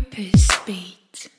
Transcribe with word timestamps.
Purpose 0.00 0.48
Beat. 0.64 1.30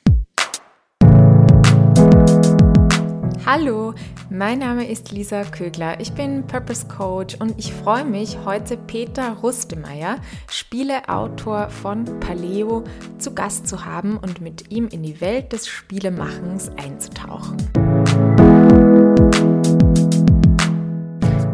Hallo, 3.44 3.92
mein 4.30 4.60
Name 4.60 4.88
ist 4.88 5.10
Lisa 5.10 5.42
Kögler. 5.42 5.98
Ich 5.98 6.12
bin 6.12 6.46
Purpose 6.46 6.86
Coach 6.86 7.34
und 7.40 7.58
ich 7.58 7.72
freue 7.72 8.04
mich, 8.04 8.38
heute 8.44 8.76
Peter 8.76 9.32
Rustemeyer, 9.32 10.18
Spieleautor 10.48 11.70
von 11.70 12.04
Paleo, 12.20 12.84
zu 13.18 13.34
Gast 13.34 13.66
zu 13.66 13.84
haben 13.84 14.16
und 14.16 14.40
mit 14.40 14.70
ihm 14.70 14.86
in 14.86 15.02
die 15.02 15.20
Welt 15.20 15.52
des 15.52 15.66
Spielemachens 15.66 16.70
einzutauchen. 16.76 17.56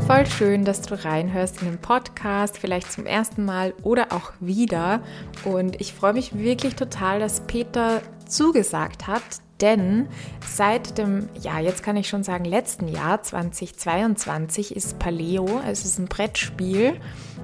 Voll 0.08 0.24
schön, 0.24 0.64
dass 0.64 0.80
du 0.80 0.94
reinhörst 1.04 1.60
in 1.60 1.68
den 1.68 1.78
Podcast, 1.82 2.56
vielleicht 2.56 2.90
zum 2.90 3.04
ersten 3.04 3.44
Mal 3.44 3.74
oder 3.82 4.06
auch 4.10 4.32
wieder. 4.40 5.02
Und 5.44 5.78
ich 5.82 5.92
freue 5.92 6.14
mich 6.14 6.38
wirklich 6.38 6.76
total, 6.76 7.20
dass 7.20 7.42
Peter 7.42 8.00
zugesagt 8.26 9.06
hat, 9.06 9.20
denn 9.60 10.08
seit 10.46 10.96
dem, 10.96 11.28
ja, 11.38 11.60
jetzt 11.60 11.82
kann 11.82 11.98
ich 11.98 12.08
schon 12.08 12.24
sagen, 12.24 12.46
letzten 12.46 12.88
Jahr 12.88 13.22
2022 13.22 14.74
ist 14.74 14.98
Paleo, 14.98 15.60
es 15.68 15.84
ist 15.84 15.98
ein 15.98 16.06
Brettspiel, 16.06 16.98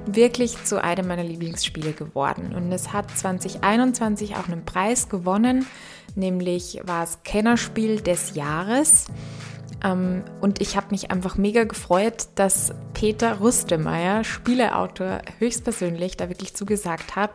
wirklich 0.06 0.64
zu 0.64 0.82
einem 0.82 1.06
meiner 1.06 1.22
Lieblingsspiele 1.22 1.92
geworden. 1.92 2.54
Und 2.56 2.72
es 2.72 2.94
hat 2.94 3.10
2021 3.10 4.36
auch 4.36 4.48
einen 4.48 4.64
Preis 4.64 5.10
gewonnen, 5.10 5.66
nämlich 6.14 6.80
war 6.84 7.04
es 7.04 7.18
Kennerspiel 7.24 8.00
des 8.00 8.34
Jahres. 8.34 9.08
Ähm, 9.82 10.22
und 10.40 10.60
ich 10.60 10.76
habe 10.76 10.88
mich 10.90 11.10
einfach 11.10 11.36
mega 11.36 11.64
gefreut, 11.64 12.28
dass 12.34 12.74
Peter 12.92 13.38
Rustemeyer, 13.38 14.24
Spieleautor, 14.24 15.20
höchstpersönlich 15.38 16.16
da 16.16 16.28
wirklich 16.28 16.54
zugesagt 16.54 17.16
hat 17.16 17.32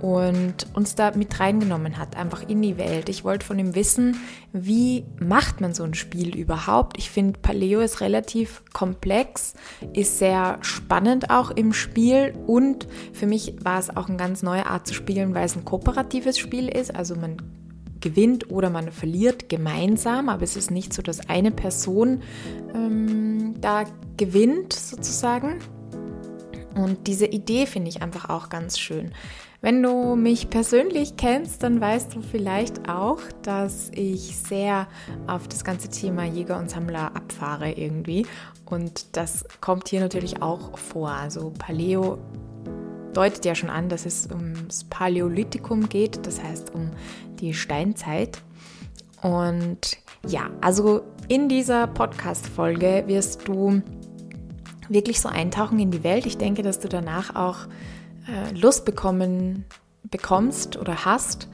und 0.00 0.66
uns 0.74 0.94
da 0.94 1.12
mit 1.14 1.38
reingenommen 1.40 1.98
hat, 1.98 2.16
einfach 2.16 2.48
in 2.48 2.62
die 2.62 2.78
Welt. 2.78 3.08
Ich 3.08 3.24
wollte 3.24 3.46
von 3.46 3.58
ihm 3.58 3.74
wissen, 3.74 4.16
wie 4.52 5.04
macht 5.18 5.60
man 5.60 5.74
so 5.74 5.82
ein 5.84 5.94
Spiel 5.94 6.36
überhaupt? 6.36 6.96
Ich 6.98 7.10
finde, 7.10 7.38
Paleo 7.40 7.80
ist 7.80 8.00
relativ 8.00 8.62
komplex, 8.72 9.54
ist 9.92 10.18
sehr 10.18 10.58
spannend 10.62 11.30
auch 11.30 11.50
im 11.50 11.72
Spiel 11.72 12.34
und 12.46 12.86
für 13.12 13.26
mich 13.26 13.54
war 13.64 13.78
es 13.78 13.94
auch 13.94 14.08
eine 14.08 14.16
ganz 14.16 14.42
neue 14.42 14.66
Art 14.66 14.86
zu 14.86 14.94
spielen, 14.94 15.34
weil 15.34 15.46
es 15.46 15.56
ein 15.56 15.64
kooperatives 15.64 16.38
Spiel 16.38 16.68
ist. 16.68 16.94
Also 16.94 17.16
man 17.16 17.36
gewinnt 18.04 18.50
oder 18.50 18.68
man 18.70 18.92
verliert 18.92 19.48
gemeinsam, 19.48 20.28
aber 20.28 20.42
es 20.42 20.56
ist 20.56 20.70
nicht 20.70 20.92
so, 20.92 21.00
dass 21.02 21.28
eine 21.30 21.50
Person 21.50 22.20
ähm, 22.74 23.54
da 23.60 23.84
gewinnt 24.18 24.74
sozusagen. 24.74 25.58
Und 26.76 27.06
diese 27.06 27.26
Idee 27.26 27.66
finde 27.66 27.88
ich 27.88 28.02
einfach 28.02 28.28
auch 28.28 28.50
ganz 28.50 28.78
schön. 28.78 29.12
Wenn 29.62 29.82
du 29.82 30.14
mich 30.16 30.50
persönlich 30.50 31.16
kennst, 31.16 31.62
dann 31.62 31.80
weißt 31.80 32.14
du 32.14 32.20
vielleicht 32.20 32.86
auch, 32.90 33.20
dass 33.40 33.90
ich 33.94 34.36
sehr 34.36 34.86
auf 35.26 35.48
das 35.48 35.64
ganze 35.64 35.88
Thema 35.88 36.24
Jäger 36.24 36.58
und 36.58 36.68
Sammler 36.68 37.16
abfahre 37.16 37.72
irgendwie. 37.72 38.26
Und 38.66 39.16
das 39.16 39.46
kommt 39.62 39.88
hier 39.88 40.00
natürlich 40.00 40.42
auch 40.42 40.76
vor. 40.76 41.08
Also 41.10 41.54
Paleo 41.58 42.18
deutet 43.16 43.44
ja 43.44 43.54
schon 43.54 43.70
an, 43.70 43.88
dass 43.88 44.06
es 44.06 44.28
ums 44.30 44.84
Paläolithikum 44.84 45.88
geht, 45.88 46.26
das 46.26 46.42
heißt 46.42 46.74
um 46.74 46.90
die 47.40 47.54
Steinzeit. 47.54 48.38
Und 49.22 49.96
ja, 50.26 50.50
also 50.60 51.02
in 51.28 51.48
dieser 51.48 51.86
Podcast-Folge 51.86 53.04
wirst 53.06 53.48
du 53.48 53.82
wirklich 54.88 55.20
so 55.20 55.28
eintauchen 55.28 55.78
in 55.78 55.90
die 55.90 56.04
Welt. 56.04 56.26
Ich 56.26 56.36
denke, 56.36 56.62
dass 56.62 56.78
du 56.78 56.88
danach 56.88 57.34
auch 57.34 57.66
äh, 58.28 58.54
Lust 58.54 58.84
bekommen 58.84 59.64
bekommst 60.10 60.76
oder 60.76 61.04
hast, 61.04 61.48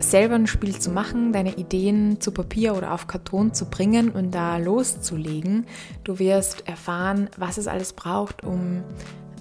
selber 0.00 0.34
ein 0.34 0.46
Spiel 0.46 0.78
zu 0.78 0.90
machen, 0.90 1.32
deine 1.32 1.56
Ideen 1.56 2.20
zu 2.20 2.32
Papier 2.32 2.76
oder 2.76 2.92
auf 2.92 3.06
Karton 3.06 3.54
zu 3.54 3.66
bringen 3.66 4.10
und 4.10 4.32
da 4.32 4.56
loszulegen. 4.56 5.66
Du 6.04 6.18
wirst 6.18 6.66
erfahren, 6.66 7.30
was 7.36 7.58
es 7.58 7.68
alles 7.68 7.92
braucht, 7.92 8.42
um 8.42 8.82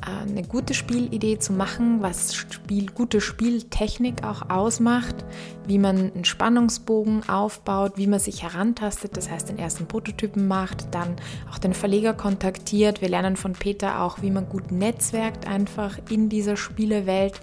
eine 0.01 0.43
gute 0.43 0.73
Spielidee 0.73 1.37
zu 1.37 1.53
machen, 1.53 2.01
was 2.01 2.33
Spiel, 2.35 2.87
gute 2.87 3.21
Spieltechnik 3.21 4.23
auch 4.23 4.49
ausmacht, 4.49 5.15
wie 5.67 5.77
man 5.77 6.11
einen 6.11 6.25
Spannungsbogen 6.25 7.29
aufbaut, 7.29 7.93
wie 7.97 8.07
man 8.07 8.19
sich 8.19 8.41
herantastet, 8.41 9.15
das 9.15 9.29
heißt 9.29 9.49
den 9.49 9.59
ersten 9.59 9.85
Prototypen 9.85 10.47
macht, 10.47 10.93
dann 10.93 11.15
auch 11.51 11.59
den 11.59 11.73
Verleger 11.73 12.13
kontaktiert. 12.13 13.01
Wir 13.01 13.09
lernen 13.09 13.35
von 13.35 13.53
Peter 13.53 14.01
auch, 14.01 14.21
wie 14.21 14.31
man 14.31 14.49
gut 14.49 14.71
netzwerkt 14.71 15.47
einfach 15.47 15.99
in 16.09 16.29
dieser 16.29 16.57
Spielewelt. 16.57 17.39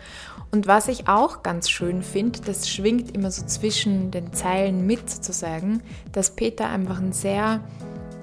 Und 0.51 0.67
was 0.67 0.89
ich 0.89 1.09
auch 1.09 1.43
ganz 1.43 1.69
schön 1.69 2.03
finde, 2.03 2.41
das 2.41 2.69
schwingt 2.71 3.15
immer 3.15 3.31
so 3.31 3.45
zwischen 3.45 4.11
den 4.11 4.33
Zeilen 4.33 4.87
mit 4.87 5.11
sozusagen, 5.11 5.83
dass 6.13 6.35
Peter 6.35 6.71
einfach 6.71 6.99
ein 6.99 7.13
sehr 7.13 7.61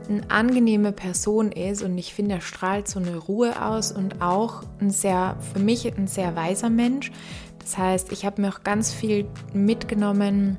eine 0.10 0.30
angenehme 0.30 0.92
Person 0.92 1.52
ist 1.52 1.84
und 1.84 1.98
ich 1.98 2.14
finde, 2.14 2.36
er 2.36 2.42
strahlt 2.42 2.88
so 2.88 3.00
eine 3.00 3.18
Ruhe 3.18 3.62
aus 3.62 3.92
und 3.92 4.22
auch 4.22 4.64
ein 4.80 4.90
sehr, 4.90 5.38
für 5.54 5.60
mich 5.60 5.86
ein 5.98 6.08
sehr 6.08 6.36
weiser 6.36 6.70
Mensch. 6.70 7.12
Das 7.60 7.78
heißt, 7.78 8.12
ich 8.12 8.26
habe 8.26 8.42
mir 8.42 8.50
auch 8.50 8.64
ganz 8.64 8.94
viel 8.94 9.26
mitgenommen, 9.54 10.58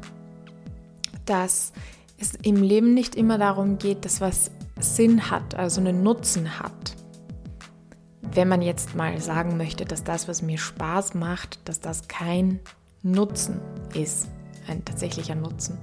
dass 1.24 1.72
es 2.18 2.34
im 2.34 2.62
Leben 2.62 2.94
nicht 2.94 3.14
immer 3.14 3.38
darum 3.38 3.78
geht, 3.78 4.04
dass 4.04 4.20
was 4.20 4.50
Sinn 4.78 5.30
hat, 5.30 5.54
also 5.54 5.80
einen 5.80 6.02
Nutzen 6.02 6.58
hat. 6.58 6.96
Wenn 8.22 8.48
man 8.48 8.60
jetzt 8.60 8.94
mal 8.94 9.20
sagen 9.20 9.56
möchte, 9.56 9.84
dass 9.84 10.04
das, 10.04 10.28
was 10.28 10.42
mir 10.42 10.58
Spaß 10.58 11.14
macht, 11.14 11.68
dass 11.68 11.80
das 11.80 12.08
kein 12.08 12.60
Nutzen 13.02 13.60
ist, 13.94 14.28
ein 14.68 14.84
tatsächlicher 14.84 15.34
Nutzen. 15.34 15.78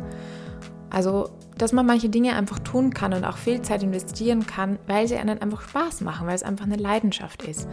Also, 0.93 1.31
dass 1.57 1.73
man 1.73 1.87
manche 1.87 2.07
Dinge 2.07 2.35
einfach 2.35 2.59
tun 2.59 2.93
kann 2.93 3.13
und 3.13 3.25
auch 3.25 3.37
viel 3.37 3.63
Zeit 3.63 3.81
investieren 3.81 4.45
kann, 4.45 4.77
weil 4.85 5.07
sie 5.07 5.17
einem 5.17 5.39
einfach 5.41 5.61
Spaß 5.61 6.01
machen, 6.01 6.27
weil 6.27 6.35
es 6.35 6.43
einfach 6.43 6.65
eine 6.65 6.75
Leidenschaft 6.75 7.41
ist. 7.41 7.67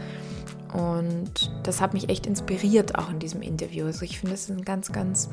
Und 0.73 1.53
das 1.63 1.83
hat 1.83 1.93
mich 1.93 2.09
echt 2.09 2.27
inspiriert 2.27 2.97
auch 2.97 3.11
in 3.11 3.19
diesem 3.19 3.43
Interview. 3.43 3.85
Also 3.85 4.07
ich 4.07 4.19
finde, 4.19 4.35
es 4.35 4.49
ist 4.49 4.57
ein 4.57 4.65
ganz, 4.65 4.91
ganz 4.91 5.29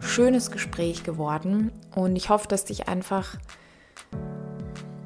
schönes 0.00 0.50
Gespräch 0.50 1.04
geworden. 1.04 1.70
Und 1.94 2.16
ich 2.16 2.28
hoffe, 2.28 2.48
dass 2.48 2.64
dich 2.64 2.88
einfach 2.88 3.36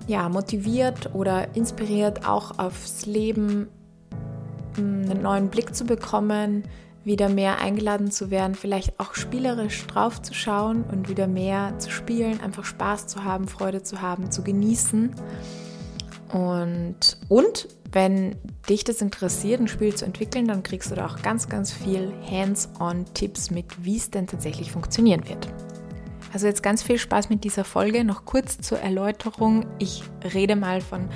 ja, 0.06 0.30
motiviert 0.30 1.14
oder 1.14 1.54
inspiriert, 1.54 2.26
auch 2.26 2.58
aufs 2.58 3.04
Leben 3.04 3.68
hm, 4.76 5.02
einen 5.10 5.22
neuen 5.22 5.48
Blick 5.50 5.74
zu 5.74 5.84
bekommen, 5.84 6.64
wieder 7.04 7.28
mehr 7.28 7.58
eingeladen 7.58 8.10
zu 8.10 8.30
werden, 8.30 8.54
vielleicht 8.54 8.98
auch 9.00 9.14
spielerisch 9.14 9.86
drauf 9.86 10.22
zu 10.22 10.34
schauen 10.34 10.84
und 10.84 11.08
wieder 11.08 11.26
mehr 11.26 11.78
zu 11.78 11.90
spielen, 11.90 12.40
einfach 12.40 12.64
Spaß 12.64 13.06
zu 13.06 13.24
haben, 13.24 13.48
Freude 13.48 13.82
zu 13.82 14.00
haben, 14.00 14.30
zu 14.30 14.42
genießen. 14.42 15.14
Und, 16.32 17.18
und 17.28 17.68
wenn 17.92 18.36
dich 18.68 18.84
das 18.84 19.02
interessiert, 19.02 19.60
ein 19.60 19.68
Spiel 19.68 19.94
zu 19.94 20.06
entwickeln, 20.06 20.46
dann 20.46 20.62
kriegst 20.62 20.90
du 20.90 20.94
da 20.94 21.06
auch 21.06 21.20
ganz, 21.22 21.48
ganz 21.48 21.72
viel 21.72 22.12
Hands-on-Tipps 22.30 23.50
mit, 23.50 23.84
wie 23.84 23.96
es 23.96 24.10
denn 24.10 24.26
tatsächlich 24.26 24.72
funktionieren 24.72 25.28
wird. 25.28 25.48
Also 26.32 26.46
jetzt 26.46 26.62
ganz 26.62 26.82
viel 26.82 26.98
Spaß 26.98 27.28
mit 27.28 27.44
dieser 27.44 27.64
Folge. 27.64 28.04
Noch 28.04 28.24
kurz 28.24 28.58
zur 28.58 28.78
Erläuterung. 28.78 29.66
Ich 29.78 30.02
rede 30.32 30.56
mal 30.56 30.80
von 30.80 31.10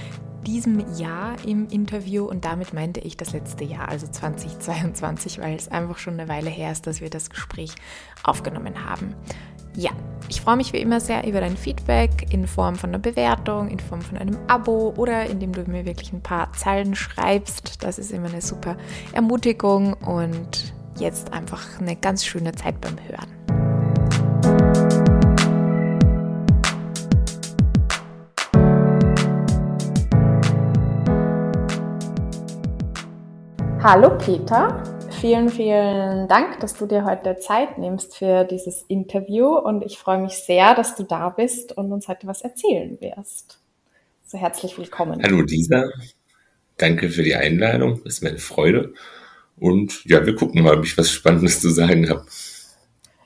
diesem 0.47 0.97
Jahr 0.97 1.37
im 1.45 1.69
Interview 1.69 2.25
und 2.25 2.45
damit 2.45 2.73
meinte 2.73 3.01
ich 3.01 3.17
das 3.17 3.33
letzte 3.33 3.65
Jahr, 3.65 3.89
also 3.89 4.07
2022, 4.07 5.41
weil 5.41 5.57
es 5.57 5.69
einfach 5.69 5.99
schon 5.99 6.15
eine 6.15 6.29
Weile 6.29 6.51
her 6.51 6.71
ist, 6.73 6.87
dass 6.87 7.01
wir 7.01 7.11
das 7.11 7.31
Gespräch 7.31 7.75
aufgenommen 8.23 8.89
haben. 8.89 9.15
Ja, 9.75 9.91
ich 10.29 10.41
freue 10.41 10.57
mich 10.57 10.73
wie 10.73 10.79
immer 10.79 11.01
sehr 11.01 11.27
über 11.27 11.41
dein 11.41 11.57
Feedback 11.57 12.33
in 12.33 12.47
Form 12.47 12.77
von 12.77 12.91
einer 12.91 12.99
Bewertung, 12.99 13.69
in 13.69 13.81
Form 13.81 14.01
von 14.01 14.17
einem 14.17 14.39
Abo 14.47 14.95
oder 14.97 15.27
indem 15.27 15.53
du 15.53 15.69
mir 15.71 15.85
wirklich 15.85 16.13
ein 16.13 16.23
paar 16.23 16.53
Zeilen 16.55 16.95
schreibst. 16.95 17.83
Das 17.83 17.99
ist 17.99 18.13
immer 18.13 18.29
eine 18.29 18.41
super 18.41 18.77
Ermutigung 19.13 19.93
und 19.95 20.73
jetzt 20.99 21.33
einfach 21.33 21.79
eine 21.79 21.97
ganz 21.97 22.25
schöne 22.25 22.53
Zeit 22.53 22.81
beim 22.81 22.97
Hören. 23.07 23.36
Hallo 33.89 34.19
Peter, 34.19 34.83
vielen, 35.21 35.49
vielen 35.49 36.27
Dank, 36.27 36.59
dass 36.59 36.75
du 36.75 36.87
dir 36.87 37.05
heute 37.05 37.39
Zeit 37.39 37.79
nimmst 37.79 38.17
für 38.17 38.43
dieses 38.43 38.85
Interview 38.89 39.47
und 39.47 39.85
ich 39.85 39.97
freue 39.97 40.19
mich 40.19 40.33
sehr, 40.33 40.75
dass 40.75 40.97
du 40.97 41.05
da 41.05 41.29
bist 41.29 41.71
und 41.71 41.93
uns 41.93 42.09
heute 42.09 42.27
was 42.27 42.41
erzählen 42.43 43.01
wirst. 43.01 43.61
So 44.25 44.39
herzlich 44.39 44.77
willkommen. 44.77 45.23
Hallo 45.23 45.41
Lisa, 45.41 45.85
danke 46.79 47.11
für 47.11 47.23
die 47.23 47.37
Einladung, 47.37 48.03
das 48.03 48.15
ist 48.15 48.25
meine 48.25 48.39
Freude 48.39 48.93
und 49.57 50.05
ja, 50.05 50.27
wir 50.27 50.35
gucken 50.35 50.65
mal, 50.65 50.77
ob 50.77 50.85
ich 50.85 50.99
was 50.99 51.13
Spannendes 51.13 51.61
zu 51.61 51.71
sagen 51.71 52.11
habe. 52.11 52.27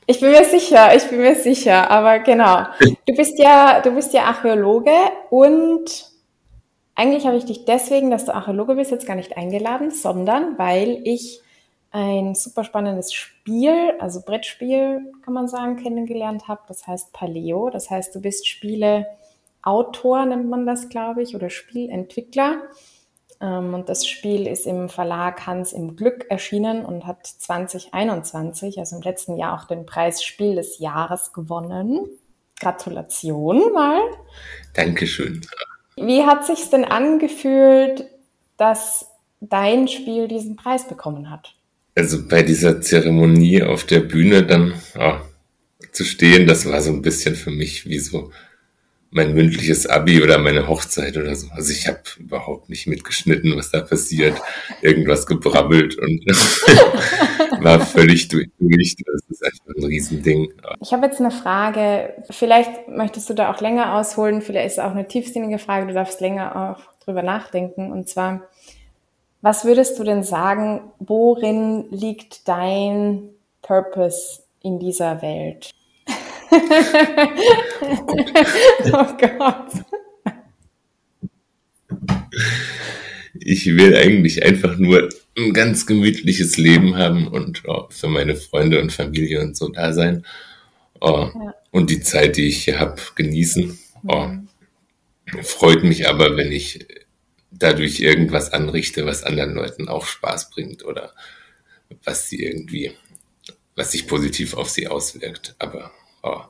Ich 0.05 0.21
bin 0.21 0.31
mir 0.31 0.45
sicher, 0.45 0.95
ich 0.95 1.05
bin 1.05 1.21
mir 1.23 1.37
sicher, 1.37 1.91
aber 1.91 2.19
genau. 2.19 2.67
Du 3.07 3.17
bist 3.17 3.39
ja, 3.39 3.81
du 3.81 3.93
bist 3.93 4.13
ja 4.13 4.25
Archäologe 4.25 4.93
und 5.31 6.10
eigentlich 7.01 7.27
habe 7.27 7.39
ich 7.39 7.47
dich 7.47 7.65
deswegen, 7.65 8.11
dass 8.11 8.27
du 8.27 8.35
Archäologe 8.35 8.75
bist, 8.75 8.91
jetzt 8.91 9.07
gar 9.07 9.15
nicht 9.17 9.35
eingeladen, 9.35 9.91
sondern 9.91 10.59
weil 10.59 11.01
ich 11.05 11.41
ein 11.93 12.35
super 12.35 12.63
spannendes 12.63 13.15
Spiel, 13.15 13.95
also 13.99 14.21
Brettspiel 14.21 15.11
kann 15.25 15.33
man 15.33 15.49
sagen, 15.49 15.77
kennengelernt 15.77 16.47
habe. 16.47 16.61
Das 16.69 16.87
heißt 16.87 17.15
Paleo. 17.15 17.71
Das 17.71 17.89
heißt, 17.89 18.15
du 18.15 18.21
bist 18.21 18.47
Spieleautor, 18.47 20.27
nennt 20.27 20.51
man 20.51 20.67
das, 20.67 20.91
glaube 20.91 21.23
ich, 21.23 21.35
oder 21.35 21.49
Spielentwickler. 21.49 22.65
Ähm, 23.41 23.73
und 23.73 23.89
das 23.89 24.07
Spiel 24.07 24.47
ist 24.47 24.67
im 24.67 24.91
Verlag 24.91 25.47
Hans 25.47 25.73
im 25.73 25.97
Glück 25.97 26.27
erschienen 26.29 26.85
und 26.85 27.07
hat 27.07 27.27
2021, 27.27 28.79
also 28.79 28.97
im 28.97 29.03
letzten 29.03 29.39
Jahr, 29.39 29.59
auch 29.59 29.65
den 29.65 29.87
Preis 29.87 30.23
Spiel 30.23 30.57
des 30.57 30.79
Jahres 30.81 31.33
gewonnen. 31.33 32.07
Gratulation 32.61 33.73
mal. 33.73 34.03
Dankeschön. 34.75 35.41
Wie 36.01 36.23
hat 36.23 36.47
sich's 36.47 36.71
denn 36.71 36.85
angefühlt, 36.85 38.07
dass 38.57 39.07
dein 39.41 39.87
Spiel 39.87 40.29
diesen 40.29 40.57
Preis 40.57 40.89
bekommen 40.89 41.31
hat? 41.31 41.55
Also 41.95 42.27
bei 42.27 42.43
dieser 42.43 42.81
Zeremonie 42.81 43.63
auf 43.63 43.85
der 43.85 44.01
Bühne 44.01 44.45
dann 44.45 44.75
ja, 44.95 45.21
zu 45.93 46.05
stehen, 46.05 46.47
das 46.47 46.67
war 46.67 46.81
so 46.81 46.91
ein 46.91 47.03
bisschen 47.03 47.35
für 47.35 47.51
mich 47.51 47.87
wie 47.87 47.99
so 47.99 48.31
mein 49.11 49.35
mündliches 49.35 49.87
Abi 49.87 50.23
oder 50.23 50.39
meine 50.39 50.69
Hochzeit 50.69 51.17
oder 51.17 51.35
so. 51.35 51.49
Also 51.51 51.73
ich 51.73 51.89
habe 51.89 52.01
überhaupt 52.19 52.71
nicht 52.71 52.87
mitgeschnitten, 52.87 53.57
was 53.57 53.71
da 53.71 53.81
passiert, 53.81 54.41
irgendwas 54.83 55.27
gebrabbelt 55.27 55.99
und 55.99 56.25
war 57.63 57.81
völlig 57.81 58.29
durch. 58.29 58.49
Das 58.59 59.23
ist 59.29 59.45
einfach 59.45 59.67
ein 59.77 59.85
Riesending. 59.85 60.53
Ich 60.81 60.93
habe 60.93 61.07
jetzt 61.07 61.21
eine 61.21 61.31
Frage. 61.31 62.15
Vielleicht 62.31 62.89
möchtest 62.89 63.31
du 63.31 63.35
da 63.35 63.53
auch 63.53 63.61
länger 63.61 63.95
ausholen. 63.97 64.43
Vielleicht 64.43 64.67
ist 64.67 64.73
es 64.75 64.79
auch 64.79 64.91
eine 64.91 65.07
tiefsinnige 65.07 65.59
Frage. 65.59 65.87
Du 65.87 65.95
darfst 65.95 66.21
länger 66.21 66.77
auch 66.79 66.81
drüber 67.05 67.23
nachdenken. 67.23 67.93
Und 67.93 68.09
zwar, 68.09 68.43
was 69.43 69.65
würdest 69.65 69.99
du 69.99 70.05
denn 70.05 70.23
sagen, 70.23 70.93
worin 70.99 71.87
liegt 71.91 72.49
dein 72.49 73.31
Purpose 73.63 74.43
in 74.63 74.79
dieser 74.79 75.23
Welt? 75.23 75.71
oh 78.93 79.07
Gott. 79.19 79.85
Ich 83.43 83.67
will 83.67 83.97
eigentlich 83.97 84.45
einfach 84.45 84.77
nur 84.77 85.09
ein 85.37 85.53
ganz 85.53 85.87
gemütliches 85.87 86.57
Leben 86.57 86.97
haben 86.97 87.27
und 87.27 87.63
oh, 87.67 87.87
für 87.91 88.09
meine 88.09 88.37
Freunde 88.37 88.81
und 88.81 88.93
Familie 88.93 89.41
und 89.41 89.57
so 89.57 89.69
da 89.69 89.93
sein. 89.93 90.27
Oh, 91.01 91.31
ja. 91.33 91.55
Und 91.71 91.91
die 91.91 92.01
Zeit, 92.01 92.37
die 92.37 92.49
ich 92.49 92.65
hier 92.65 92.79
habe, 92.79 93.01
genießen. 93.15 93.79
Oh, 94.07 94.27
mhm. 94.27 94.49
Freut 95.43 95.85
mich 95.85 96.09
aber, 96.09 96.37
wenn 96.37 96.53
ich 96.53 96.87
dadurch 97.51 98.01
irgendwas 98.01 98.53
anrichte, 98.53 99.07
was 99.07 99.23
anderen 99.23 99.55
Leuten 99.55 99.89
auch 99.89 100.07
Spaß 100.07 100.51
bringt 100.51 100.85
oder 100.85 101.13
was 102.05 102.29
sie 102.29 102.43
irgendwie, 102.43 102.93
was 103.77 103.93
sich 103.93 104.07
positiv 104.07 104.55
auf 104.55 104.69
sie 104.69 104.89
auswirkt. 104.89 105.55
Aber 105.59 105.93
oh, 106.23 106.43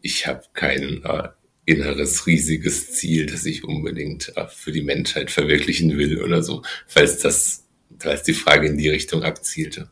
ich 0.00 0.26
habe 0.26 0.42
kein 0.52 1.02
äh, 1.04 1.28
inneres 1.64 2.26
riesiges 2.26 2.92
Ziel, 2.92 3.26
das 3.26 3.44
ich 3.44 3.64
unbedingt 3.64 4.36
äh, 4.36 4.48
für 4.48 4.72
die 4.72 4.82
Menschheit 4.82 5.30
verwirklichen 5.30 5.96
will 5.96 6.22
oder 6.22 6.42
so, 6.42 6.62
falls 6.86 7.18
das, 7.18 7.64
falls 7.98 8.22
die 8.24 8.34
Frage 8.34 8.66
in 8.66 8.78
die 8.78 8.88
Richtung 8.88 9.22
abzielte. 9.22 9.88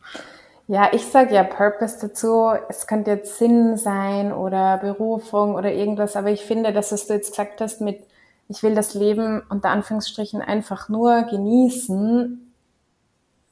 Ja, 0.67 0.89
ich 0.93 1.03
sage 1.03 1.35
ja 1.35 1.43
Purpose 1.43 1.97
dazu. 1.99 2.51
Es 2.69 2.87
könnte 2.87 3.11
jetzt 3.11 3.37
Sinn 3.37 3.77
sein 3.77 4.31
oder 4.31 4.77
Berufung 4.77 5.55
oder 5.55 5.71
irgendwas, 5.73 6.15
aber 6.15 6.31
ich 6.31 6.41
finde, 6.41 6.71
dass 6.71 6.91
was 6.91 7.07
du 7.07 7.13
jetzt 7.13 7.31
gesagt 7.31 7.59
hast 7.61 7.81
mit, 7.81 7.99
ich 8.47 8.63
will 8.63 8.75
das 8.75 8.93
Leben 8.93 9.41
unter 9.49 9.69
Anführungsstrichen 9.69 10.41
einfach 10.41 10.87
nur 10.87 11.23
genießen. 11.23 12.53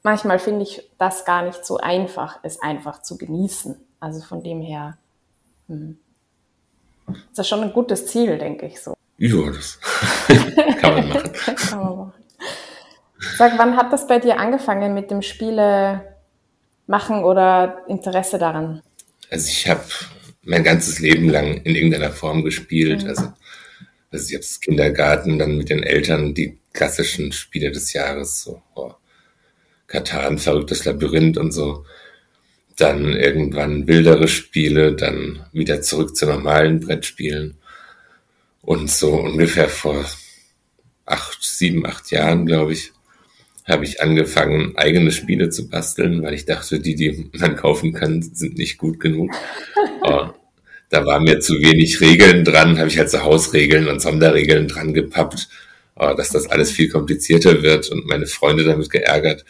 Manchmal 0.02 0.38
finde 0.38 0.62
ich 0.62 0.90
das 0.98 1.24
gar 1.24 1.44
nicht 1.44 1.64
so 1.64 1.78
einfach, 1.78 2.38
es 2.42 2.60
einfach 2.62 3.02
zu 3.02 3.18
genießen. 3.18 3.76
Also 3.98 4.22
von 4.22 4.42
dem 4.42 4.62
her 4.62 4.96
hm. 5.68 5.98
Das 7.30 7.40
ist 7.40 7.48
schon 7.48 7.62
ein 7.62 7.72
gutes 7.72 8.06
Ziel, 8.06 8.38
denke 8.38 8.66
ich 8.66 8.80
so. 8.80 8.94
Ja, 9.18 9.50
das 9.50 9.78
kann 10.80 10.94
man 10.94 11.08
machen. 11.08 11.32
kann 11.56 11.78
man 11.78 11.96
machen. 11.96 12.12
Sag, 13.36 13.58
wann 13.58 13.76
hat 13.76 13.92
das 13.92 14.06
bei 14.06 14.18
dir 14.18 14.38
angefangen 14.38 14.94
mit 14.94 15.10
dem 15.10 15.22
Spiele 15.22 16.16
machen 16.86 17.24
oder 17.24 17.84
Interesse 17.88 18.38
daran? 18.38 18.82
Also 19.30 19.48
ich 19.48 19.68
habe 19.68 19.84
mein 20.42 20.64
ganzes 20.64 21.00
Leben 21.00 21.28
lang 21.28 21.58
in 21.58 21.76
irgendeiner 21.76 22.10
Form 22.10 22.42
gespielt. 22.42 23.02
Mhm. 23.02 23.08
Also, 23.10 23.32
also 24.10 24.28
ich 24.28 24.34
habe 24.34 24.60
Kindergarten, 24.60 25.38
dann 25.38 25.56
mit 25.56 25.68
den 25.68 25.82
Eltern 25.82 26.34
die 26.34 26.58
klassischen 26.72 27.32
Spiele 27.32 27.70
des 27.70 27.92
Jahres, 27.92 28.42
so 28.42 28.62
oh, 28.74 28.92
Katan, 29.86 30.38
verrücktes 30.38 30.84
Labyrinth 30.84 31.36
und 31.36 31.52
so 31.52 31.84
dann 32.80 33.14
irgendwann 33.14 33.86
wildere 33.86 34.28
Spiele, 34.28 34.94
dann 34.94 35.44
wieder 35.52 35.82
zurück 35.82 36.16
zu 36.16 36.26
normalen 36.26 36.80
Brettspielen. 36.80 37.56
Und 38.62 38.90
so 38.90 39.14
ungefähr 39.14 39.68
vor 39.68 40.04
acht, 41.06 41.42
sieben, 41.42 41.86
acht 41.86 42.10
Jahren, 42.10 42.46
glaube 42.46 42.72
ich, 42.72 42.92
habe 43.66 43.84
ich 43.84 44.02
angefangen, 44.02 44.76
eigene 44.76 45.12
Spiele 45.12 45.50
zu 45.50 45.68
basteln, 45.68 46.22
weil 46.22 46.34
ich 46.34 46.44
dachte, 46.44 46.80
die, 46.80 46.94
die 46.94 47.30
man 47.32 47.56
kaufen 47.56 47.92
kann, 47.92 48.22
sind 48.22 48.58
nicht 48.58 48.78
gut 48.78 49.00
genug. 49.00 49.32
oh, 50.02 50.28
da 50.88 51.06
waren 51.06 51.24
mir 51.24 51.40
zu 51.40 51.54
wenig 51.60 52.00
Regeln 52.00 52.44
dran, 52.44 52.78
habe 52.78 52.88
ich 52.88 52.98
halt 52.98 53.10
so 53.10 53.22
Hausregeln 53.22 53.88
und 53.88 54.00
Sonderregeln 54.00 54.66
dran 54.66 54.92
gepappt, 54.92 55.48
dass 55.94 56.30
das 56.30 56.50
alles 56.50 56.70
viel 56.70 56.88
komplizierter 56.88 57.62
wird 57.62 57.90
und 57.90 58.06
meine 58.06 58.26
Freunde 58.26 58.64
damit 58.64 58.90
geärgert 58.90 59.44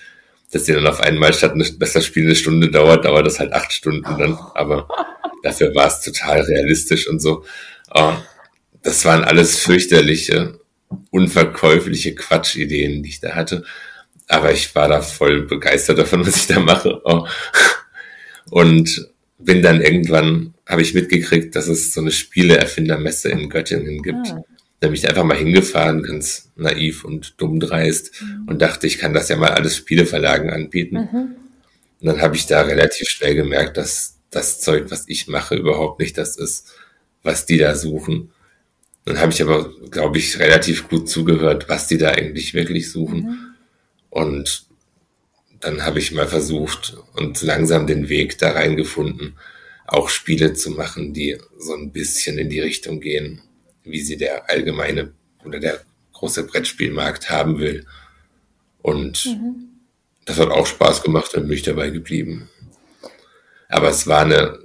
dass 0.50 0.64
die 0.64 0.72
dann 0.72 0.86
auf 0.86 1.00
einmal 1.00 1.32
statt, 1.32 1.52
eine, 1.52 1.64
dass 1.64 1.92
das 1.92 2.04
Spiel 2.04 2.24
eine 2.24 2.34
Stunde 2.34 2.70
dauert, 2.70 3.04
dauert 3.04 3.26
das 3.26 3.38
halt 3.38 3.52
acht 3.52 3.72
Stunden 3.72 4.18
dann. 4.18 4.38
Aber 4.54 4.88
dafür 5.42 5.74
war 5.74 5.86
es 5.86 6.00
total 6.00 6.40
realistisch 6.40 7.08
und 7.08 7.20
so. 7.20 7.44
Uh, 7.96 8.14
das 8.82 9.04
waren 9.04 9.24
alles 9.24 9.58
fürchterliche, 9.58 10.58
unverkäufliche 11.10 12.14
Quatschideen, 12.14 13.02
die 13.02 13.10
ich 13.10 13.20
da 13.20 13.34
hatte. 13.34 13.64
Aber 14.28 14.52
ich 14.52 14.74
war 14.74 14.88
da 14.88 15.02
voll 15.02 15.42
begeistert 15.42 15.98
davon, 15.98 16.20
was 16.26 16.36
ich 16.36 16.46
da 16.46 16.60
mache. 16.60 17.00
Oh. 17.04 17.26
Und 18.50 19.08
bin 19.38 19.62
dann 19.62 19.80
irgendwann, 19.80 20.54
habe 20.66 20.82
ich 20.82 20.94
mitgekriegt, 20.94 21.54
dass 21.56 21.68
es 21.68 21.94
so 21.94 22.00
eine 22.00 22.10
Spieleerfindermesse 22.10 23.30
in 23.30 23.48
Göttingen 23.48 24.02
gibt. 24.02 24.28
Ah. 24.30 24.44
Da 24.80 24.88
bin 24.88 24.94
ich 24.94 25.08
einfach 25.08 25.24
mal 25.24 25.36
hingefahren, 25.36 26.02
ganz 26.02 26.50
naiv 26.56 27.04
und 27.04 27.34
dumm 27.40 27.60
dreist 27.60 28.22
mhm. 28.22 28.48
und 28.48 28.62
dachte, 28.62 28.86
ich 28.86 28.98
kann 28.98 29.12
das 29.12 29.28
ja 29.28 29.36
mal 29.36 29.50
alles 29.50 29.76
Spieleverlagen 29.76 30.50
anbieten. 30.50 30.96
Mhm. 30.96 31.36
Und 32.00 32.06
dann 32.06 32.22
habe 32.22 32.36
ich 32.36 32.46
da 32.46 32.62
relativ 32.62 33.08
schnell 33.08 33.34
gemerkt, 33.34 33.76
dass 33.76 34.16
das 34.30 34.60
Zeug, 34.60 34.90
was 34.90 35.04
ich 35.06 35.28
mache, 35.28 35.54
überhaupt 35.54 36.00
nicht 36.00 36.16
das 36.16 36.36
ist, 36.36 36.72
was 37.22 37.44
die 37.44 37.58
da 37.58 37.74
suchen. 37.74 38.30
Dann 39.04 39.18
habe 39.18 39.32
ich 39.32 39.42
aber, 39.42 39.70
glaube 39.90 40.18
ich, 40.18 40.38
relativ 40.38 40.88
gut 40.88 41.08
zugehört, 41.08 41.68
was 41.68 41.86
die 41.86 41.98
da 41.98 42.10
eigentlich 42.10 42.54
wirklich 42.54 42.90
suchen. 42.90 43.22
Mhm. 43.22 43.38
Und 44.08 44.66
dann 45.60 45.84
habe 45.84 45.98
ich 45.98 46.12
mal 46.12 46.26
versucht 46.26 46.96
und 47.14 47.42
langsam 47.42 47.86
den 47.86 48.08
Weg 48.08 48.38
da 48.38 48.52
reingefunden, 48.52 49.36
auch 49.86 50.08
Spiele 50.08 50.54
zu 50.54 50.70
machen, 50.70 51.12
die 51.12 51.38
so 51.58 51.74
ein 51.74 51.92
bisschen 51.92 52.38
in 52.38 52.48
die 52.48 52.60
Richtung 52.60 53.00
gehen, 53.00 53.42
wie 53.90 54.00
sie 54.00 54.16
der 54.16 54.48
allgemeine 54.48 55.12
oder 55.44 55.60
der 55.60 55.80
große 56.12 56.44
Brettspielmarkt 56.44 57.30
haben 57.30 57.58
will. 57.58 57.86
Und 58.82 59.24
mhm. 59.26 59.70
das 60.26 60.38
hat 60.38 60.50
auch 60.50 60.66
Spaß 60.66 61.02
gemacht 61.02 61.34
und 61.34 61.48
bin 61.48 61.56
ich 61.56 61.62
dabei 61.62 61.90
geblieben. 61.90 62.48
Aber 63.68 63.88
es 63.88 64.06
war 64.06 64.22
eine 64.22 64.58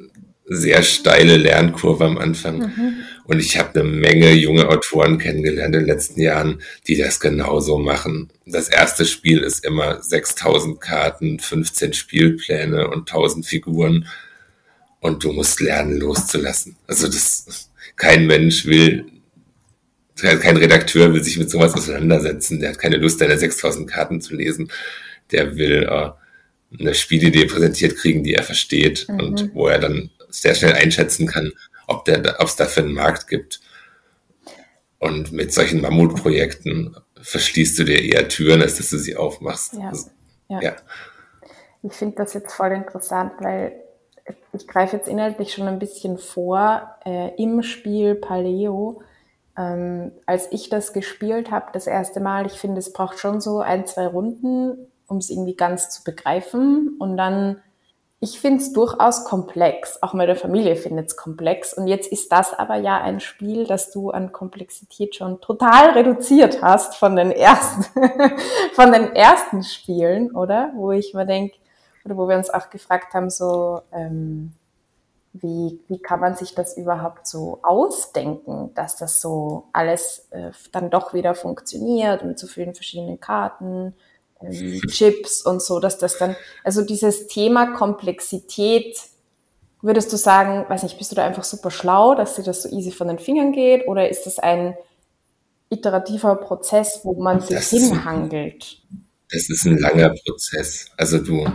sehr 0.48 0.84
steile 0.84 1.38
Lernkurve 1.38 2.05
am 2.05 2.17
Anfang. 2.17 2.60
Mhm. 2.60 2.94
Und 3.24 3.39
ich 3.39 3.58
habe 3.58 3.79
eine 3.79 3.89
Menge 3.89 4.32
junge 4.34 4.70
Autoren 4.70 5.17
kennengelernt 5.17 5.74
in 5.75 5.82
den 5.82 5.88
letzten 5.88 6.22
Jahren, 6.22 6.62
die 6.88 6.98
das 6.98 7.20
genauso 7.20 7.79
machen. 7.79 8.29
Das 8.46 8.70
erste 8.70 9.05
Spiel 9.05 9.39
ist 9.39 9.65
immer 9.65 10.01
6000 10.03 10.79
Karten, 10.79 11.39
15 11.39 11.94
Spielpläne 11.94 12.88
und 12.89 13.10
1000 13.10 13.46
Figuren. 13.46 14.08
Und 15.00 15.24
du 15.24 15.32
musst 15.32 15.60
lernen, 15.60 15.98
loszulassen. 15.98 16.77
Also 16.88 17.08
das, 17.08 17.72
kein 17.96 18.27
Mensch 18.27 18.65
will, 18.65 19.05
kein 20.15 20.57
Redakteur 20.57 21.13
will 21.13 21.24
sich 21.24 21.38
mit 21.38 21.50
sowas 21.50 21.74
auseinandersetzen. 21.74 22.60
Der 22.60 22.69
hat 22.69 22.79
keine 22.79 22.98
Lust, 22.98 23.19
deine 23.22 23.38
6000 23.38 23.89
Karten 23.89 24.22
zu 24.22 24.36
lesen. 24.36 24.72
Der 25.31 25.57
will 25.57 25.84
äh, 25.84 26.12
eine 26.79 26.93
Spielidee 26.93 27.45
präsentiert 27.45 27.98
kriegen, 27.98 28.24
die 28.24 28.34
er 28.34 28.43
versteht 28.43 29.07
mhm. 29.10 29.19
und 29.19 29.55
wo 29.55 29.67
er 29.67 29.79
dann 29.79 30.12
sehr 30.29 30.55
schnell 30.55 30.74
einschätzen 30.74 31.27
kann, 31.27 31.51
ob 31.88 32.07
es 32.07 32.55
dafür 32.55 32.84
einen 32.84 32.93
Markt 32.93 33.27
gibt. 33.27 33.62
Und 35.00 35.31
mit 35.31 35.53
solchen 35.53 35.81
Mammutprojekten 35.81 36.95
verschließt 37.22 37.79
du 37.79 37.84
dir 37.84 38.01
eher 38.03 38.27
Türen, 38.27 38.62
als 38.62 38.77
dass 38.77 38.89
du 38.89 38.98
sie 38.98 39.15
aufmachst. 39.15 39.74
Ja. 39.74 39.89
Also, 39.89 40.10
ja. 40.50 40.62
ja. 40.62 40.75
Ich 41.84 41.93
finde 41.93 42.15
das 42.15 42.34
jetzt 42.34 42.53
voll 42.53 42.72
interessant, 42.72 43.34
weil 43.39 43.74
ich 44.53 44.67
greife 44.67 44.98
jetzt 44.98 45.07
inhaltlich 45.07 45.53
schon 45.53 45.67
ein 45.67 45.79
bisschen 45.79 46.17
vor, 46.17 46.98
äh, 47.05 47.36
im 47.41 47.62
Spiel 47.62 48.15
Paleo, 48.15 49.01
ähm, 49.57 50.12
als 50.25 50.51
ich 50.51 50.69
das 50.69 50.93
gespielt 50.93 51.51
habe, 51.51 51.67
das 51.74 51.88
erste 51.88 52.19
Mal, 52.19 52.45
ich 52.45 52.53
finde, 52.53 52.79
es 52.79 52.91
braucht 52.91 53.19
schon 53.19 53.39
so 53.39 53.59
ein, 53.59 53.85
zwei 53.85 54.07
Runden, 54.07 54.91
um 55.07 55.17
es 55.17 55.29
irgendwie 55.29 55.55
ganz 55.55 55.89
zu 55.89 56.03
begreifen. 56.03 56.95
Und 57.00 57.15
dann, 57.15 57.62
ich 58.19 58.39
finde 58.39 58.62
es 58.62 58.74
durchaus 58.74 59.24
komplex. 59.24 60.01
Auch 60.03 60.13
meine 60.13 60.35
Familie 60.35 60.75
findet 60.75 61.07
es 61.07 61.15
komplex. 61.15 61.74
Und 61.74 61.88
jetzt 61.88 62.12
ist 62.12 62.31
das 62.31 62.53
aber 62.53 62.75
ja 62.75 63.01
ein 63.01 63.19
Spiel, 63.19 63.65
das 63.65 63.91
du 63.91 64.09
an 64.09 64.33
Komplexität 64.33 65.15
schon 65.15 65.39
total 65.39 65.91
reduziert 65.91 66.62
hast 66.62 66.95
von 66.95 67.15
den 67.15 67.31
ersten, 67.31 67.85
von 68.74 68.91
den 68.91 69.15
ersten 69.15 69.63
Spielen, 69.63 70.35
oder? 70.35 70.71
Wo 70.75 70.91
ich 70.91 71.13
mir 71.13 71.25
denke, 71.25 71.55
oder 72.03 72.17
wo 72.17 72.27
wir 72.27 72.35
uns 72.35 72.50
auch 72.50 72.69
gefragt 72.69 73.13
haben, 73.13 73.29
so, 73.29 73.81
ähm, 73.93 74.53
wie, 75.42 75.80
wie 75.88 76.00
kann 76.00 76.20
man 76.20 76.36
sich 76.36 76.56
das 76.56 76.77
überhaupt 76.77 77.27
so 77.27 77.60
ausdenken, 77.63 78.72
dass 78.74 78.96
das 78.96 79.20
so 79.20 79.65
alles 79.74 80.27
äh, 80.32 80.51
dann 80.72 80.89
doch 80.89 81.13
wieder 81.13 81.36
funktioniert 81.36 82.24
mit 82.24 82.39
so 82.39 82.48
vielen 82.48 82.74
verschiedenen 82.74 83.20
Karten, 83.20 83.94
ähm, 84.42 84.82
Chips 84.89 85.42
und 85.46 85.62
so, 85.62 85.80
dass 85.80 85.98
das 85.98 86.18
dann, 86.18 86.36
also 86.63 86.84
dieses 86.84 87.27
Thema 87.27 87.74
Komplexität, 87.74 88.98
würdest 89.82 90.12
du 90.13 90.18
sagen, 90.18 90.65
weiß 90.70 90.84
nicht, 90.84 90.98
bist 90.98 91.12
du 91.12 91.15
da 91.15 91.25
einfach 91.25 91.44
super 91.44 91.72
schlau, 91.72 92.15
dass 92.15 92.36
dir 92.36 92.44
das 92.44 92.63
so 92.63 92.70
easy 92.70 92.92
von 92.92 93.08
den 93.08 93.20
Fingern 93.20 93.51
geht 93.51 93.88
oder 93.88 94.10
ist 94.10 94.25
das 94.25 94.39
ein 94.39 94.75
iterativer 95.70 96.36
Prozess, 96.36 97.01
wo 97.04 97.13
man 97.22 97.42
sich 97.42 97.56
das 97.56 97.70
hinhangelt? 97.72 98.63
Ist 99.30 99.50
das 99.50 99.58
ist 99.58 99.65
ein 99.65 99.80
langer 99.80 100.13
Prozess. 100.25 100.92
Also 100.96 101.18
du, 101.18 101.46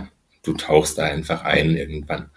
du 0.43 0.53
tauchst 0.53 0.97
da 0.97 1.03
einfach 1.03 1.43
ein 1.43 1.75
irgendwann 1.75 2.29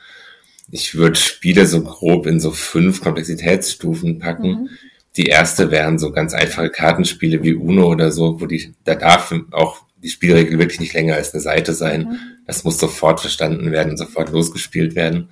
ich 0.70 0.94
würde 0.94 1.16
Spiele 1.16 1.66
so 1.66 1.82
grob 1.82 2.26
in 2.26 2.40
so 2.40 2.50
fünf 2.50 3.00
Komplexitätsstufen 3.02 4.18
packen. 4.18 4.48
Mhm. 4.48 4.68
Die 5.16 5.26
erste 5.26 5.70
wären 5.70 5.98
so 5.98 6.10
ganz 6.10 6.34
einfache 6.34 6.70
Kartenspiele 6.70 7.42
wie 7.42 7.54
Uno 7.54 7.86
oder 7.86 8.10
so, 8.10 8.40
wo 8.40 8.46
die, 8.46 8.74
da 8.84 8.94
darf 8.94 9.32
auch 9.52 9.84
die 10.02 10.08
Spielregel 10.08 10.58
wirklich 10.58 10.80
nicht 10.80 10.92
länger 10.92 11.14
als 11.14 11.32
eine 11.32 11.40
Seite 11.40 11.72
sein. 11.74 12.02
Mhm. 12.02 12.18
Das 12.46 12.64
muss 12.64 12.78
sofort 12.78 13.20
verstanden 13.20 13.70
werden 13.72 13.96
sofort 13.96 14.30
losgespielt 14.30 14.94
werden. 14.94 15.30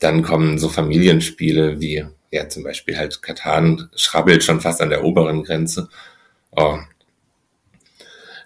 Dann 0.00 0.22
kommen 0.22 0.58
so 0.58 0.68
Familienspiele 0.68 1.80
wie, 1.80 2.04
ja, 2.30 2.48
zum 2.48 2.62
Beispiel 2.62 2.98
halt 2.98 3.22
Katan 3.22 3.88
schrabbelt 3.96 4.44
schon 4.44 4.60
fast 4.60 4.80
an 4.80 4.90
der 4.90 5.04
oberen 5.04 5.42
Grenze. 5.42 5.88
Oh. 6.50 6.78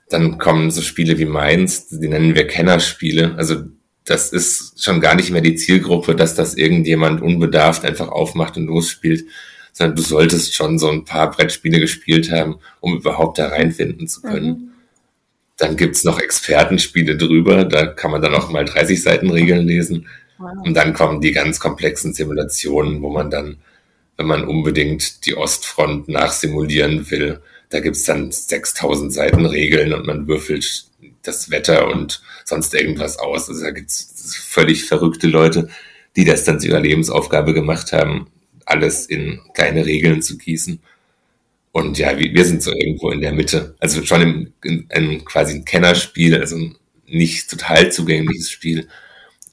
Dann 0.09 0.39
kommen 0.39 0.71
so 0.71 0.83
Spiele 0.83 1.19
wie 1.19 1.25
Mainz, 1.25 1.89
die 1.89 2.09
nennen 2.09 2.35
wir 2.35 2.47
Kennerspiele. 2.47 3.35
Also 3.37 3.65
das 4.13 4.31
ist 4.31 4.85
schon 4.85 5.01
gar 5.01 5.15
nicht 5.15 5.31
mehr 5.31 5.41
die 5.41 5.55
Zielgruppe, 5.55 6.15
dass 6.15 6.35
das 6.35 6.55
irgendjemand 6.55 7.23
unbedarft 7.23 7.85
einfach 7.85 8.09
aufmacht 8.09 8.59
und 8.59 8.67
losspielt, 8.67 9.25
sondern 9.73 9.97
du 9.97 10.03
solltest 10.03 10.55
schon 10.55 10.79
so 10.79 10.91
ein 10.91 11.05
paar 11.05 11.31
Brettspiele 11.31 11.81
gespielt 11.81 12.31
haben, 12.31 12.57
um 12.81 12.99
überhaupt 12.99 13.39
da 13.39 13.49
reinfinden 13.49 14.07
zu 14.07 14.21
können. 14.21 14.47
Mhm. 14.47 14.71
Dann 15.57 15.77
gibt's 15.77 16.05
noch 16.05 16.19
Expertenspiele 16.21 17.17
drüber, 17.17 17.65
da 17.65 17.87
kann 17.87 18.11
man 18.11 18.21
dann 18.21 18.35
auch 18.35 18.51
mal 18.51 18.67
30 18.67 19.03
Seiten 19.03 19.31
Regeln 19.31 19.67
lesen. 19.67 20.07
Wow. 20.37 20.51
Und 20.63 20.75
dann 20.75 20.93
kommen 20.93 21.23
die 21.23 21.33
ganz 21.33 21.59
komplexen 21.59 22.13
Simulationen, 22.13 23.01
wo 23.01 23.11
man 23.11 23.31
dann, 23.31 23.57
wenn 24.19 24.27
man 24.27 24.45
unbedingt 24.45 25.25
die 25.25 25.37
Ostfront 25.37 26.09
nachsimulieren 26.09 27.11
will, 27.11 27.41
da 27.71 27.81
gibt's 27.81 28.05
dann 28.05 28.31
6000 28.31 29.11
Seiten 29.11 29.47
Regeln 29.47 29.95
und 29.95 30.07
man 30.07 30.29
würfelt 30.29 30.85
das 31.23 31.51
Wetter 31.51 31.89
und 31.89 32.23
sonst 32.45 32.75
irgendwas 32.75 33.19
aus. 33.19 33.49
Also 33.49 33.63
da 33.65 33.71
gibt's 33.71 34.37
völlig 34.37 34.85
verrückte 34.85 35.27
Leute, 35.27 35.69
die 36.17 36.25
das 36.25 36.45
dann 36.45 36.61
zu 36.61 36.69
ihrer 36.69 36.81
Lebensaufgabe 36.81 37.55
gemacht 37.55 37.93
haben, 37.93 38.31
alles 38.67 39.07
in 39.07 39.41
kleine 39.55 39.87
Regeln 39.87 40.23
zu 40.23 40.37
gießen. 40.37 40.81
Und 41.73 41.99
ja, 41.99 42.19
wir 42.19 42.45
sind 42.45 42.63
so 42.63 42.71
irgendwo 42.71 43.11
in 43.11 43.23
der 43.23 43.33
Mitte. 43.33 43.75
Also 43.81 44.05
schon 44.05 44.21
im, 44.21 44.53
in, 44.63 44.87
in 44.91 45.25
quasi 45.25 45.55
ein 45.55 45.65
Kennerspiel, 45.65 46.39
also 46.39 46.59
nicht 47.07 47.51
total 47.51 47.91
zugängliches 47.91 48.51
Spiel, 48.51 48.89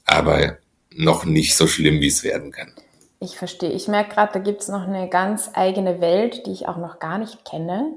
aber 0.04 0.58
noch 0.94 1.24
nicht 1.24 1.56
so 1.56 1.66
schlimm, 1.66 2.00
wie 2.00 2.08
es 2.08 2.22
werden 2.22 2.50
kann. 2.50 2.72
Ich 3.20 3.36
verstehe. 3.36 3.72
Ich 3.72 3.88
merke 3.88 4.14
gerade, 4.14 4.32
da 4.32 4.38
gibt 4.38 4.62
es 4.62 4.68
noch 4.68 4.86
eine 4.86 5.08
ganz 5.08 5.50
eigene 5.54 6.00
Welt, 6.00 6.46
die 6.46 6.52
ich 6.52 6.68
auch 6.68 6.78
noch 6.78 6.98
gar 6.98 7.18
nicht 7.18 7.44
kenne. 7.44 7.92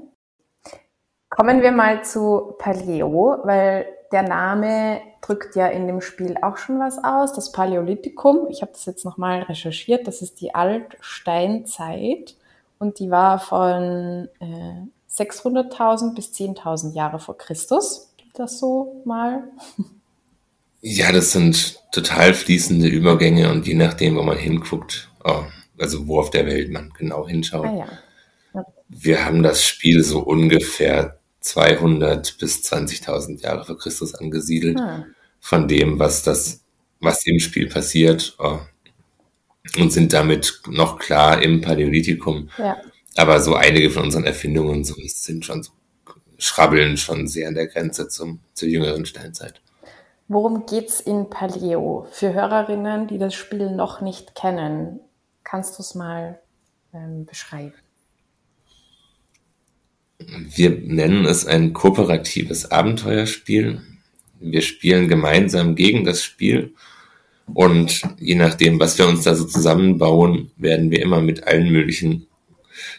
Kommen 1.36 1.63
wir 1.63 1.72
mal 1.72 2.04
zu 2.04 2.54
Paleo, 2.60 3.40
weil 3.44 3.88
der 4.12 4.22
Name 4.22 5.02
drückt 5.22 5.56
ja 5.56 5.68
in 5.68 5.88
dem 5.88 6.00
Spiel 6.00 6.38
auch 6.42 6.58
schon 6.58 6.80
was 6.80 7.04
aus. 7.04 7.34
Das 7.34 7.52
Paläolithikum, 7.52 8.48
ich 8.50 8.62
habe 8.62 8.72
das 8.72 8.86
jetzt 8.86 9.04
nochmal 9.04 9.42
recherchiert, 9.42 10.08
das 10.08 10.22
ist 10.22 10.42
die 10.42 10.54
Altsteinzeit 10.54 12.36
und 12.78 13.00
die 13.00 13.10
war 13.10 13.40
von 13.40 14.30
äh, 14.40 15.12
600.000 15.12 16.13
bis 16.13 16.34
10.000 16.34 16.94
Jahre 16.94 17.18
vor 17.20 17.38
Christus. 17.38 18.13
Gibt 18.18 18.38
das 18.38 18.60
so 18.60 19.02
mal? 19.06 19.44
Ja, 20.86 21.13
das 21.13 21.32
sind 21.32 21.80
total 21.94 22.34
fließende 22.34 22.90
Übergänge 22.90 23.50
und 23.50 23.66
je 23.66 23.74
nachdem, 23.74 24.18
wo 24.18 24.22
man 24.22 24.38
hinguckt, 24.38 25.10
oh, 25.24 25.44
also 25.80 26.10
wo 26.10 26.20
auf 26.20 26.30
der 26.30 26.46
Welt 26.46 26.74
man 26.74 26.92
genau 26.98 27.25
hinschaut. 27.25 27.68
Ah. 27.68 27.88
Ja. 28.54 28.66
Wir 28.90 29.24
haben 29.24 29.44
das 29.44 29.63
Spiel 29.63 30.04
so 30.04 30.20
ungefähr 30.20 31.20
200 31.44 32.38
bis 32.38 32.62
20.000 32.62 33.42
Jahre 33.42 33.66
vor 33.66 33.78
Christus 33.78 34.16
angesiedelt, 34.16 34.80
hm. 34.80 35.06
von 35.40 35.68
dem, 35.68 36.00
was 36.00 36.24
das, 36.24 36.62
was 37.00 37.26
im 37.26 37.40
Spiel 37.40 37.68
passiert, 37.68 38.36
oh, 38.40 38.60
und 39.78 39.92
sind 39.92 40.14
damit 40.14 40.62
noch 40.68 41.00
klar 41.00 41.42
im 41.42 41.62
Paläolithikum. 41.62 42.50
Ja. 42.58 42.78
Aber 43.16 43.40
so 43.42 43.56
einige 43.56 43.90
von 43.90 44.04
unseren 44.04 44.24
Erfindungen 44.24 44.84
so 44.84 44.96
sind 45.06 45.46
schon 45.46 45.64
so, 45.64 45.72
schrabbeln 46.38 46.98
schon 46.98 47.28
sehr 47.28 47.48
an 47.48 47.56
der 47.56 47.68
Grenze 47.68 48.08
zum, 48.08 48.40
zur 48.54 48.70
jüngeren 48.70 49.06
Steinzeit. 49.06 49.62
Worum 50.30 50.66
geht's 50.66 51.02
in 51.02 51.30
Paleo? 51.30 52.08
Für 52.12 52.34
Hörerinnen, 52.34 53.08
die 53.08 53.18
das 53.18 53.34
Spiel 53.34 53.70
noch 53.70 54.02
nicht 54.02 54.36
kennen, 54.36 55.00
kannst 55.44 55.78
du 55.78 55.84
es 55.84 55.94
mal 55.94 56.40
ähm, 56.94 57.26
beschreiben? 57.26 57.74
Wir 60.56 60.70
nennen 60.70 61.25
es 61.25 61.46
ein 61.46 61.74
kooperatives 61.74 62.72
Abenteuerspiel. 62.72 63.82
Wir 64.39 64.62
spielen 64.62 65.08
gemeinsam 65.08 65.75
gegen 65.75 66.03
das 66.03 66.24
Spiel 66.24 66.74
und 67.48 68.01
je 68.20 68.36
nachdem, 68.36 68.80
was 68.80 68.98
wir 68.98 69.08
uns 69.08 69.24
da 69.24 69.36
so 69.36 69.46
zusammenbauen, 69.46 70.51
werden 70.58 70.92
wir 70.92 71.01
immer 71.01 71.22
mit 71.22 71.46
allen 71.46 71.72
möglichen 71.72 72.27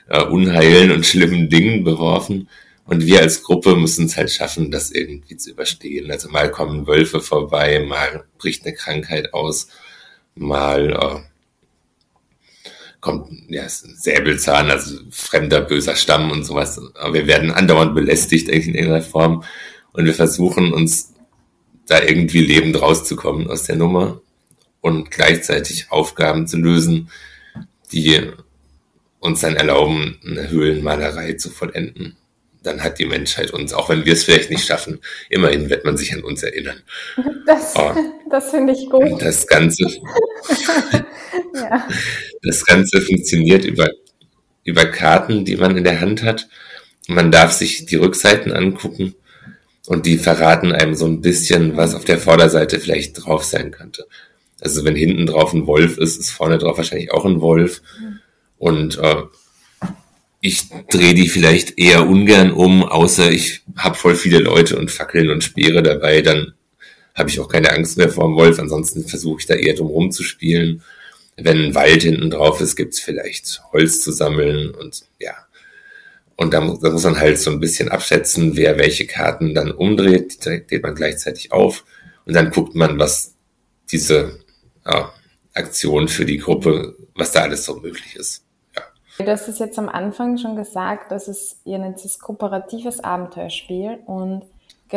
äh, 0.08 0.22
Unheilen 0.22 0.90
und 0.90 1.06
schlimmen 1.06 1.48
Dingen 1.48 1.84
beworfen. 1.84 2.48
Und 2.86 3.06
wir 3.06 3.20
als 3.20 3.42
Gruppe 3.42 3.76
müssen 3.76 4.06
es 4.06 4.16
halt 4.16 4.30
schaffen, 4.30 4.70
das 4.70 4.90
irgendwie 4.90 5.36
zu 5.38 5.50
überstehen. 5.50 6.10
Also 6.10 6.28
mal 6.28 6.50
kommen 6.50 6.86
Wölfe 6.86 7.20
vorbei, 7.20 7.84
mal 7.88 8.24
bricht 8.36 8.66
eine 8.66 8.74
Krankheit 8.74 9.32
aus, 9.32 9.68
mal 10.34 10.90
äh, 10.90 11.33
kommt 13.04 13.28
ja, 13.48 13.68
Säbelzahn, 13.68 14.70
also 14.70 14.98
fremder, 15.10 15.60
böser 15.60 15.94
Stamm 15.94 16.30
und 16.30 16.44
sowas. 16.44 16.80
Aber 16.94 17.12
wir 17.12 17.26
werden 17.26 17.50
andauernd 17.50 17.94
belästigt 17.94 18.48
eigentlich 18.48 18.68
in 18.68 18.74
irgendeiner 18.74 19.04
Form. 19.04 19.44
Und 19.92 20.06
wir 20.06 20.14
versuchen 20.14 20.72
uns 20.72 21.12
da 21.86 22.02
irgendwie 22.02 22.40
lebend 22.40 22.80
rauszukommen 22.80 23.50
aus 23.50 23.64
der 23.64 23.76
Nummer 23.76 24.22
und 24.80 25.10
gleichzeitig 25.10 25.90
Aufgaben 25.90 26.46
zu 26.46 26.56
lösen, 26.56 27.10
die 27.92 28.22
uns 29.20 29.40
dann 29.40 29.56
erlauben, 29.56 30.18
eine 30.24 30.48
Höhlenmalerei 30.48 31.34
zu 31.34 31.50
vollenden. 31.50 32.16
Dann 32.62 32.82
hat 32.82 32.98
die 32.98 33.04
Menschheit 33.04 33.50
uns, 33.50 33.74
auch 33.74 33.90
wenn 33.90 34.06
wir 34.06 34.14
es 34.14 34.24
vielleicht 34.24 34.50
nicht 34.50 34.64
schaffen, 34.64 35.00
immerhin 35.28 35.68
wird 35.68 35.84
man 35.84 35.98
sich 35.98 36.14
an 36.14 36.24
uns 36.24 36.42
erinnern. 36.42 36.82
Das, 37.44 37.74
oh. 37.76 37.92
das 38.30 38.50
finde 38.50 38.72
ich 38.72 38.88
gut. 38.88 39.04
Und 39.04 39.20
das 39.20 39.46
Ganze, 39.46 39.84
ja. 41.54 41.86
Das 42.44 42.64
Ganze 42.64 43.00
funktioniert 43.00 43.64
über, 43.64 43.88
über 44.64 44.84
Karten, 44.84 45.44
die 45.44 45.56
man 45.56 45.76
in 45.76 45.84
der 45.84 46.00
Hand 46.00 46.22
hat. 46.22 46.48
Man 47.08 47.30
darf 47.30 47.52
sich 47.52 47.86
die 47.86 47.96
Rückseiten 47.96 48.52
angucken 48.52 49.14
und 49.86 50.06
die 50.06 50.18
verraten 50.18 50.72
einem 50.72 50.94
so 50.94 51.06
ein 51.06 51.20
bisschen, 51.20 51.76
was 51.76 51.94
auf 51.94 52.04
der 52.04 52.18
Vorderseite 52.18 52.80
vielleicht 52.80 53.24
drauf 53.24 53.44
sein 53.44 53.70
könnte. 53.70 54.06
Also 54.60 54.84
wenn 54.84 54.96
hinten 54.96 55.26
drauf 55.26 55.52
ein 55.52 55.66
Wolf 55.66 55.98
ist, 55.98 56.16
ist 56.18 56.30
vorne 56.30 56.58
drauf 56.58 56.78
wahrscheinlich 56.78 57.12
auch 57.12 57.24
ein 57.24 57.40
Wolf. 57.40 57.82
Und 58.56 58.98
äh, 58.98 59.22
ich 60.40 60.68
drehe 60.90 61.14
die 61.14 61.28
vielleicht 61.28 61.78
eher 61.78 62.06
ungern 62.06 62.52
um, 62.52 62.82
außer 62.82 63.30
ich 63.30 63.62
habe 63.76 63.96
voll 63.96 64.14
viele 64.14 64.38
Leute 64.38 64.78
und 64.78 64.90
Fackeln 64.90 65.30
und 65.30 65.44
Speere 65.44 65.82
dabei, 65.82 66.22
dann 66.22 66.54
habe 67.14 67.30
ich 67.30 67.40
auch 67.40 67.48
keine 67.48 67.70
Angst 67.72 67.96
mehr 67.96 68.08
vor 68.08 68.24
dem 68.24 68.36
Wolf. 68.36 68.58
Ansonsten 68.58 69.06
versuche 69.06 69.40
ich 69.40 69.46
da 69.46 69.54
eher 69.54 69.74
drum 69.74 69.86
rumzuspielen 69.88 70.82
wenn 71.36 71.58
ein 71.58 71.74
Wald 71.74 72.02
hinten 72.02 72.30
drauf 72.30 72.60
ist, 72.60 72.76
gibt's 72.76 73.00
vielleicht 73.00 73.62
Holz 73.72 74.00
zu 74.00 74.12
sammeln 74.12 74.70
und 74.74 75.04
ja. 75.18 75.34
Und 76.36 76.52
da, 76.52 76.60
da 76.60 76.90
muss 76.90 77.04
man 77.04 77.18
halt 77.18 77.38
so 77.38 77.50
ein 77.50 77.60
bisschen 77.60 77.88
abschätzen, 77.88 78.56
wer 78.56 78.76
welche 78.76 79.06
Karten 79.06 79.54
dann 79.54 79.70
umdreht, 79.70 80.44
die 80.44 80.66
dreht 80.66 80.82
man 80.82 80.94
gleichzeitig 80.94 81.52
auf 81.52 81.84
und 82.24 82.34
dann 82.34 82.50
guckt 82.50 82.74
man, 82.74 82.98
was 82.98 83.34
diese 83.90 84.40
ja, 84.84 85.12
Aktion 85.52 86.08
für 86.08 86.24
die 86.24 86.38
Gruppe, 86.38 86.96
was 87.14 87.32
da 87.32 87.42
alles 87.42 87.64
so 87.64 87.76
möglich 87.76 88.16
ist. 88.16 88.44
Du 89.18 89.26
hast 89.26 89.46
es 89.46 89.60
jetzt 89.60 89.78
am 89.78 89.88
Anfang 89.88 90.38
schon 90.38 90.56
gesagt, 90.56 91.12
dass 91.12 91.28
es, 91.28 91.60
ihr 91.64 91.78
nennt 91.78 92.04
es 92.04 92.18
kooperatives 92.18 92.98
Abenteuerspiel 92.98 94.00
und 94.06 94.42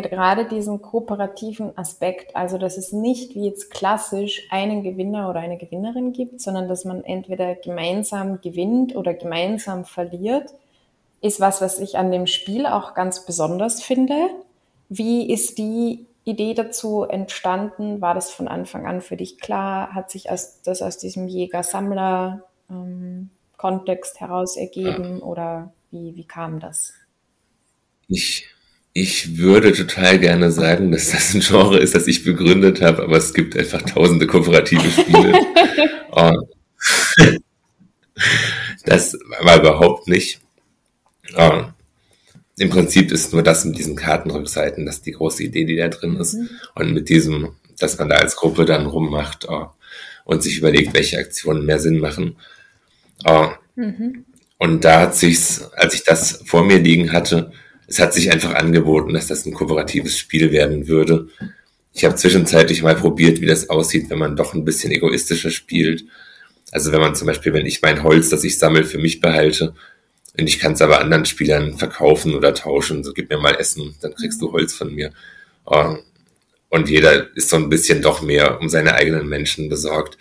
gerade 0.01 0.46
diesen 0.46 0.82
kooperativen 0.82 1.77
Aspekt, 1.77 2.36
also 2.36 2.58
dass 2.58 2.77
es 2.77 2.92
nicht 2.92 3.36
wie 3.36 3.46
jetzt 3.46 3.72
klassisch 3.72 4.48
einen 4.50 4.84
Gewinner 4.84 5.30
oder 5.30 5.39
eine 5.39 5.58
Gewinnerin 5.58 6.13
gibt, 6.13 6.42
sondern 6.42 6.68
dass 6.68 6.86
man 6.86 7.04
entweder 7.04 7.56
gemeinsam 7.56 8.42
gewinnt 8.42 8.96
oder 8.96 9.13
gemeinsam 9.13 9.86
verliert, 9.86 10.54
ist 11.22 11.39
was, 11.39 11.62
was 11.62 11.80
ich 11.80 11.98
an 11.98 12.12
dem 12.12 12.27
Spiel 12.27 12.66
auch 12.66 12.94
ganz 12.94 13.25
besonders 13.25 13.82
finde. 13.82 14.30
Wie 14.89 15.32
ist 15.32 15.58
die 15.58 16.06
Idee 16.24 16.54
dazu 16.54 17.04
entstanden? 17.04 18.01
War 18.01 18.13
das 18.13 18.32
von 18.32 18.48
Anfang 18.48 18.86
an 18.86 19.01
für 19.01 19.18
dich 19.18 19.39
klar? 19.39 19.94
Hat 19.94 20.12
sich 20.12 20.24
das 20.24 20.82
aus 20.82 20.98
diesem 20.98 21.27
Jäger-Sammler-Kontext 21.27 24.16
ähm, 24.16 24.27
heraus 24.27 24.58
ergeben 24.58 25.22
oder 25.22 25.74
wie, 25.92 26.16
wie 26.16 26.25
kam 26.25 26.60
das? 26.60 26.94
Ich 28.08 28.48
ich 29.00 29.38
würde 29.38 29.74
total 29.74 30.18
gerne 30.18 30.51
sagen, 30.51 30.92
dass 30.92 31.12
das 31.12 31.36
ein 31.36 31.42
Genre 31.42 31.77
ist, 31.77 31.94
das 31.94 32.08
ich 32.08 32.24
begründet 32.24 32.82
habe, 32.82 33.04
aber 33.04 33.18
es 33.18 33.32
gibt 33.32 33.56
einfach 33.56 33.84
tausende 33.84 34.25
kooperative 34.25 34.89
Spiele. 34.89 35.39
oh. 36.12 36.32
das 38.86 39.16
war 39.42 39.60
überhaupt 39.60 40.08
nicht. 40.08 40.42
Oh. 41.38 41.66
Im 42.58 42.72
Prinzip 42.72 43.12
ist 43.12 43.34
nur 43.34 43.44
das 43.44 43.66
mit 43.66 43.77
diesen 43.77 43.96
Kartenrückseiten, 43.96 44.88
das 44.88 45.04
die 45.04 45.12
große 45.12 45.44
Idee, 45.44 45.66
die 45.66 45.75
da 45.75 45.89
drin 45.89 46.16
ist. 46.16 46.34
Mhm. 46.34 46.50
Und 46.74 46.94
mit 46.96 47.10
diesem, 47.10 47.50
dass 47.77 48.00
man 48.00 48.10
da 48.10 48.16
als 48.16 48.36
Gruppe 48.36 48.66
dann 48.66 48.88
rummacht 48.88 49.48
oh, 49.48 49.68
und 50.25 50.42
sich 50.42 50.58
überlegt, 50.58 50.96
welche 50.96 51.20
Aktionen 51.20 51.68
mehr 51.68 51.80
Sinn 51.80 52.00
machen. 52.00 52.36
Mhm. 53.75 54.25
Und 54.58 54.84
da 54.84 55.01
hat 55.01 55.16
sich's, 55.16 55.70
als 55.75 55.94
ich 55.94 56.04
das 56.04 56.42
vor 56.46 56.66
mir 56.66 56.80
liegen 56.80 57.12
hatte, 57.12 57.51
es 57.88 58.00
hat 58.00 58.13
sich 58.13 58.32
einfach 58.32 58.53
angeboten, 58.53 59.13
dass 59.13 59.27
das 59.27 59.46
ein 59.46 59.53
kooperatives 59.53 60.17
Spiel 60.17 60.51
werden 60.51 60.88
würde. 60.88 61.29
Ich 61.94 62.06
habe 62.06 62.15
zwischenzeitlich 62.15 62.84
mal 62.84 62.96
probiert, 62.96 63.41
wie 63.41 63.46
das 63.46 63.70
aussieht, 63.70 64.10
wenn 64.10 64.20
man 64.20 64.36
doch 64.36 64.53
ein 64.53 64.65
bisschen 64.65 64.91
egoistischer 64.91 65.50
spielt. 65.50 66.03
Also 66.72 66.91
wenn 66.91 67.00
man 67.00 67.15
zum 67.15 67.27
Beispiel, 67.27 67.53
wenn 67.53 67.65
ich 67.65 67.82
mein 67.82 68.03
Holz, 68.03 68.29
das 68.29 68.44
ich 68.44 68.60
sammle, 68.60 68.84
für 68.84 68.98
mich 68.98 69.22
behalte 69.22 69.74
und 70.38 70.48
ich 70.48 70.60
kann 70.60 70.74
es 70.74 70.82
aber 70.82 71.00
anderen 71.00 71.25
Spielern 71.25 71.77
verkaufen 71.77 72.36
oder 72.36 72.53
tauschen, 72.53 73.03
so 73.03 73.13
gib 73.13 73.29
mir 73.29 73.38
mal 73.38 73.56
Essen, 73.56 73.96
dann 74.01 74.13
kriegst 74.13 74.41
du 74.41 74.51
Holz 74.51 74.74
von 74.74 74.94
mir. 74.94 75.12
Ähm, 75.72 76.00
und 76.70 76.89
jeder 76.89 77.36
ist 77.36 77.50
so 77.50 77.56
ein 77.56 77.70
bisschen 77.70 78.01
doch 78.01 78.22
mehr 78.22 78.60
um 78.60 78.67
seine 78.67 78.94
eigenen 78.94 79.27
Menschen 79.27 79.70
besorgt. 79.70 80.17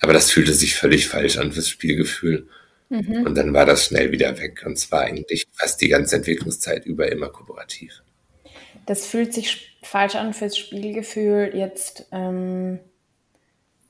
Aber 0.00 0.12
das 0.12 0.30
fühlte 0.30 0.52
sich 0.54 0.76
völlig 0.76 1.08
falsch 1.08 1.36
an 1.36 1.52
fürs 1.52 1.68
Spielgefühl. 1.68 2.46
Mhm. 2.92 3.26
Und 3.26 3.34
dann 3.36 3.54
war 3.54 3.64
das 3.64 3.86
schnell 3.86 4.12
wieder 4.12 4.38
weg. 4.38 4.64
Und 4.66 4.78
zwar 4.78 5.02
eigentlich 5.02 5.46
fast 5.52 5.80
die 5.80 5.88
ganze 5.88 6.16
Entwicklungszeit 6.16 6.84
über 6.84 7.10
immer 7.10 7.30
kooperativ. 7.30 8.02
Das 8.84 9.06
fühlt 9.06 9.32
sich 9.32 9.78
falsch 9.82 10.14
an 10.14 10.34
fürs 10.34 10.58
Spielgefühl 10.58 11.52
jetzt 11.54 12.06
ähm, 12.12 12.80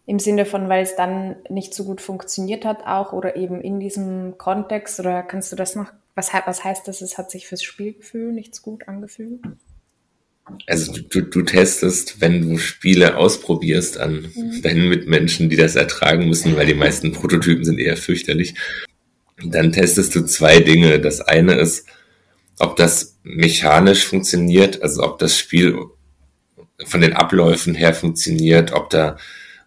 im 0.07 0.19
Sinne 0.21 0.47
von, 0.47 0.69
weil 0.69 0.85
es 0.85 0.95
dann 0.95 1.37
nicht 1.49 1.75
so 1.75 1.85
gut 1.85 2.01
funktioniert 2.01 2.65
hat 2.65 2.87
auch 2.87 3.13
oder 3.13 3.35
eben 3.35 3.61
in 3.61 3.81
diesem 3.81 4.39
Kontext 4.39 5.01
oder 5.01 5.23
kannst 5.23 5.51
du 5.51 5.57
das 5.57 5.75
noch, 5.75 5.93
was, 6.15 6.33
was 6.47 6.63
heißt 6.63 6.87
das, 6.87 7.01
es 7.01 7.19
hat 7.19 7.31
sich 7.31 7.49
fürs 7.49 7.65
Spielgefühl 7.65 8.33
nicht 8.33 8.55
so 8.55 8.63
gut 8.63 8.87
angefühlt? 8.87 9.41
Also 10.67 10.93
du, 10.93 11.23
du 11.23 11.43
testest, 11.43 12.21
wenn 12.21 12.43
du 12.43 12.59
Spiele 12.59 13.17
ausprobierst 13.17 13.99
an 13.99 14.31
mhm. 14.35 14.63
deinen 14.63 14.89
Mitmenschen, 14.89 15.49
die 15.49 15.57
das 15.57 15.77
ertragen 15.77 16.29
müssen, 16.29 16.57
weil 16.57 16.67
die 16.67 16.75
meisten 16.75 17.13
Prototypen 17.13 17.65
sind 17.65 17.79
eher 17.79 17.97
fürchterlich, 17.97 18.55
dann 19.45 19.73
testest 19.73 20.15
du 20.15 20.25
zwei 20.25 20.61
Dinge. 20.61 21.01
Das 21.01 21.21
eine 21.21 21.55
ist, 21.55 21.87
ob 22.59 22.77
das 22.77 23.19
mechanisch 23.23 24.07
funktioniert, 24.07 24.83
also 24.83 25.03
ob 25.03 25.19
das 25.19 25.37
Spiel 25.37 25.77
von 26.85 27.01
den 27.01 27.13
Abläufen 27.13 27.75
her 27.75 27.95
funktioniert, 27.95 28.73
ob 28.73 28.91
da 28.91 29.17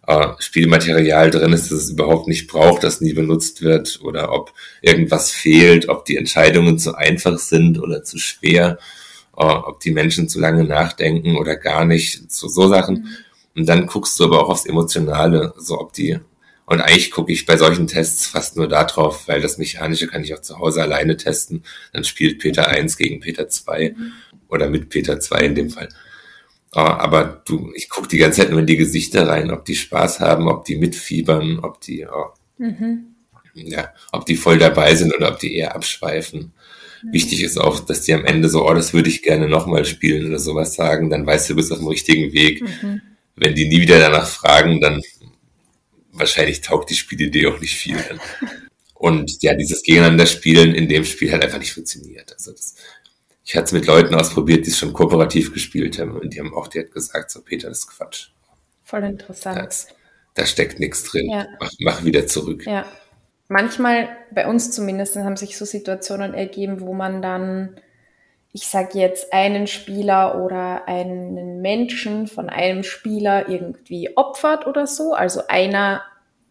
äh, 0.08 0.28
Spielmaterial 0.40 1.32
drin 1.32 1.54
ist, 1.54 1.72
das 1.72 1.84
es 1.84 1.90
überhaupt 1.92 2.28
nicht 2.28 2.48
braucht, 2.48 2.84
das 2.84 3.02
nie 3.02 3.14
benutzt 3.14 3.62
wird, 3.62 4.00
oder 4.04 4.32
ob 4.32 4.54
irgendwas 4.82 5.32
fehlt, 5.32 5.90
ob 5.90 6.06
die 6.06 6.18
Entscheidungen 6.18 6.78
zu 6.78 6.96
einfach 6.96 7.40
sind 7.40 7.80
oder 7.80 8.04
zu 8.04 8.18
schwer, 8.18 8.78
äh, 9.38 9.44
ob 9.44 9.80
die 9.80 9.92
Menschen 9.92 10.30
zu 10.30 10.40
lange 10.40 10.64
nachdenken 10.64 11.38
oder 11.38 11.56
gar 11.56 11.86
nicht, 11.86 12.32
so, 12.32 12.48
so 12.48 12.68
Sachen. 12.68 13.18
Und 13.56 13.68
dann 13.68 13.88
guckst 13.88 14.20
du 14.20 14.26
aber 14.26 14.44
auch 14.44 14.50
aufs 14.50 14.66
Emotionale, 14.66 15.54
so 15.58 15.80
ob 15.80 15.94
die 15.94 16.20
und 16.66 16.82
eigentlich 16.82 17.12
gucke 17.12 17.32
ich 17.32 17.46
bei 17.46 17.58
solchen 17.58 17.88
Tests 17.88 18.26
fast 18.28 18.58
nur 18.58 18.68
darauf, 18.68 19.28
weil 19.28 19.42
das 19.42 19.58
Mechanische 19.58 20.08
kann 20.08 20.24
ich 20.24 20.34
auch 20.34 20.42
zu 20.42 20.58
Hause 20.58 20.82
alleine 20.82 21.16
testen. 21.16 21.64
Dann 21.94 22.04
spielt 22.04 22.40
Peter 22.40 22.68
1 22.68 22.98
gegen 22.98 23.20
Peter 23.20 23.48
2 23.48 23.94
mhm. 23.96 24.12
oder 24.48 24.70
mit 24.70 24.90
Peter 24.90 25.20
2 25.20 25.40
in 25.42 25.56
dem 25.56 25.70
Fall. 25.70 25.90
Ah, 26.72 26.98
aber 26.98 27.42
du, 27.46 27.72
ich 27.76 27.88
gucke 27.88 28.08
die 28.08 28.18
ganze 28.18 28.42
Zeit 28.42 28.50
nur 28.50 28.60
in 28.60 28.66
die 28.66 28.78
Gesichter 28.78 29.28
rein, 29.28 29.52
ob 29.52 29.64
die 29.64 29.76
Spaß 29.76 30.20
haben, 30.20 30.50
ob 30.50 30.66
die 30.66 30.76
mitfiebern, 30.76 31.60
ob 31.60 31.80
die, 31.82 32.06
oh, 32.06 32.34
mhm. 32.58 33.16
ja, 33.54 33.94
ob 34.12 34.26
die 34.26 34.36
voll 34.36 34.58
dabei 34.58 34.94
sind 34.96 35.16
oder 35.16 35.30
ob 35.30 35.40
die 35.40 35.56
eher 35.56 35.76
abschweifen. 35.76 36.52
Mhm. 37.04 37.14
Wichtig 37.14 37.44
ist 37.44 37.58
auch, 37.58 37.80
dass 37.80 38.02
die 38.02 38.14
am 38.14 38.26
Ende 38.26 38.50
so, 38.50 38.68
oh, 38.68 38.74
das 38.74 38.94
würde 38.94 39.10
ich 39.10 39.22
gerne 39.22 39.48
nochmal 39.48 39.86
spielen 39.86 40.28
oder 40.28 40.40
sowas 40.40 40.74
sagen, 40.74 41.10
dann 41.10 41.26
weißt 41.26 41.48
du, 41.48 41.54
du 41.54 41.58
bist 41.58 41.72
auf 41.72 41.78
dem 41.78 41.88
richtigen 41.88 42.34
Weg. 42.34 42.62
Mhm. 42.62 43.02
Wenn 43.38 43.56
die 43.56 43.68
nie 43.68 43.82
wieder 43.82 44.00
danach 44.00 44.28
fragen, 44.28 44.82
dann 44.82 45.02
wahrscheinlich 46.18 46.62
taugt 46.62 46.90
die 46.90 46.96
Spielidee 46.96 47.48
auch 47.48 47.60
nicht 47.60 47.76
viel. 47.76 47.98
Und 48.94 49.42
ja, 49.44 49.54
dieses 49.54 49.84
Gegeneinander 49.84 50.26
spielen 50.26 50.74
in 50.74 50.88
dem 50.88 51.06
Spiel 51.06 51.32
hat 51.32 51.44
einfach 51.44 51.60
nicht 51.60 51.74
funktioniert. 51.74 52.34
Also 52.34 52.52
das, 52.52 52.76
ich 53.44 53.56
hatte 53.56 53.66
es 53.66 53.72
mit 53.72 53.86
Leuten 53.86 54.16
ausprobiert, 54.16 54.66
die 54.66 54.72
es 54.72 54.78
schon 54.78 54.94
kooperativ 54.94 55.54
gespielt 55.54 56.00
haben 56.00 56.18
und 56.18 56.34
die 56.34 56.40
haben 56.40 56.56
auch 56.56 56.68
direkt 56.68 56.94
gesagt, 56.94 57.30
so 57.30 57.42
Peter, 57.42 57.70
das 57.70 57.80
ist 57.80 57.88
Quatsch. 57.88 58.30
Voll 58.84 59.04
interessant. 59.04 59.58
Das, 59.58 59.88
da 60.36 60.46
steckt 60.46 60.80
nichts 60.80 61.04
drin. 61.04 61.30
Ja. 61.30 61.48
Mach, 61.60 61.72
mach 61.80 62.04
wieder 62.04 62.28
zurück. 62.28 62.66
Ja. 62.66 62.86
Manchmal, 63.48 64.10
bei 64.32 64.48
uns 64.48 64.72
zumindest, 64.72 65.16
haben 65.18 65.38
sich 65.38 65.58
so 65.58 65.66
Situationen 65.66 66.34
ergeben, 66.34 66.82
wo 66.82 66.94
man 66.94 67.22
dann 67.22 67.80
ich 68.56 68.68
sage 68.68 68.98
jetzt, 68.98 69.34
einen 69.34 69.68
Spieler 69.68 70.42
oder 70.42 70.88
einen 70.88 71.62
Menschen 71.62 72.26
von 72.26 72.50
einem 72.50 72.84
Spieler 72.84 73.50
irgendwie 73.50 74.16
opfert 74.16 74.66
oder 74.66 74.88
so, 74.88 75.14
also 75.14 75.42
einer 75.50 76.04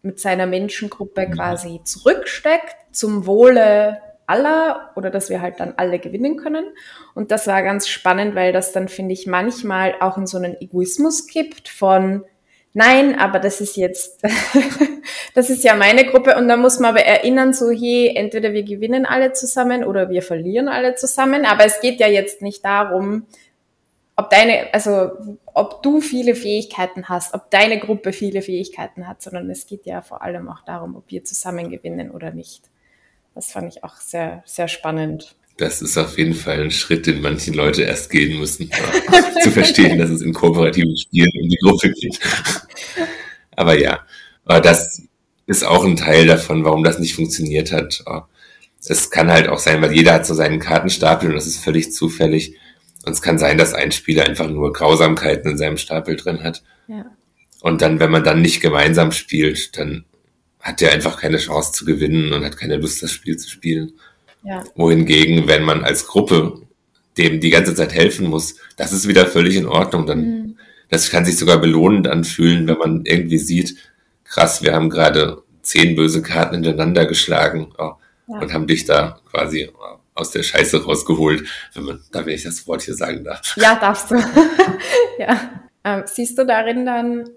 mit 0.03 0.19
seiner 0.19 0.45
Menschengruppe 0.45 1.25
mhm. 1.25 1.31
quasi 1.31 1.81
zurücksteckt 1.83 2.75
zum 2.91 3.25
Wohle 3.25 4.03
aller 4.27 4.91
oder 4.95 5.09
dass 5.09 5.31
wir 5.31 5.41
halt 5.41 5.59
dann 5.59 5.73
alle 5.77 5.97
gewinnen 5.97 6.37
können. 6.37 6.65
Und 7.15 7.31
das 7.31 7.47
war 7.47 7.63
ganz 7.63 7.87
spannend, 7.87 8.35
weil 8.35 8.53
das 8.53 8.71
dann, 8.71 8.87
finde 8.87 9.13
ich, 9.13 9.25
manchmal 9.25 9.95
auch 9.99 10.19
in 10.19 10.27
so 10.27 10.37
einen 10.37 10.61
Egoismus 10.61 11.25
kippt 11.25 11.69
von, 11.69 12.23
nein, 12.75 13.17
aber 13.17 13.39
das 13.39 13.61
ist 13.61 13.77
jetzt, 13.77 14.21
das 15.33 15.49
ist 15.49 15.63
ja 15.63 15.75
meine 15.75 16.05
Gruppe 16.05 16.35
und 16.35 16.47
da 16.47 16.57
muss 16.57 16.79
man 16.79 16.91
aber 16.91 17.03
erinnern, 17.03 17.53
so 17.53 17.71
hey, 17.71 18.13
entweder 18.15 18.53
wir 18.53 18.63
gewinnen 18.63 19.05
alle 19.05 19.33
zusammen 19.33 19.83
oder 19.83 20.09
wir 20.09 20.21
verlieren 20.21 20.67
alle 20.67 20.93
zusammen, 20.93 21.45
aber 21.45 21.65
es 21.65 21.79
geht 21.79 21.99
ja 21.99 22.07
jetzt 22.07 22.41
nicht 22.41 22.63
darum, 22.63 23.25
ob 24.17 24.29
deine, 24.29 24.73
also 24.73 25.11
ob 25.45 25.81
du 25.81 26.01
viele 26.01 26.35
Fähigkeiten 26.35 27.09
hast, 27.09 27.33
ob 27.33 27.49
deine 27.49 27.79
Gruppe 27.79 28.13
viele 28.13 28.41
Fähigkeiten 28.41 29.07
hat, 29.07 29.21
sondern 29.21 29.49
es 29.49 29.65
geht 29.65 29.85
ja 29.85 30.01
vor 30.01 30.21
allem 30.21 30.49
auch 30.49 30.61
darum, 30.65 30.95
ob 30.95 31.03
wir 31.07 31.23
zusammen 31.23 31.69
gewinnen 31.69 32.11
oder 32.11 32.31
nicht. 32.31 32.69
Das 33.33 33.51
fand 33.51 33.67
ich 33.67 33.83
auch 33.83 33.95
sehr, 33.95 34.43
sehr 34.45 34.67
spannend 34.67 35.35
das 35.57 35.81
ist 35.81 35.97
auf 35.97 36.17
jeden 36.17 36.33
Fall 36.33 36.61
ein 36.61 36.71
Schritt, 36.71 37.07
den 37.07 37.21
manche 37.21 37.51
Leute 37.51 37.83
erst 37.83 38.09
gehen 38.09 38.39
müssen, 38.39 38.69
zu 39.43 39.51
verstehen, 39.51 39.97
dass 39.97 40.09
es 40.09 40.21
in 40.21 40.33
kooperativen 40.33 40.97
Spielen 40.97 41.31
um 41.41 41.49
die 41.49 41.57
Gruppe 41.57 41.91
geht. 41.91 42.19
Aber 43.55 43.79
ja, 43.79 44.05
aber 44.43 44.59
das 44.59 45.01
ist 45.47 45.63
auch 45.63 45.85
ein 45.85 45.95
Teil 45.95 46.27
davon, 46.27 46.65
warum 46.65 46.83
das 46.83 46.99
nicht 46.99 47.15
funktioniert 47.15 47.71
hat. 47.71 48.03
Es 48.85 49.09
kann 49.09 49.31
halt 49.31 49.47
auch 49.47 49.59
sein, 49.59 49.81
weil 49.81 49.93
jeder 49.93 50.13
hat 50.13 50.25
so 50.25 50.33
seinen 50.33 50.59
Kartenstapel 50.59 51.29
und 51.29 51.35
das 51.35 51.47
ist 51.47 51.63
völlig 51.63 51.93
zufällig. 51.93 52.57
Und 53.05 53.13
es 53.13 53.21
kann 53.21 53.39
sein, 53.39 53.57
dass 53.57 53.73
ein 53.73 53.93
Spieler 53.93 54.25
einfach 54.25 54.49
nur 54.49 54.73
Grausamkeiten 54.73 55.51
in 55.51 55.57
seinem 55.57 55.77
Stapel 55.77 56.17
drin 56.17 56.43
hat. 56.43 56.63
Ja. 56.89 57.05
Und 57.61 57.81
dann, 57.81 57.99
wenn 57.99 58.11
man 58.11 58.25
dann 58.25 58.41
nicht 58.41 58.61
gemeinsam 58.61 59.13
spielt, 59.13 59.77
dann 59.77 60.03
hat 60.59 60.81
er 60.81 60.91
einfach 60.91 61.19
keine 61.19 61.37
Chance 61.37 61.71
zu 61.71 61.85
gewinnen 61.85 62.33
und 62.33 62.43
hat 62.43 62.57
keine 62.57 62.75
Lust, 62.77 63.01
das 63.01 63.11
Spiel 63.11 63.37
zu 63.37 63.49
spielen. 63.49 63.93
Ja. 64.45 64.63
Wohingegen, 64.75 65.47
wenn 65.47 65.63
man 65.63 65.83
als 65.83 66.07
Gruppe 66.07 66.61
dem 67.17 67.39
die 67.39 67.49
ganze 67.49 67.73
Zeit 67.75 67.93
helfen 67.93 68.27
muss, 68.27 68.55
das 68.77 68.93
ist 68.93 69.07
wieder 69.07 69.25
völlig 69.25 69.55
in 69.55 69.65
Ordnung. 69.67 70.05
Dann, 70.05 70.19
mhm. 70.19 70.57
das 70.89 71.09
kann 71.09 71.25
sich 71.25 71.37
sogar 71.37 71.57
belohnend 71.57 72.07
anfühlen, 72.07 72.67
wenn 72.67 72.77
man 72.77 73.05
irgendwie 73.05 73.37
sieht, 73.37 73.77
krass, 74.23 74.61
wir 74.61 74.73
haben 74.73 74.89
gerade 74.89 75.41
zehn 75.61 75.95
böse 75.95 76.21
Karten 76.21 76.55
hintereinander 76.55 77.05
geschlagen 77.05 77.73
oh, 77.77 77.93
ja. 78.27 78.39
und 78.39 78.53
haben 78.53 78.67
dich 78.67 78.85
da 78.85 79.19
quasi 79.31 79.69
aus 80.13 80.31
der 80.31 80.43
Scheiße 80.43 80.83
rausgeholt, 80.83 81.47
wenn 81.73 81.83
man, 81.83 82.03
da 82.11 82.25
wenn 82.25 82.33
ich 82.33 82.43
das 82.43 82.67
Wort 82.67 82.83
hier 82.83 82.95
sagen 82.95 83.23
darf. 83.23 83.55
Ja, 83.57 83.75
darfst 83.75 84.11
du. 84.11 84.15
ja. 85.19 85.63
Ähm, 85.83 86.03
siehst 86.05 86.37
du 86.37 86.45
darin 86.45 86.85
dann, 86.85 87.29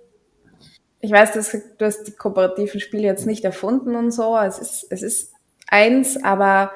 ich 1.01 1.11
weiß, 1.11 1.33
du 1.79 1.85
hast 1.85 2.05
die 2.05 2.13
kooperativen 2.13 2.81
Spiele 2.81 3.05
jetzt 3.05 3.27
nicht 3.27 3.45
erfunden 3.45 3.95
und 3.95 4.11
so, 4.11 4.37
es 4.39 4.59
ist, 4.59 4.87
es 4.91 5.03
ist 5.03 5.33
eins, 5.67 6.23
aber 6.23 6.73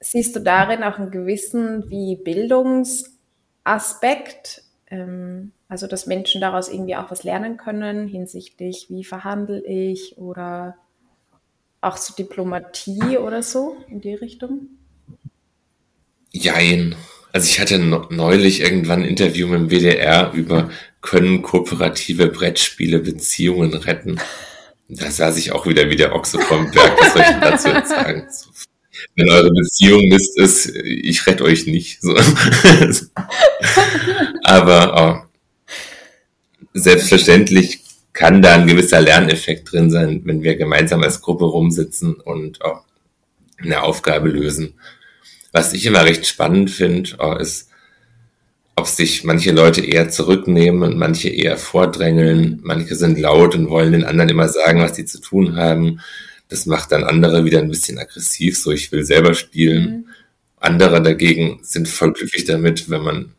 siehst 0.00 0.34
du 0.34 0.40
darin 0.40 0.82
auch 0.82 0.98
einen 0.98 1.10
gewissen 1.10 1.88
wie 1.90 2.16
Bildungsaspekt 2.16 3.20
Aspekt, 3.64 4.62
ähm, 4.88 5.52
also 5.68 5.86
dass 5.86 6.06
Menschen 6.06 6.40
daraus 6.40 6.68
irgendwie 6.68 6.96
auch 6.96 7.10
was 7.10 7.22
lernen 7.22 7.56
können 7.56 8.08
hinsichtlich, 8.08 8.86
wie 8.88 9.04
verhandle 9.04 9.64
ich 9.64 10.18
oder 10.18 10.76
auch 11.80 11.96
so 11.96 12.14
Diplomatie 12.14 13.18
oder 13.18 13.42
so 13.42 13.76
in 13.88 14.00
die 14.00 14.14
Richtung? 14.14 14.68
Jein. 16.32 16.94
Also 17.32 17.46
ich 17.46 17.60
hatte 17.60 17.78
neulich 17.78 18.60
irgendwann 18.60 19.02
ein 19.02 19.08
Interview 19.08 19.46
mit 19.46 19.60
dem 19.60 19.70
WDR 19.70 20.32
über 20.32 20.70
können 21.00 21.42
kooperative 21.42 22.26
Brettspiele 22.26 22.98
Beziehungen 22.98 23.72
retten. 23.74 24.20
Da 24.88 25.10
saß 25.10 25.38
ich 25.38 25.52
auch 25.52 25.66
wieder 25.66 25.88
wie 25.88 25.96
der 25.96 26.14
Ochse 26.14 26.40
vom 26.40 26.68
Berg. 26.72 26.92
Was 27.00 27.12
soll 27.12 27.22
ich 27.22 27.40
dazu 27.40 27.68
jetzt 27.68 27.88
sagen? 27.90 28.26
Wenn 29.16 29.30
eure 29.30 29.50
Beziehung 29.50 30.08
Mist 30.08 30.38
ist, 30.38 30.76
ich 30.76 31.26
rette 31.26 31.44
euch 31.44 31.66
nicht. 31.66 32.02
So. 32.02 32.14
Aber 34.44 34.94
oh, 34.96 35.16
selbstverständlich 36.74 37.80
kann 38.12 38.42
da 38.42 38.54
ein 38.54 38.66
gewisser 38.66 39.00
Lerneffekt 39.00 39.72
drin 39.72 39.90
sein, 39.90 40.22
wenn 40.24 40.42
wir 40.42 40.56
gemeinsam 40.56 41.02
als 41.02 41.20
Gruppe 41.20 41.44
rumsitzen 41.44 42.14
und 42.14 42.58
oh, 42.64 42.78
eine 43.58 43.82
Aufgabe 43.82 44.28
lösen. 44.28 44.74
Was 45.52 45.72
ich 45.72 45.86
immer 45.86 46.04
recht 46.04 46.26
spannend 46.26 46.70
finde, 46.70 47.10
oh, 47.18 47.34
ist, 47.34 47.68
ob 48.76 48.86
sich 48.86 49.24
manche 49.24 49.52
Leute 49.52 49.84
eher 49.84 50.08
zurücknehmen 50.08 50.82
und 50.82 50.98
manche 50.98 51.28
eher 51.28 51.56
vordrängeln. 51.56 52.60
Manche 52.62 52.94
sind 52.94 53.18
laut 53.18 53.54
und 53.54 53.68
wollen 53.68 53.92
den 53.92 54.04
anderen 54.04 54.30
immer 54.30 54.48
sagen, 54.48 54.80
was 54.80 54.96
sie 54.96 55.04
zu 55.04 55.20
tun 55.20 55.56
haben. 55.56 56.00
Das 56.50 56.66
macht 56.66 56.92
dann 56.92 57.04
andere 57.04 57.44
wieder 57.44 57.60
ein 57.60 57.70
bisschen 57.70 57.98
aggressiv, 57.98 58.58
so 58.58 58.70
ich 58.70 58.92
will 58.92 59.04
selber 59.04 59.34
spielen. 59.34 59.84
Mhm. 59.84 60.06
Andere 60.56 61.02
dagegen 61.02 61.60
sind 61.62 61.88
voll 61.88 62.12
glücklich 62.12 62.44
damit, 62.44 62.90
wenn 62.90 63.02
man, 63.02 63.32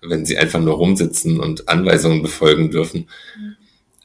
wenn 0.00 0.24
sie 0.24 0.38
einfach 0.38 0.60
nur 0.60 0.74
rumsitzen 0.74 1.40
und 1.40 1.68
Anweisungen 1.68 2.22
befolgen 2.22 2.70
dürfen. 2.70 3.08
Mhm. 3.36 3.56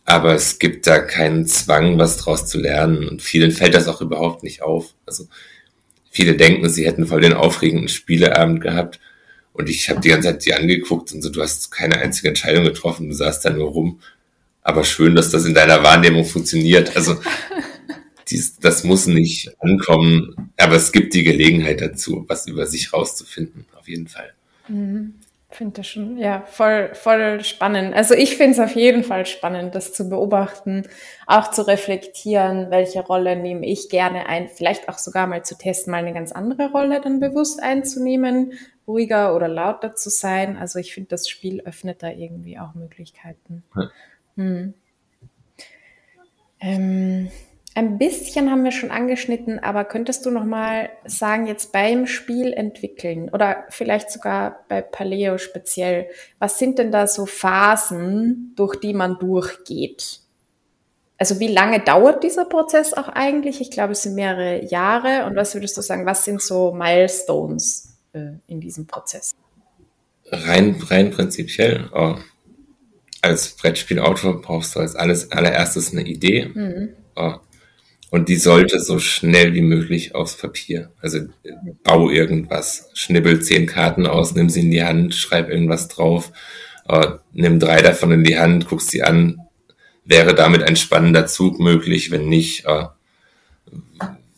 Aber 0.05 0.33
es 0.33 0.59
gibt 0.59 0.87
da 0.87 0.99
keinen 0.99 1.45
Zwang, 1.45 1.99
was 1.99 2.17
draus 2.17 2.47
zu 2.47 2.59
lernen. 2.59 3.07
Und 3.07 3.21
vielen 3.21 3.51
fällt 3.51 3.75
das 3.75 3.87
auch 3.87 4.01
überhaupt 4.01 4.43
nicht 4.43 4.61
auf. 4.63 4.95
Also 5.05 5.27
viele 6.09 6.35
denken, 6.35 6.69
sie 6.69 6.85
hätten 6.85 7.05
voll 7.05 7.21
den 7.21 7.33
aufregenden 7.33 7.89
Spieleabend 7.89 8.61
gehabt 8.61 8.99
und 9.55 9.69
ich 9.69 9.89
habe 9.89 10.01
die 10.01 10.09
ganze 10.09 10.27
Zeit 10.27 10.45
die 10.45 10.53
angeguckt 10.53 11.13
und 11.13 11.21
so, 11.21 11.29
du 11.29 11.41
hast 11.41 11.71
keine 11.71 11.97
einzige 11.97 12.27
Entscheidung 12.27 12.65
getroffen, 12.65 13.07
du 13.07 13.15
saßt 13.15 13.45
da 13.45 13.51
nur 13.51 13.69
rum. 13.69 14.01
Aber 14.61 14.83
schön, 14.83 15.15
dass 15.15 15.29
das 15.29 15.45
in 15.45 15.53
deiner 15.53 15.81
Wahrnehmung 15.81 16.25
funktioniert. 16.25 16.93
Also 16.97 17.17
dies, 18.29 18.57
das 18.57 18.83
muss 18.83 19.07
nicht 19.07 19.55
ankommen, 19.61 20.51
aber 20.57 20.75
es 20.75 20.91
gibt 20.91 21.13
die 21.13 21.23
Gelegenheit 21.23 21.81
dazu, 21.81 22.25
was 22.27 22.47
über 22.47 22.65
sich 22.65 22.93
rauszufinden, 22.93 23.65
auf 23.75 23.87
jeden 23.87 24.07
Fall. 24.07 24.33
Mhm 24.67 25.15
finde 25.55 25.77
das 25.77 25.87
schon, 25.87 26.17
ja, 26.17 26.41
voll, 26.45 26.93
voll 26.93 27.43
spannend. 27.43 27.93
Also 27.95 28.13
ich 28.13 28.37
finde 28.37 28.53
es 28.53 28.59
auf 28.59 28.75
jeden 28.75 29.03
Fall 29.03 29.25
spannend, 29.25 29.73
das 29.73 29.93
zu 29.93 30.09
beobachten, 30.09 30.83
auch 31.25 31.51
zu 31.51 31.67
reflektieren, 31.67 32.69
welche 32.69 33.01
Rolle 33.01 33.35
nehme 33.35 33.65
ich 33.65 33.89
gerne 33.89 34.27
ein, 34.27 34.49
vielleicht 34.49 34.89
auch 34.89 34.97
sogar 34.97 35.27
mal 35.27 35.43
zu 35.43 35.57
testen, 35.57 35.91
mal 35.91 35.97
eine 35.97 36.13
ganz 36.13 36.31
andere 36.31 36.71
Rolle 36.71 37.01
dann 37.01 37.19
bewusst 37.19 37.61
einzunehmen, 37.61 38.53
ruhiger 38.87 39.35
oder 39.35 39.47
lauter 39.47 39.95
zu 39.95 40.09
sein. 40.09 40.57
Also 40.57 40.79
ich 40.79 40.93
finde, 40.93 41.09
das 41.09 41.27
Spiel 41.27 41.61
öffnet 41.61 42.03
da 42.03 42.09
irgendwie 42.09 42.59
auch 42.59 42.75
Möglichkeiten. 42.75 43.63
Hm. 44.35 44.73
Ähm, 46.59 47.29
ein 47.75 47.97
bisschen 47.97 48.49
haben 48.49 48.63
wir 48.63 48.71
schon 48.71 48.89
angeschnitten, 48.89 49.59
aber 49.59 49.83
könntest 49.83 50.25
du 50.25 50.31
noch 50.31 50.45
mal 50.45 50.89
sagen, 51.03 51.45
jetzt 51.45 51.73
beim 51.73 52.07
Spiel 52.07 52.53
entwickeln 52.53 53.29
oder 53.29 53.65
vielleicht 53.69 54.09
sogar 54.11 54.63
bei 54.69 54.81
Paleo 54.81 55.37
speziell, 55.37 56.07
was 56.39 56.57
sind 56.57 56.79
denn 56.79 56.93
da 56.93 57.05
so 57.05 57.25
Phasen, 57.25 58.53
durch 58.55 58.77
die 58.77 58.93
man 58.93 59.19
durchgeht? 59.19 60.21
Also 61.17 61.41
wie 61.41 61.49
lange 61.49 61.81
dauert 61.81 62.23
dieser 62.23 62.45
Prozess 62.45 62.93
auch 62.93 63.09
eigentlich? 63.09 63.59
Ich 63.59 63.71
glaube, 63.71 63.91
es 63.91 64.03
sind 64.03 64.15
mehrere 64.15 64.63
Jahre. 64.65 65.25
Und 65.25 65.35
was 65.35 65.53
würdest 65.53 65.77
du 65.77 65.81
sagen, 65.81 66.05
was 66.05 66.25
sind 66.25 66.41
so 66.41 66.73
Milestones 66.73 67.97
äh, 68.13 68.33
in 68.47 68.61
diesem 68.61 68.87
Prozess? 68.87 69.31
Rein, 70.29 70.81
rein 70.89 71.11
prinzipiell. 71.11 71.89
Oh. 71.93 72.15
Als 73.21 73.55
Brettspielautor 73.55 74.41
brauchst 74.41 74.75
du 74.75 74.79
als 74.79 74.95
alles 74.95 75.31
allererstes 75.31 75.91
eine 75.91 76.03
Idee. 76.03 76.51
Mhm. 76.53 76.89
Oh 77.15 77.35
und 78.11 78.29
die 78.29 78.37
sollte 78.37 78.79
so 78.79 78.99
schnell 78.99 79.53
wie 79.53 79.61
möglich 79.61 80.15
aufs 80.15 80.37
Papier. 80.37 80.91
Also 81.01 81.19
bau 81.83 82.09
irgendwas, 82.09 82.89
schnibbel 82.93 83.41
zehn 83.41 83.65
Karten 83.65 84.07
aus, 84.07 84.35
nimm 84.35 84.49
sie 84.49 84.61
in 84.61 84.71
die 84.71 84.83
Hand, 84.83 85.15
schreib 85.15 85.49
irgendwas 85.49 85.87
drauf, 85.87 86.31
äh, 86.87 87.07
nimm 87.33 87.59
drei 87.59 87.81
davon 87.81 88.11
in 88.11 88.23
die 88.23 88.37
Hand, 88.37 88.67
guck 88.67 88.81
sie 88.81 89.03
an. 89.03 89.41
Wäre 90.05 90.35
damit 90.35 90.61
ein 90.63 90.75
spannender 90.75 91.25
Zug 91.25 91.59
möglich? 91.59 92.11
Wenn 92.11 92.29
nicht, 92.29 92.65
äh, 92.65 92.85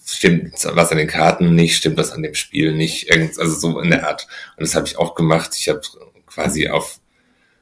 stimmt 0.05 0.53
was 0.73 0.91
an 0.91 0.97
den 0.97 1.07
Karten 1.07 1.53
nicht, 1.53 1.75
stimmt 1.75 1.97
was 1.97 2.13
an 2.13 2.23
dem 2.23 2.35
Spiel 2.35 2.73
nicht, 2.73 3.09
irgend, 3.09 3.37
also 3.37 3.53
so 3.53 3.79
in 3.81 3.89
der 3.89 4.07
Art. 4.07 4.27
Und 4.55 4.65
das 4.65 4.75
habe 4.75 4.87
ich 4.87 4.97
auch 4.97 5.13
gemacht. 5.13 5.55
Ich 5.59 5.67
habe 5.67 5.81
quasi 6.25 6.69
auf 6.69 6.99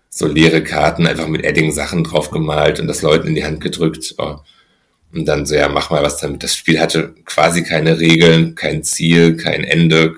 so 0.10 0.28
leere 0.28 0.64
Karten 0.64 1.08
einfach 1.08 1.28
mit 1.28 1.44
Edding 1.44 1.72
Sachen 1.72 2.04
drauf 2.04 2.30
gemalt 2.30 2.80
und 2.80 2.88
das 2.88 3.02
Leuten 3.02 3.28
in 3.28 3.36
die 3.36 3.44
Hand 3.44 3.60
gedrückt. 3.60 4.16
Äh, 4.20 4.36
und 5.16 5.26
dann 5.26 5.46
so, 5.46 5.56
ja, 5.56 5.70
mach 5.70 5.90
mal 5.90 6.04
was 6.04 6.18
damit. 6.18 6.44
Das 6.44 6.56
Spiel 6.56 6.80
hatte 6.80 7.16
quasi 7.26 7.64
keine 7.64 8.00
Regeln, 8.00 8.56
kein 8.56 8.84
Ziel, 8.84 9.38
kein 9.38 9.64
Ende. 9.64 10.16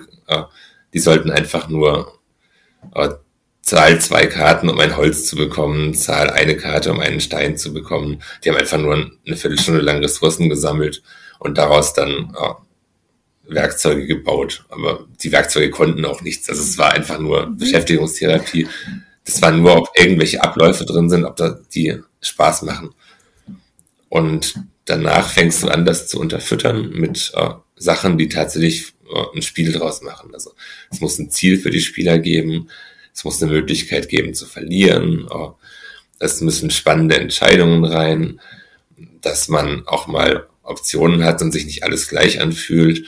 Die 0.92 0.98
sollten 0.98 1.30
einfach 1.30 1.68
nur 1.68 2.18
äh, 2.94 3.10
Zahl 3.62 4.00
zwei 4.00 4.26
Karten, 4.26 4.68
um 4.70 4.78
ein 4.80 4.96
Holz 4.96 5.26
zu 5.26 5.36
bekommen, 5.36 5.94
Zahl 5.94 6.30
eine 6.30 6.56
Karte, 6.56 6.90
um 6.90 7.00
einen 7.00 7.20
Stein 7.20 7.58
zu 7.58 7.74
bekommen. 7.74 8.22
Die 8.42 8.48
haben 8.48 8.56
einfach 8.56 8.78
nur 8.78 8.94
eine 8.94 9.36
Viertelstunde 9.36 9.82
lang 9.82 9.98
Ressourcen 9.98 10.48
gesammelt 10.48 11.02
und 11.38 11.58
daraus 11.58 11.92
dann 11.92 12.34
äh, 12.34 13.54
Werkzeuge 13.54 14.06
gebaut. 14.06 14.64
Aber 14.70 15.06
die 15.22 15.32
Werkzeuge 15.32 15.70
konnten 15.70 16.04
auch 16.06 16.22
nichts. 16.22 16.48
Also 16.48 16.62
es 16.62 16.78
war 16.78 16.92
einfach 16.92 17.18
nur. 17.18 17.46
Beschäftigungstherapie. 17.56 18.66
Das 19.24 19.42
war 19.42 19.52
nur, 19.52 19.76
ob 19.76 19.90
irgendwelche 19.94 20.42
Abläufe 20.42 20.86
drin 20.86 21.10
sind, 21.10 21.26
ob 21.26 21.36
da 21.36 21.58
die 21.74 22.00
Spaß 22.22 22.62
machen. 22.62 22.94
Und 24.08 24.54
danach 24.88 25.30
fängst 25.30 25.62
du 25.62 25.68
an, 25.68 25.84
das 25.84 26.08
zu 26.08 26.20
unterfüttern 26.20 26.90
mit 26.90 27.32
äh, 27.34 27.50
Sachen, 27.76 28.18
die 28.18 28.28
tatsächlich 28.28 28.92
äh, 29.12 29.36
ein 29.36 29.42
Spiel 29.42 29.72
draus 29.72 30.02
machen. 30.02 30.30
Also 30.32 30.52
es 30.90 31.00
muss 31.00 31.18
ein 31.18 31.30
Ziel 31.30 31.58
für 31.58 31.70
die 31.70 31.80
Spieler 31.80 32.18
geben, 32.18 32.68
es 33.14 33.24
muss 33.24 33.42
eine 33.42 33.52
Möglichkeit 33.52 34.08
geben 34.08 34.34
zu 34.34 34.46
verlieren, 34.46 35.26
äh, 35.30 35.48
es 36.20 36.40
müssen 36.40 36.70
spannende 36.70 37.16
Entscheidungen 37.16 37.84
rein, 37.84 38.40
dass 39.20 39.48
man 39.48 39.86
auch 39.86 40.06
mal 40.06 40.48
Optionen 40.62 41.24
hat 41.24 41.40
und 41.42 41.52
sich 41.52 41.64
nicht 41.64 41.84
alles 41.84 42.08
gleich 42.08 42.40
anfühlt. 42.40 43.06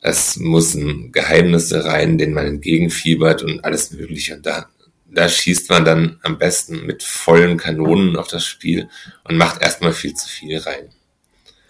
Es 0.00 0.36
müssen 0.36 1.10
Geheimnisse 1.10 1.84
rein, 1.84 2.18
denen 2.18 2.34
man 2.34 2.46
entgegenfiebert 2.46 3.42
und 3.42 3.64
alles 3.64 3.90
Mögliche. 3.90 4.36
Und 4.36 4.46
da 4.46 4.68
da 5.16 5.28
schießt 5.28 5.70
man 5.70 5.84
dann 5.84 6.18
am 6.22 6.38
besten 6.38 6.84
mit 6.84 7.02
vollen 7.02 7.56
Kanonen 7.56 8.16
auf 8.16 8.28
das 8.28 8.44
Spiel 8.44 8.88
und 9.24 9.36
macht 9.36 9.62
erstmal 9.62 9.92
viel 9.92 10.14
zu 10.14 10.28
viel 10.28 10.58
rein. 10.58 10.90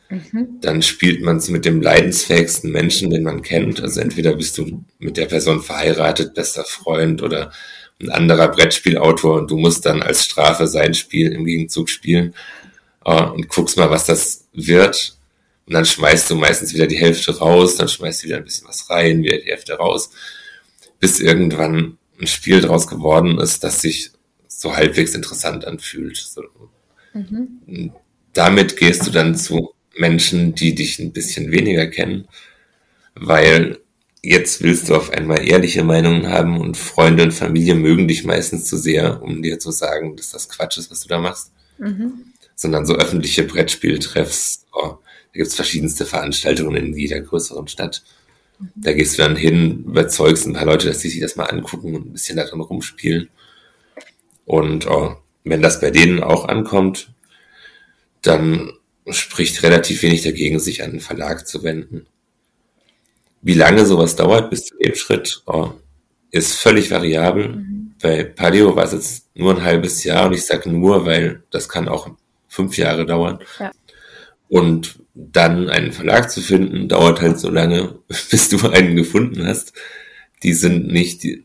Mhm. 0.09 0.59
Dann 0.61 0.83
spielt 0.83 1.23
man 1.23 1.39
es 1.39 1.49
mit 1.49 1.65
dem 1.65 1.83
leidensfähigsten 1.83 2.71
Menschen, 2.71 3.11
den 3.11 3.23
man 3.23 3.43
kennt. 3.43 3.83
Also 3.83 4.01
entweder 4.01 4.35
bist 4.35 4.57
du 4.59 4.85
mit 4.99 5.17
der 5.17 5.27
Person 5.27 5.63
verheiratet, 5.63 6.35
bester 6.35 6.65
Freund 6.65 7.23
oder 7.23 7.53
ein 8.01 8.11
anderer 8.11 8.49
Brettspielautor 8.49 9.39
und 9.39 9.51
du 9.51 9.57
musst 9.57 9.87
dann 9.87 10.03
als 10.03 10.25
Strafe 10.25 10.67
sein 10.67 10.95
Spiel 10.95 11.33
im 11.33 11.45
Gegenzug 11.45 11.89
spielen 11.89 12.35
uh, 13.07 13.33
und 13.33 13.49
guckst 13.49 13.77
mal, 13.77 13.91
was 13.91 14.07
das 14.07 14.47
wird. 14.53 15.17
Und 15.67 15.75
dann 15.75 15.87
schmeißt 15.87 16.31
du 16.31 16.37
meistens 16.37 16.75
wieder 16.75 16.87
die 16.87 16.99
Hälfte 16.99 17.37
raus, 17.39 17.77
dann 17.77 17.89
schmeißt 17.89 18.23
du 18.23 18.27
wieder 18.29 18.37
ein 18.37 18.45
bisschen 18.45 18.69
was 18.69 18.89
rein, 18.91 19.23
wieder 19.23 19.39
die 19.39 19.51
Hälfte 19.51 19.75
raus, 19.75 20.11
bis 21.01 21.21
irgendwann 21.21 21.99
ein 22.21 22.27
Spiel 22.27 22.61
daraus 22.61 22.87
geworden 22.87 23.39
ist, 23.39 23.65
das 23.65 23.81
sich 23.81 24.13
so 24.47 24.77
halbwegs 24.77 25.15
interessant 25.15 25.65
anfühlt. 25.65 26.17
So. 26.17 26.43
Mhm. 27.13 27.93
Damit 28.33 28.77
gehst 28.77 29.07
du 29.07 29.11
dann 29.11 29.35
zu 29.35 29.75
Menschen, 29.99 30.55
die 30.55 30.75
dich 30.75 30.99
ein 30.99 31.13
bisschen 31.13 31.51
weniger 31.51 31.87
kennen, 31.87 32.29
weil 33.15 33.79
jetzt 34.23 34.63
willst 34.63 34.89
du 34.89 34.97
auf 34.97 35.11
einmal 35.11 35.47
ehrliche 35.47 35.85
Meinungen 35.85 36.29
haben 36.29 36.61
und 36.61 36.77
Freunde 36.77 37.23
und 37.23 37.33
Familie 37.33 37.75
mögen 37.75 38.09
dich 38.09 38.25
meistens 38.25 38.65
zu 38.65 38.77
sehr, 38.77 39.23
um 39.23 39.43
dir 39.43 39.59
zu 39.59 39.71
sagen, 39.71 40.17
dass 40.17 40.31
das 40.31 40.49
Quatsch 40.49 40.79
ist, 40.79 40.91
was 40.91 41.01
du 41.03 41.09
da 41.09 41.19
machst. 41.19 41.53
Mhm. 41.79 42.33
Sondern 42.55 42.87
so 42.87 42.97
öffentliche 42.97 43.45
Brettspieltreffs, 43.45 44.65
oh, 44.73 44.97
da 44.99 45.33
gibt's 45.33 45.55
verschiedenste 45.55 46.07
Veranstaltungen 46.07 46.77
in 46.77 46.97
jeder 46.97 47.21
größeren 47.21 47.69
Stadt. 47.69 48.03
Da 48.75 48.95
gehst 48.95 49.19
du 49.19 49.23
dann 49.23 49.37
hin, 49.37 49.85
überzeugst 49.85 50.47
ein 50.47 50.55
paar 50.55 50.65
Leute, 50.65 50.89
dass 50.89 50.99
die 50.99 51.09
sich 51.09 51.21
das 51.21 51.37
mal 51.37 51.45
angucken 51.45 51.95
und 51.95 52.07
ein 52.07 52.13
bisschen 52.13 52.39
daran 52.39 52.61
rumspielen. 52.61 53.29
Und 54.47 54.87
oh, 54.87 55.17
wenn 55.45 55.63
das 55.63 55.81
bei 55.81 55.91
denen 55.91 56.23
auch 56.23 56.49
ankommt, 56.49 57.11
dann 58.23 58.73
spricht 59.11 59.63
relativ 59.63 60.03
wenig 60.03 60.23
dagegen, 60.23 60.59
sich 60.59 60.83
an 60.83 60.93
den 60.93 61.01
Verlag 61.01 61.47
zu 61.47 61.63
wenden. 61.63 62.07
Wie 63.43 63.55
lange 63.55 63.87
sowas 63.87 64.17
dauert 64.17 64.51
bis 64.51 64.65
zu 64.65 64.77
dem 64.79 64.95
Schritt, 64.95 65.43
oh, 65.47 65.73
ist 66.31 66.55
völlig 66.55 66.91
variabel. 66.91 67.49
Mhm. 67.49 67.95
Bei 68.01 68.25
Paleo 68.25 68.75
war 68.77 68.85
es 68.85 68.93
jetzt 68.93 69.27
nur 69.35 69.55
ein 69.55 69.63
halbes 69.63 70.03
Jahr 70.05 70.27
und 70.27 70.35
ich 70.35 70.45
sage 70.45 70.71
nur, 70.71 71.07
weil 71.07 71.45
das 71.51 71.69
kann 71.69 71.89
auch 71.89 72.11
fünf 72.49 72.77
Jahre 72.77 73.07
dauern. 73.07 73.39
Ja. 73.59 73.73
Und 74.49 74.99
dann 75.15 75.69
einen 75.71 75.93
Verlag 75.93 76.31
zu 76.31 76.41
finden, 76.41 76.89
dauert 76.89 77.21
halt 77.21 77.39
so 77.39 77.51
lange, 77.51 77.99
bis 78.31 78.49
du 78.49 78.69
einen 78.69 78.97
gefunden 78.97 79.47
hast. 79.47 79.73
Die 80.43 80.53
sind 80.53 80.89
nicht 80.89 81.23
die, 81.23 81.45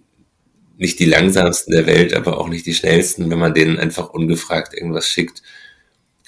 nicht 0.78 1.00
die 1.00 1.06
langsamsten 1.06 1.71
der 1.74 1.86
Welt, 1.86 2.13
aber 2.13 2.39
auch 2.39 2.50
nicht 2.50 2.65
die 2.65 2.74
schnellsten, 2.74 3.30
wenn 3.30 3.39
man 3.39 3.54
denen 3.54 3.78
einfach 3.78 4.10
ungefragt 4.10 4.74
irgendwas 4.74 5.08
schickt. 5.08 5.41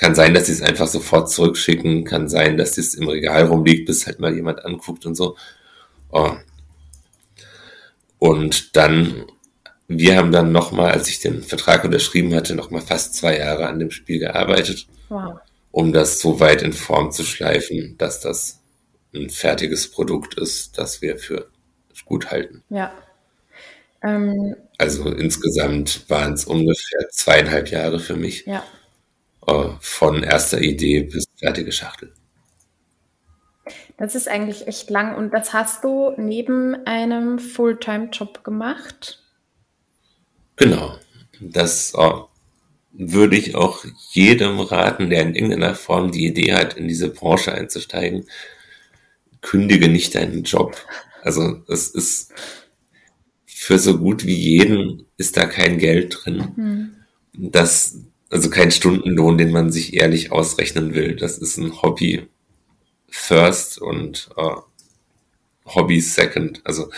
Kann 0.04 0.16
sein, 0.16 0.34
dass 0.34 0.48
sie 0.48 0.52
es 0.52 0.62
einfach 0.62 0.88
sofort 0.88 1.32
zurückschicken, 1.32 2.04
kann 2.04 2.28
sein, 2.28 2.58
dass 2.58 2.78
es 2.78 2.94
im 2.94 3.08
Regal 3.08 3.46
rumliegt, 3.46 3.86
bis 3.86 4.06
halt 4.06 4.20
mal 4.20 4.36
jemand 4.36 4.66
anguckt 4.66 5.06
und 5.06 5.16
so. 5.16 5.38
Oh. 6.12 6.32
Und 8.20 8.76
dann, 8.76 9.26
wir 9.88 10.18
haben 10.18 10.32
dann 10.32 10.52
nochmal, 10.52 10.92
als 10.92 11.08
ich 11.10 11.20
den 11.20 11.42
Vertrag 11.42 11.84
unterschrieben 11.84 12.36
hatte, 12.36 12.56
nochmal 12.56 12.82
fast 12.82 13.16
zwei 13.16 13.38
Jahre 13.38 13.68
an 13.68 13.80
dem 13.80 13.92
Spiel 13.92 14.20
gearbeitet. 14.20 14.88
Wow 15.10 15.39
um 15.74 15.92
das 15.92 16.20
so 16.20 16.39
weit 16.39 16.62
in 16.62 16.72
Form 16.72 17.12
zu 17.12 17.24
schleifen, 17.24 17.96
dass 17.98 18.20
das 18.20 18.60
ein 19.13 19.32
fertiges 19.32 19.89
Produkt 19.89 20.36
ist, 20.36 20.78
das 20.78 21.02
wir 21.02 21.18
für 21.18 21.50
gut 22.06 22.30
halten. 22.30 22.63
Ja. 22.70 22.94
Ähm, 24.04 24.56
also 24.78 25.10
insgesamt 25.10 26.08
waren 26.10 26.34
es 26.34 26.46
ungefähr 26.46 27.10
zweieinhalb 27.10 27.70
Jahre 27.72 28.00
für 28.00 28.16
mich. 28.16 28.46
Ja. 28.46 28.63
Äh, 29.48 29.70
von 29.80 30.24
erster 30.24 30.62
Idee 30.62 31.04
bis 31.04 31.26
fertige 31.36 31.72
Schachtel. 31.72 32.14
Das 33.98 34.16
ist 34.16 34.28
eigentlich 34.28 34.68
echt 34.68 34.90
lang. 34.90 35.16
Und 35.16 35.32
das 35.32 35.54
hast 35.54 35.84
du 35.84 36.14
neben 36.18 36.76
einem 36.86 37.40
Fulltime-Job 37.40 38.44
gemacht? 38.44 39.24
Genau. 40.56 40.98
Das 41.40 41.94
oh, 41.96 42.28
würde 42.92 43.36
ich 43.36 43.56
auch 43.56 43.86
jedem 44.12 44.60
raten, 44.60 45.10
der 45.10 45.22
in 45.24 45.36
irgendeiner 45.36 45.76
Form 45.76 46.12
die 46.12 46.26
Idee 46.26 46.54
hat, 46.54 46.76
in 46.76 46.88
diese 46.88 47.10
Branche 47.10 47.54
einzusteigen, 47.54 48.26
kündige 49.42 49.90
nicht 49.90 50.16
deinen 50.16 50.44
Job. 50.44 50.76
Also 51.22 51.64
es 51.68 51.90
ist 51.90 52.34
für 53.46 53.80
so 53.80 53.98
gut 53.98 54.26
wie 54.26 54.36
jeden 54.36 55.06
ist 55.18 55.38
da 55.38 55.46
kein 55.46 55.78
Geld 55.78 56.18
drin. 56.24 56.48
Mhm. 56.56 56.96
Das, 57.52 58.00
also 58.34 58.50
kein 58.50 58.72
Stundenlohn, 58.72 59.38
den 59.38 59.52
man 59.52 59.72
sich 59.72 59.93
ehrlich 59.93 60.32
ausrechnen 60.32 60.96
will. 60.96 61.15
Das 61.15 61.38
ist 61.38 61.58
ein 61.58 61.84
Hobby 61.84 62.28
first 63.08 63.78
und 63.78 64.30
uh, 64.36 64.62
Hobby 65.65 66.02
second. 66.02 66.62
Also 66.63 66.89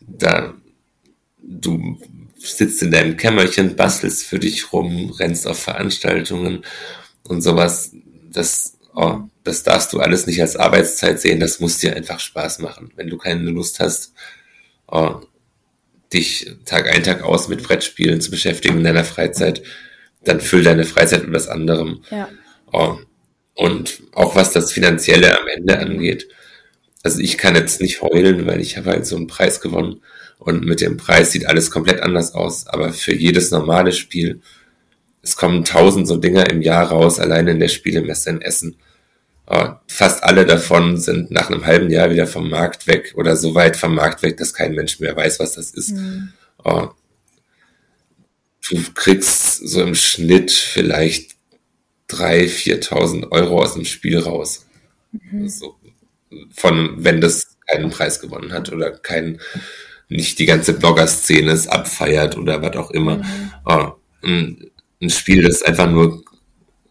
da 0.00 0.54
du 1.42 1.98
sitzt 2.36 2.82
in 2.82 2.90
deinem 2.90 3.16
Kämmerchen, 3.16 3.74
bastelst 3.74 4.26
für 4.26 4.38
dich 4.38 4.72
rum, 4.72 5.10
rennst 5.18 5.46
auf 5.46 5.58
Veranstaltungen 5.58 6.62
und 7.22 7.40
sowas. 7.40 7.92
Das, 8.30 8.76
oh, 8.94 9.20
das 9.44 9.62
darfst 9.62 9.94
du 9.94 10.00
alles 10.00 10.26
nicht 10.26 10.42
als 10.42 10.56
Arbeitszeit 10.56 11.20
sehen, 11.20 11.40
das 11.40 11.58
muss 11.58 11.78
dir 11.78 11.96
einfach 11.96 12.20
Spaß 12.20 12.58
machen. 12.58 12.92
Wenn 12.96 13.08
du 13.08 13.16
keine 13.16 13.50
Lust 13.50 13.80
hast, 13.80 14.12
oh, 14.88 15.20
dich 16.12 16.54
Tag 16.66 16.86
ein, 16.94 17.02
Tag 17.02 17.22
aus 17.22 17.48
mit 17.48 17.62
Brettspielen 17.62 18.20
zu 18.20 18.30
beschäftigen 18.30 18.76
in 18.78 18.84
deiner 18.84 19.04
Freizeit, 19.04 19.62
dann 20.24 20.40
füll 20.40 20.62
deine 20.62 20.84
Freizeit 20.84 21.24
mit 21.24 21.34
was 21.34 21.48
anderem. 21.48 22.02
Ja. 22.10 22.28
Oh, 22.72 22.98
und 23.54 24.02
auch 24.12 24.34
was 24.34 24.52
das 24.52 24.72
Finanzielle 24.72 25.38
am 25.38 25.46
Ende 25.48 25.78
angeht. 25.78 26.28
Also 27.02 27.20
ich 27.20 27.36
kann 27.36 27.54
jetzt 27.54 27.80
nicht 27.80 28.00
heulen, 28.00 28.46
weil 28.46 28.60
ich 28.60 28.76
habe 28.76 28.90
halt 28.90 29.06
so 29.06 29.16
einen 29.16 29.26
Preis 29.26 29.60
gewonnen 29.60 30.00
und 30.38 30.64
mit 30.64 30.80
dem 30.80 30.96
Preis 30.96 31.32
sieht 31.32 31.46
alles 31.46 31.70
komplett 31.70 32.00
anders 32.00 32.34
aus. 32.34 32.66
Aber 32.66 32.92
für 32.92 33.14
jedes 33.14 33.50
normale 33.50 33.92
Spiel, 33.92 34.40
es 35.20 35.36
kommen 35.36 35.64
tausend 35.64 36.08
so 36.08 36.16
Dinger 36.16 36.50
im 36.50 36.62
Jahr 36.62 36.88
raus, 36.88 37.20
alleine 37.20 37.50
in 37.50 37.60
der 37.60 37.68
Spielemesse 37.68 38.30
in 38.30 38.40
Essen. 38.40 38.76
Fast 39.86 40.24
alle 40.24 40.46
davon 40.46 40.96
sind 40.96 41.30
nach 41.30 41.50
einem 41.50 41.66
halben 41.66 41.90
Jahr 41.90 42.10
wieder 42.10 42.26
vom 42.26 42.48
Markt 42.48 42.86
weg 42.86 43.12
oder 43.16 43.36
so 43.36 43.54
weit 43.54 43.76
vom 43.76 43.94
Markt 43.94 44.22
weg, 44.22 44.36
dass 44.38 44.54
kein 44.54 44.74
Mensch 44.74 44.98
mehr 44.98 45.14
weiß, 45.14 45.40
was 45.40 45.54
das 45.54 45.72
ist. 45.72 45.90
Mhm. 45.90 46.32
Du 48.72 48.80
kriegst 48.94 49.68
so 49.68 49.82
im 49.82 49.94
Schnitt 49.94 50.50
vielleicht 50.50 51.36
drei, 52.08 52.48
viertausend 52.48 53.30
Euro 53.30 53.60
aus 53.60 53.74
dem 53.74 53.84
Spiel 53.84 54.18
raus. 54.18 54.66
Mhm. 55.12 55.46
So, 55.46 55.76
von, 56.54 57.04
wenn 57.04 57.20
das 57.20 57.58
keinen 57.66 57.90
Preis 57.90 58.18
gewonnen 58.20 58.52
hat 58.52 58.72
oder 58.72 58.90
keinen 58.90 59.40
nicht 60.08 60.38
die 60.38 60.46
ganze 60.46 60.72
Blogger-Szene 60.72 61.50
es 61.52 61.68
abfeiert 61.68 62.38
oder 62.38 62.62
was 62.62 62.76
auch 62.76 62.90
immer. 62.92 63.18
Mhm. 63.18 63.52
Oh, 63.66 63.92
ein, 64.22 64.70
ein, 65.02 65.10
Spiel, 65.10 65.42
das 65.42 65.62
einfach 65.62 65.90
nur 65.90 66.22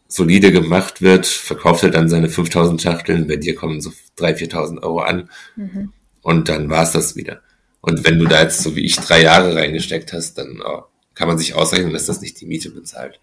solide 0.07 0.51
gemacht 0.51 1.01
wird, 1.01 1.25
verkauft 1.25 1.81
er 1.81 1.89
dann 1.89 2.09
seine 2.09 2.29
5000 2.29 2.79
Schachteln, 2.79 3.27
bei 3.27 3.37
dir 3.37 3.55
kommen 3.55 3.81
so 3.81 3.91
3.000, 4.19 4.51
4.000 4.51 4.83
Euro 4.83 4.99
an 4.99 5.29
mhm. 5.55 5.93
und 6.21 6.47
dann 6.47 6.69
war's 6.69 6.91
das 6.91 7.15
wieder. 7.15 7.41
Und 7.81 8.05
wenn 8.05 8.19
du 8.19 8.25
da 8.25 8.43
jetzt 8.43 8.61
so 8.61 8.75
wie 8.75 8.85
ich 8.85 8.97
drei 8.97 9.23
Jahre 9.23 9.55
reingesteckt 9.55 10.13
hast, 10.13 10.37
dann 10.37 10.61
oh, 10.63 10.83
kann 11.13 11.27
man 11.27 11.37
sich 11.37 11.53
ausrechnen, 11.53 11.93
dass 11.93 12.05
das 12.05 12.21
nicht 12.21 12.39
die 12.39 12.45
Miete 12.45 12.69
bezahlt. 12.69 13.19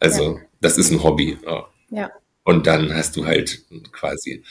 Also 0.00 0.36
ja. 0.36 0.42
das 0.60 0.78
ist 0.78 0.90
ein 0.90 1.02
Hobby. 1.02 1.38
Oh. 1.46 1.64
Ja. 1.90 2.10
Und 2.44 2.66
dann 2.66 2.94
hast 2.94 3.16
du 3.16 3.26
halt 3.26 3.64
quasi 3.92 4.42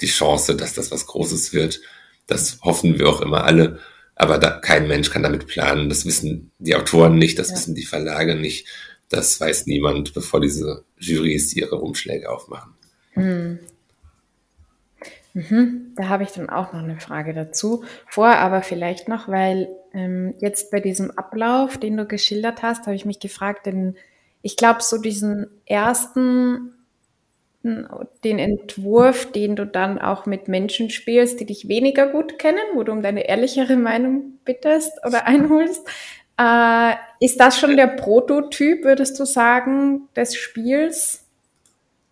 die 0.00 0.06
Chance, 0.06 0.56
dass 0.56 0.74
das 0.74 0.90
was 0.90 1.06
Großes 1.06 1.52
wird. 1.52 1.80
Das 2.26 2.60
hoffen 2.62 2.98
wir 2.98 3.08
auch 3.08 3.20
immer 3.20 3.44
alle. 3.44 3.80
Aber 4.14 4.38
da, 4.38 4.50
kein 4.50 4.86
Mensch 4.88 5.10
kann 5.10 5.22
damit 5.22 5.46
planen. 5.46 5.88
Das 5.88 6.04
wissen 6.04 6.52
die 6.58 6.76
Autoren 6.76 7.16
nicht, 7.16 7.38
das 7.38 7.48
ja. 7.48 7.56
wissen 7.56 7.74
die 7.74 7.84
Verlage 7.84 8.36
nicht. 8.36 8.66
Das 9.08 9.40
weiß 9.40 9.66
niemand, 9.66 10.14
bevor 10.14 10.40
diese 10.40 10.84
Jurys 10.98 11.54
ihre 11.54 11.76
Umschläge 11.76 12.30
aufmachen. 12.30 12.74
Mhm. 13.14 13.58
Mhm. 15.34 15.92
Da 15.96 16.08
habe 16.08 16.24
ich 16.24 16.30
dann 16.30 16.50
auch 16.50 16.72
noch 16.72 16.82
eine 16.82 17.00
Frage 17.00 17.32
dazu. 17.32 17.84
Vorher 18.06 18.40
aber 18.40 18.62
vielleicht 18.62 19.08
noch, 19.08 19.28
weil 19.28 19.68
ähm, 19.94 20.34
jetzt 20.38 20.70
bei 20.70 20.80
diesem 20.80 21.10
Ablauf, 21.12 21.78
den 21.78 21.96
du 21.96 22.06
geschildert 22.06 22.62
hast, 22.62 22.86
habe 22.86 22.96
ich 22.96 23.06
mich 23.06 23.20
gefragt, 23.20 23.66
denn 23.66 23.96
ich 24.42 24.56
glaube, 24.56 24.82
so 24.82 24.98
diesen 24.98 25.46
ersten 25.66 26.74
den 27.64 28.38
Entwurf, 28.38 29.30
den 29.30 29.54
du 29.54 29.66
dann 29.66 30.00
auch 30.00 30.26
mit 30.26 30.48
Menschen 30.48 30.90
spielst, 30.90 31.38
die 31.40 31.46
dich 31.46 31.68
weniger 31.68 32.08
gut 32.08 32.38
kennen, 32.38 32.58
wo 32.74 32.82
du 32.82 32.92
um 32.92 33.02
deine 33.02 33.28
ehrlichere 33.28 33.76
Meinung 33.76 34.38
bittest 34.44 34.92
oder 35.06 35.26
einholst. 35.26 35.86
Äh, 36.38 36.94
ist 37.20 37.38
das 37.38 37.58
schon 37.58 37.76
der 37.76 37.86
Prototyp, 37.86 38.84
würdest 38.84 39.18
du 39.20 39.24
sagen, 39.24 40.08
des 40.16 40.34
Spiels, 40.34 41.21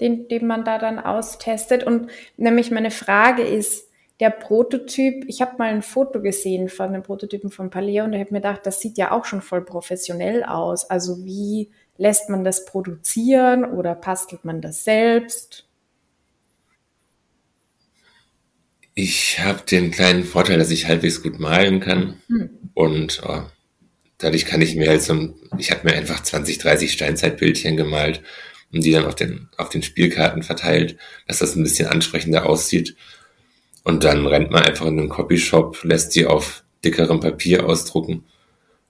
den, 0.01 0.29
den 0.29 0.47
man 0.47 0.65
da 0.65 0.79
dann 0.79 0.99
austestet? 0.99 1.85
Und 1.85 2.11
nämlich 2.37 2.71
meine 2.71 2.91
Frage 2.91 3.43
ist, 3.43 3.89
der 4.21 4.31
Prototyp, 4.31 5.25
ich 5.29 5.41
habe 5.41 5.57
mal 5.59 5.71
ein 5.71 5.83
Foto 5.83 6.21
gesehen 6.21 6.69
von 6.69 6.93
dem 6.93 7.03
Prototypen 7.03 7.51
von 7.51 7.71
Paleo 7.71 8.05
und 8.05 8.13
ich 8.13 8.21
habe 8.21 8.33
mir 8.33 8.41
gedacht, 8.41 8.61
das 8.65 8.81
sieht 8.81 8.99
ja 8.99 9.13
auch 9.13 9.25
schon 9.25 9.41
voll 9.41 9.65
professionell 9.65 10.45
aus. 10.45 10.91
Also 10.91 11.25
wie 11.25 11.71
Lässt 12.01 12.31
man 12.31 12.45
das 12.45 12.65
produzieren 12.65 13.63
oder 13.63 13.95
bastelt 13.95 14.47
man 14.47 14.63
das 14.63 14.85
selbst? 14.85 15.67
Ich 18.95 19.39
habe 19.39 19.61
den 19.71 19.91
kleinen 19.91 20.25
Vorteil, 20.25 20.59
dass 20.59 20.71
ich 20.71 20.87
halbwegs 20.87 21.23
gut 21.23 21.39
malen 21.39 21.81
kann 21.81 22.17
hm. 22.29 22.49
und 22.73 23.21
oh, 23.23 23.43
dadurch 24.17 24.47
kann 24.47 24.63
ich 24.63 24.77
mir 24.77 24.89
halt 24.89 25.03
so, 25.03 25.35
ich 25.59 25.73
habe 25.73 25.87
mir 25.87 25.95
einfach 25.95 26.23
20, 26.23 26.57
30 26.57 26.91
Steinzeitbildchen 26.91 27.77
gemalt 27.77 28.23
und 28.73 28.85
die 28.85 28.93
dann 28.93 29.07
auf 29.07 29.15
den, 29.15 29.49
auf 29.57 29.69
den 29.69 29.83
Spielkarten 29.83 30.43
verteilt, 30.43 30.97
dass 31.27 31.39
das 31.39 31.57
ein 31.57 31.63
bisschen 31.63 31.89
ansprechender 31.89 32.47
aussieht. 32.47 32.97
Und 33.83 34.05
dann 34.05 34.27
rennt 34.27 34.51
man 34.51 34.63
einfach 34.63 34.87
in 34.87 34.97
den 34.97 35.09
Copyshop, 35.09 35.83
lässt 35.85 36.15
die 36.15 36.27
auf 36.27 36.63
dickerem 36.85 37.21
Papier 37.21 37.67
ausdrucken 37.67 38.25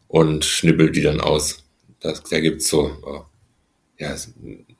und 0.08 0.44
schnibbelt 0.44 0.96
die 0.96 1.02
dann 1.02 1.20
aus. 1.20 1.64
Das, 2.00 2.22
da 2.24 2.40
gibt's 2.40 2.68
so, 2.68 2.96
oh, 3.02 3.24
ja, 3.98 4.14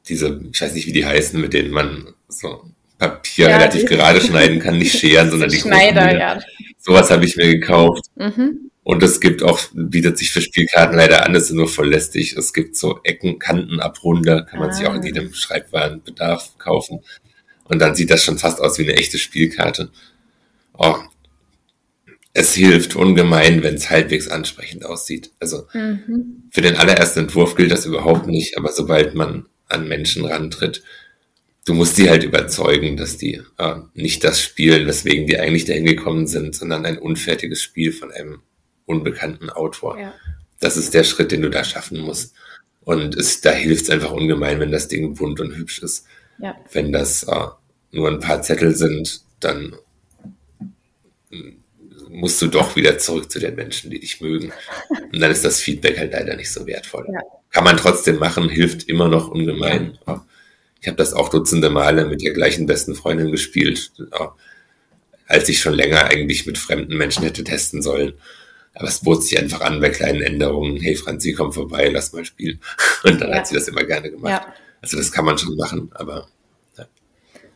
diese, 0.08 0.40
ich 0.52 0.60
weiß 0.60 0.74
nicht, 0.74 0.86
wie 0.86 0.92
die 0.92 1.06
heißen, 1.06 1.40
mit 1.40 1.52
denen 1.52 1.70
man 1.70 2.14
so 2.28 2.64
Papier 2.98 3.48
ja, 3.48 3.56
relativ 3.56 3.86
gerade 3.86 4.20
schneiden 4.20 4.60
kann, 4.60 4.78
nicht 4.78 4.92
scheren, 4.98 5.30
sondern 5.30 5.50
die 5.50 5.58
Schneider, 5.58 6.16
ja. 6.18 6.40
Sowas 6.78 7.10
habe 7.10 7.24
ich 7.24 7.36
mir 7.36 7.58
gekauft. 7.58 8.04
Mhm. 8.16 8.69
Und 8.82 9.02
es 9.02 9.20
gibt 9.20 9.42
auch, 9.42 9.60
bietet 9.74 10.18
sich 10.18 10.30
für 10.30 10.40
Spielkarten 10.40 10.96
leider 10.96 11.26
an, 11.26 11.34
das 11.34 11.44
ist 11.44 11.52
nur 11.52 11.68
voll 11.68 11.90
lästig. 11.90 12.36
Es 12.36 12.52
gibt 12.52 12.76
so 12.76 13.00
Ecken, 13.04 13.38
Kanten, 13.38 13.78
Abrunder, 13.78 14.42
kann 14.42 14.58
man 14.58 14.70
ah. 14.70 14.72
sich 14.72 14.86
auch 14.86 14.94
in 14.94 15.02
ah. 15.02 15.06
jedem 15.06 15.34
Schreibwarenbedarf 15.34 16.56
kaufen. 16.58 17.00
Und 17.64 17.78
dann 17.78 17.94
sieht 17.94 18.10
das 18.10 18.24
schon 18.24 18.38
fast 18.38 18.60
aus 18.60 18.78
wie 18.78 18.82
eine 18.82 18.96
echte 18.96 19.18
Spielkarte. 19.18 19.90
Oh, 20.76 20.96
es 22.32 22.54
hilft 22.54 22.96
ungemein, 22.96 23.62
wenn 23.62 23.74
es 23.74 23.90
halbwegs 23.90 24.28
ansprechend 24.28 24.84
aussieht. 24.84 25.30
Also 25.40 25.66
mhm. 25.72 26.44
für 26.50 26.62
den 26.62 26.76
allerersten 26.76 27.20
Entwurf 27.20 27.56
gilt 27.56 27.72
das 27.72 27.86
überhaupt 27.86 28.26
nicht, 28.26 28.56
aber 28.56 28.72
sobald 28.72 29.14
man 29.14 29.46
an 29.68 29.88
Menschen 29.88 30.24
rantritt, 30.24 30.82
du 31.66 31.74
musst 31.74 31.98
die 31.98 32.08
halt 32.08 32.24
überzeugen, 32.24 32.96
dass 32.96 33.18
die 33.18 33.42
äh, 33.58 33.74
nicht 33.94 34.24
das 34.24 34.40
spielen, 34.40 34.86
weswegen 34.86 35.26
die 35.26 35.38
eigentlich 35.38 35.64
dahin 35.64 35.84
gekommen 35.84 36.26
sind, 36.26 36.54
sondern 36.54 36.86
ein 36.86 36.98
unfertiges 36.98 37.62
Spiel 37.62 37.92
von 37.92 38.10
einem 38.10 38.42
unbekannten 38.90 39.50
Autor. 39.50 39.98
Ja. 39.98 40.14
Das 40.61 40.76
ist 40.76 40.92
der 40.92 41.05
Schritt, 41.05 41.33
den 41.33 41.42
du 41.42 41.50
da 41.50 41.64
schaffen 41.64 42.00
musst. 42.00 42.35
Und 42.83 43.14
es, 43.14 43.40
da 43.40 43.50
hilft 43.53 43.85
es 43.85 43.90
einfach 43.90 44.11
ungemein, 44.11 44.61
wenn 44.61 44.72
das 44.72 44.88
Ding 44.88 45.14
bunt 45.14 45.40
und 45.40 45.57
hübsch 45.57 45.83
ist. 45.83 46.07
Ja. 46.38 46.57
Wenn 46.72 46.92
das 46.92 47.22
äh, 47.22 47.46
nur 47.92 48.09
ein 48.09 48.20
paar 48.20 48.42
Zettel 48.42 48.74
sind, 48.74 49.22
dann 49.40 49.74
musst 52.09 52.42
du 52.42 52.48
doch 52.48 52.76
wieder 52.76 52.98
zurück 52.98 53.31
zu 53.31 53.38
den 53.38 53.55
Menschen, 53.55 53.90
die 53.90 54.00
dich 54.00 54.20
mögen. 54.20 54.53
Und 55.12 55.20
dann 55.20 55.31
ist 55.31 55.44
das 55.44 55.61
Feedback 55.61 55.98
halt 55.98 56.12
leider 56.12 56.37
nicht 56.37 56.53
so 56.53 56.66
wertvoll. 56.66 57.07
Ja. 57.12 57.20
Kann 57.50 57.64
man 57.64 57.76
trotzdem 57.76 58.18
machen, 58.18 58.48
hilft 58.48 58.88
immer 58.88 59.09
noch 59.09 59.29
ungemein. 59.29 59.98
Ich 60.81 60.88
habe 60.88 60.96
das 60.96 61.12
auch 61.12 61.29
dutzende 61.29 61.70
Male 61.70 62.07
mit 62.07 62.22
der 62.22 62.33
gleichen 62.33 62.66
besten 62.66 62.94
Freundin 62.94 63.31
gespielt, 63.31 63.92
als 65.26 65.48
ich 65.48 65.61
schon 65.61 65.74
länger 65.74 66.05
eigentlich 66.05 66.46
mit 66.46 66.59
fremden 66.59 66.96
Menschen 66.96 67.22
hätte 67.24 67.44
testen 67.44 67.83
sollen. 67.83 68.14
Aber 68.74 68.88
es 68.88 69.00
bot 69.00 69.24
sich 69.24 69.38
einfach 69.38 69.61
an 69.61 69.80
bei 69.80 69.90
kleinen 69.90 70.22
Änderungen. 70.22 70.76
Hey 70.76 70.94
Franzi, 70.94 71.33
komm 71.33 71.52
vorbei, 71.52 71.88
lass 71.88 72.12
mal 72.12 72.24
spielen. 72.24 72.61
Und 73.04 73.20
dann 73.20 73.30
ja. 73.30 73.37
hat 73.37 73.46
sie 73.46 73.54
das 73.54 73.68
immer 73.68 73.85
gerne 73.85 74.11
gemacht. 74.11 74.30
Ja. 74.30 74.54
Also 74.80 74.96
das 74.96 75.12
kann 75.12 75.24
man 75.24 75.37
schon 75.37 75.56
machen, 75.56 75.90
aber 75.94 76.26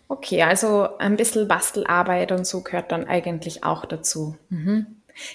Okay, 0.08 0.42
also 0.42 0.88
ein 0.98 1.16
bisschen 1.16 1.48
Bastelarbeit 1.48 2.30
und 2.30 2.46
so 2.46 2.60
gehört 2.60 2.92
dann 2.92 3.06
eigentlich 3.06 3.64
auch 3.64 3.86
dazu. 3.86 4.36
Mhm. 4.50 4.86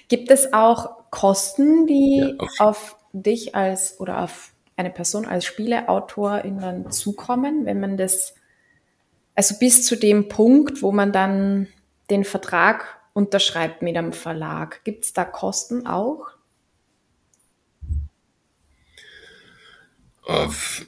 Gibt 0.07 0.29
es 0.29 0.53
auch 0.53 1.09
Kosten, 1.09 1.87
die 1.87 2.17
ja, 2.17 2.35
auf, 2.37 2.59
auf 2.59 2.95
dich 3.11 3.55
als 3.55 3.99
oder 3.99 4.23
auf 4.23 4.51
eine 4.75 4.91
Person 4.91 5.25
als 5.25 5.45
Spieleautorin 5.45 6.59
dann 6.59 6.91
zukommen, 6.91 7.65
wenn 7.65 7.79
man 7.79 7.97
das, 7.97 8.35
also 9.35 9.55
bis 9.59 9.85
zu 9.85 9.95
dem 9.95 10.29
Punkt, 10.29 10.81
wo 10.81 10.91
man 10.91 11.11
dann 11.11 11.67
den 12.09 12.23
Vertrag 12.23 12.98
unterschreibt 13.13 13.81
mit 13.81 13.97
einem 13.97 14.13
Verlag. 14.13 14.83
Gibt 14.83 15.05
es 15.05 15.13
da 15.13 15.25
Kosten 15.25 15.87
auch? 15.87 16.27
Auf 20.23 20.85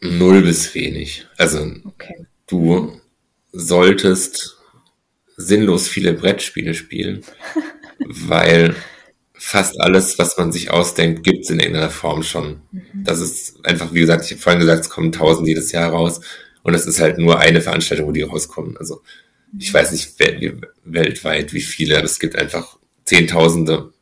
null 0.00 0.42
bis 0.42 0.74
wenig. 0.74 1.26
Also 1.36 1.72
okay 1.84 2.26
du 2.46 3.00
solltest 3.52 4.58
sinnlos 5.36 5.88
viele 5.88 6.12
Brettspiele 6.12 6.74
spielen, 6.74 7.24
weil 7.98 8.74
fast 9.32 9.80
alles, 9.80 10.18
was 10.18 10.36
man 10.36 10.52
sich 10.52 10.70
ausdenkt, 10.70 11.22
gibt 11.24 11.44
es 11.44 11.50
in 11.50 11.60
irgendeiner 11.60 11.90
Form 11.90 12.22
schon. 12.22 12.62
Mhm. 12.72 12.82
Das 13.04 13.20
ist 13.20 13.64
einfach, 13.66 13.92
wie 13.92 14.00
gesagt, 14.00 14.24
ich 14.24 14.32
habe 14.32 14.40
vorhin 14.40 14.60
gesagt, 14.60 14.82
es 14.82 14.90
kommen 14.90 15.12
tausend 15.12 15.48
jedes 15.48 15.72
Jahr 15.72 15.90
raus 15.90 16.20
und 16.62 16.74
es 16.74 16.86
ist 16.86 17.00
halt 17.00 17.18
nur 17.18 17.40
eine 17.40 17.60
Veranstaltung, 17.60 18.06
wo 18.06 18.12
die 18.12 18.22
rauskommen. 18.22 18.76
Also 18.76 19.02
ich 19.58 19.72
weiß 19.72 19.92
nicht 19.92 20.14
weltweit, 20.84 21.52
wie 21.52 21.60
viele, 21.60 22.00
es 22.02 22.18
gibt 22.18 22.36
einfach 22.36 22.78
zehntausende 23.04 23.92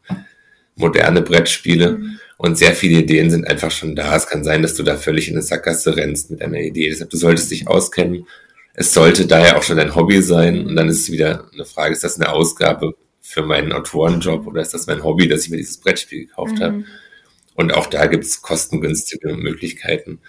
moderne 0.77 1.23
Brettspiele 1.23 1.99
mhm. 1.99 2.19
und 2.39 2.59
sehr 2.59 2.75
viele 2.75 3.01
Ideen 3.01 3.31
sind 3.31 3.47
einfach 3.47 3.71
schon 3.71 3.95
da. 3.95 4.17
Es 4.17 4.27
kann 4.27 4.45
sein, 4.45 4.63
dass 4.63 4.75
du 4.75 4.83
da 4.83 4.97
völlig 4.97 5.29
in 5.29 5.35
eine 5.35 5.43
Sackgasse 5.43 5.97
rennst 5.97 6.31
mit 6.31 6.43
einer 6.43 6.59
Idee. 6.59 6.89
Deshalb, 6.89 7.11
du 7.11 7.17
solltest 7.17 7.51
dich 7.51 7.69
auskennen. 7.69 8.27
Es 8.75 8.95
sollte 8.95 9.27
daher 9.27 9.59
auch 9.59 9.63
schon 9.63 9.77
dein 9.77 9.95
Hobby 9.95 10.23
sein 10.23 10.67
und 10.67 10.77
dann 10.77 10.89
ist 10.89 11.01
es 11.01 11.13
wieder 11.13 11.51
eine 11.53 11.67
Frage, 11.67 11.93
ist 11.93 12.05
das 12.05 12.19
eine 12.19 12.31
Ausgabe 12.31 12.95
für 13.21 13.43
meinen 13.43 13.73
Autorenjob 13.73 14.47
oder 14.47 14.63
ist 14.63 14.73
das 14.73 14.87
mein 14.87 15.05
Hobby, 15.05 15.29
dass 15.29 15.45
ich 15.45 15.51
mir 15.51 15.59
dieses 15.59 15.79
Brettspiel 15.79 16.27
gekauft 16.27 16.55
mhm. 16.55 16.63
habe? 16.63 16.85
Und 17.55 17.75
auch 17.75 17.87
da 17.87 18.07
gibt 18.07 18.25
es 18.25 18.41
kostengünstige 18.41 19.35
Möglichkeiten. 19.35 20.21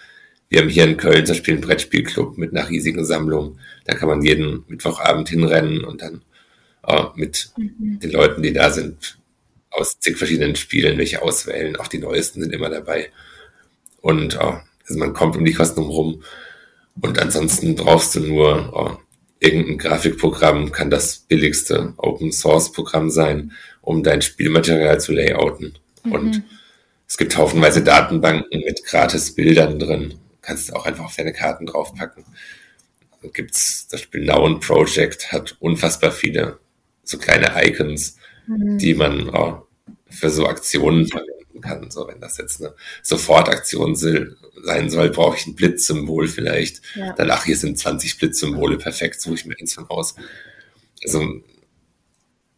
Wir 0.54 0.60
haben 0.60 0.68
hier 0.68 0.84
in 0.84 0.96
Köln 0.96 1.26
zum 1.26 1.34
Beispiel 1.34 1.54
einen 1.54 1.64
Brettspielclub 1.64 2.38
mit 2.38 2.56
einer 2.56 2.68
riesigen 2.68 3.04
Sammlung. 3.04 3.58
Da 3.86 3.94
kann 3.94 4.08
man 4.08 4.22
jeden 4.22 4.62
Mittwochabend 4.68 5.28
hinrennen 5.28 5.82
und 5.82 6.00
dann 6.00 6.22
äh, 6.86 7.06
mit 7.16 7.50
mhm. 7.56 7.98
den 7.98 8.12
Leuten, 8.12 8.40
die 8.40 8.52
da 8.52 8.70
sind, 8.70 9.18
aus 9.72 9.98
zig 9.98 10.16
verschiedenen 10.16 10.54
Spielen 10.54 10.96
welche 10.96 11.22
auswählen. 11.22 11.74
Auch 11.74 11.88
die 11.88 11.98
neuesten 11.98 12.40
sind 12.40 12.54
immer 12.54 12.70
dabei. 12.70 13.10
Und 14.00 14.38
oh, 14.40 14.60
also 14.86 14.96
man 15.00 15.12
kommt 15.12 15.36
um 15.36 15.44
die 15.44 15.54
Kosten 15.54 15.80
rum. 15.80 16.22
Und 17.00 17.18
ansonsten 17.18 17.74
brauchst 17.74 18.14
du 18.14 18.20
nur 18.20 18.70
oh, 18.72 18.96
irgendein 19.40 19.78
Grafikprogramm, 19.78 20.70
kann 20.70 20.88
das 20.88 21.16
billigste 21.16 21.94
Open 21.96 22.30
Source 22.30 22.70
Programm 22.70 23.10
sein, 23.10 23.50
um 23.80 24.04
dein 24.04 24.22
Spielmaterial 24.22 25.00
zu 25.00 25.14
layouten. 25.14 25.76
Mhm. 26.04 26.12
Und 26.12 26.42
es 27.08 27.16
gibt 27.16 27.36
haufenweise 27.36 27.82
Datenbanken 27.82 28.60
mit 28.60 28.84
gratis 28.84 29.34
Bildern 29.34 29.80
drin. 29.80 30.14
Kannst 30.44 30.72
auch 30.74 30.86
einfach 30.86 31.04
auf 31.04 31.16
deine 31.16 31.32
Karten 31.32 31.66
draufpacken. 31.66 32.24
Dann 33.22 33.32
gibt's 33.32 33.88
das 33.88 34.02
Spiel 34.02 34.24
Noun 34.24 34.60
Project, 34.60 35.32
hat 35.32 35.56
unfassbar 35.60 36.12
viele 36.12 36.58
so 37.02 37.18
kleine 37.18 37.52
Icons, 37.64 38.16
mhm. 38.46 38.78
die 38.78 38.94
man 38.94 39.28
oh, 39.30 39.66
für 40.08 40.30
so 40.30 40.46
Aktionen 40.46 41.06
verwenden 41.06 41.60
kann. 41.60 41.90
So, 41.90 42.06
wenn 42.08 42.20
das 42.20 42.38
jetzt 42.38 42.60
eine 42.60 42.74
Sofortaktion 43.02 43.94
sein 43.96 44.90
soll, 44.90 45.10
brauche 45.10 45.36
ich 45.36 45.46
ein 45.46 45.54
Blitzsymbol 45.54 46.28
vielleicht. 46.28 46.82
Ja. 46.94 47.12
Dann, 47.12 47.30
ach, 47.30 47.44
hier 47.44 47.56
sind 47.56 47.78
20 47.78 48.18
Blitzsymbole, 48.18 48.78
perfekt, 48.78 49.20
suche 49.20 49.34
ich 49.34 49.46
mir 49.46 49.56
eins 49.58 49.74
von 49.74 49.88
aus. 49.88 50.14
Also, 51.02 51.40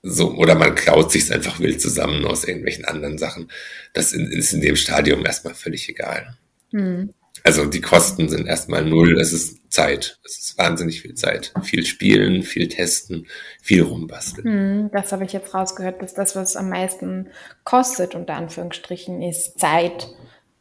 so, 0.02 0.34
oder 0.34 0.54
man 0.54 0.76
klaut 0.76 1.10
sich 1.10 1.32
einfach 1.32 1.58
wild 1.58 1.80
zusammen 1.80 2.24
aus 2.24 2.44
irgendwelchen 2.44 2.84
anderen 2.84 3.18
Sachen. 3.18 3.50
Das 3.92 4.12
ist 4.12 4.52
in 4.52 4.60
dem 4.60 4.76
Stadium 4.76 5.26
erstmal 5.26 5.54
völlig 5.54 5.88
egal. 5.88 6.36
Mhm. 6.70 7.12
Also 7.46 7.64
die 7.64 7.80
Kosten 7.80 8.28
sind 8.28 8.48
erstmal 8.48 8.84
null. 8.84 9.20
Es 9.20 9.32
ist 9.32 9.72
Zeit. 9.72 10.18
Es 10.24 10.36
ist 10.36 10.58
wahnsinnig 10.58 11.02
viel 11.02 11.14
Zeit. 11.14 11.52
Viel 11.62 11.86
spielen, 11.86 12.42
viel 12.42 12.66
testen, 12.66 13.28
viel 13.62 13.84
rumbasteln. 13.84 14.46
Hm, 14.46 14.90
das 14.90 15.12
habe 15.12 15.24
ich 15.24 15.32
jetzt 15.32 15.54
rausgehört, 15.54 16.02
dass 16.02 16.12
das, 16.12 16.34
was 16.34 16.56
am 16.56 16.70
meisten 16.70 17.28
kostet, 17.62 18.16
unter 18.16 18.34
Anführungsstrichen, 18.34 19.22
ist 19.22 19.60
Zeit. 19.60 20.08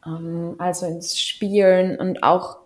Ähm, 0.06 0.54
also 0.58 0.86
ins 0.86 1.18
Spielen 1.18 1.98
und 1.98 2.22
auch 2.22 2.58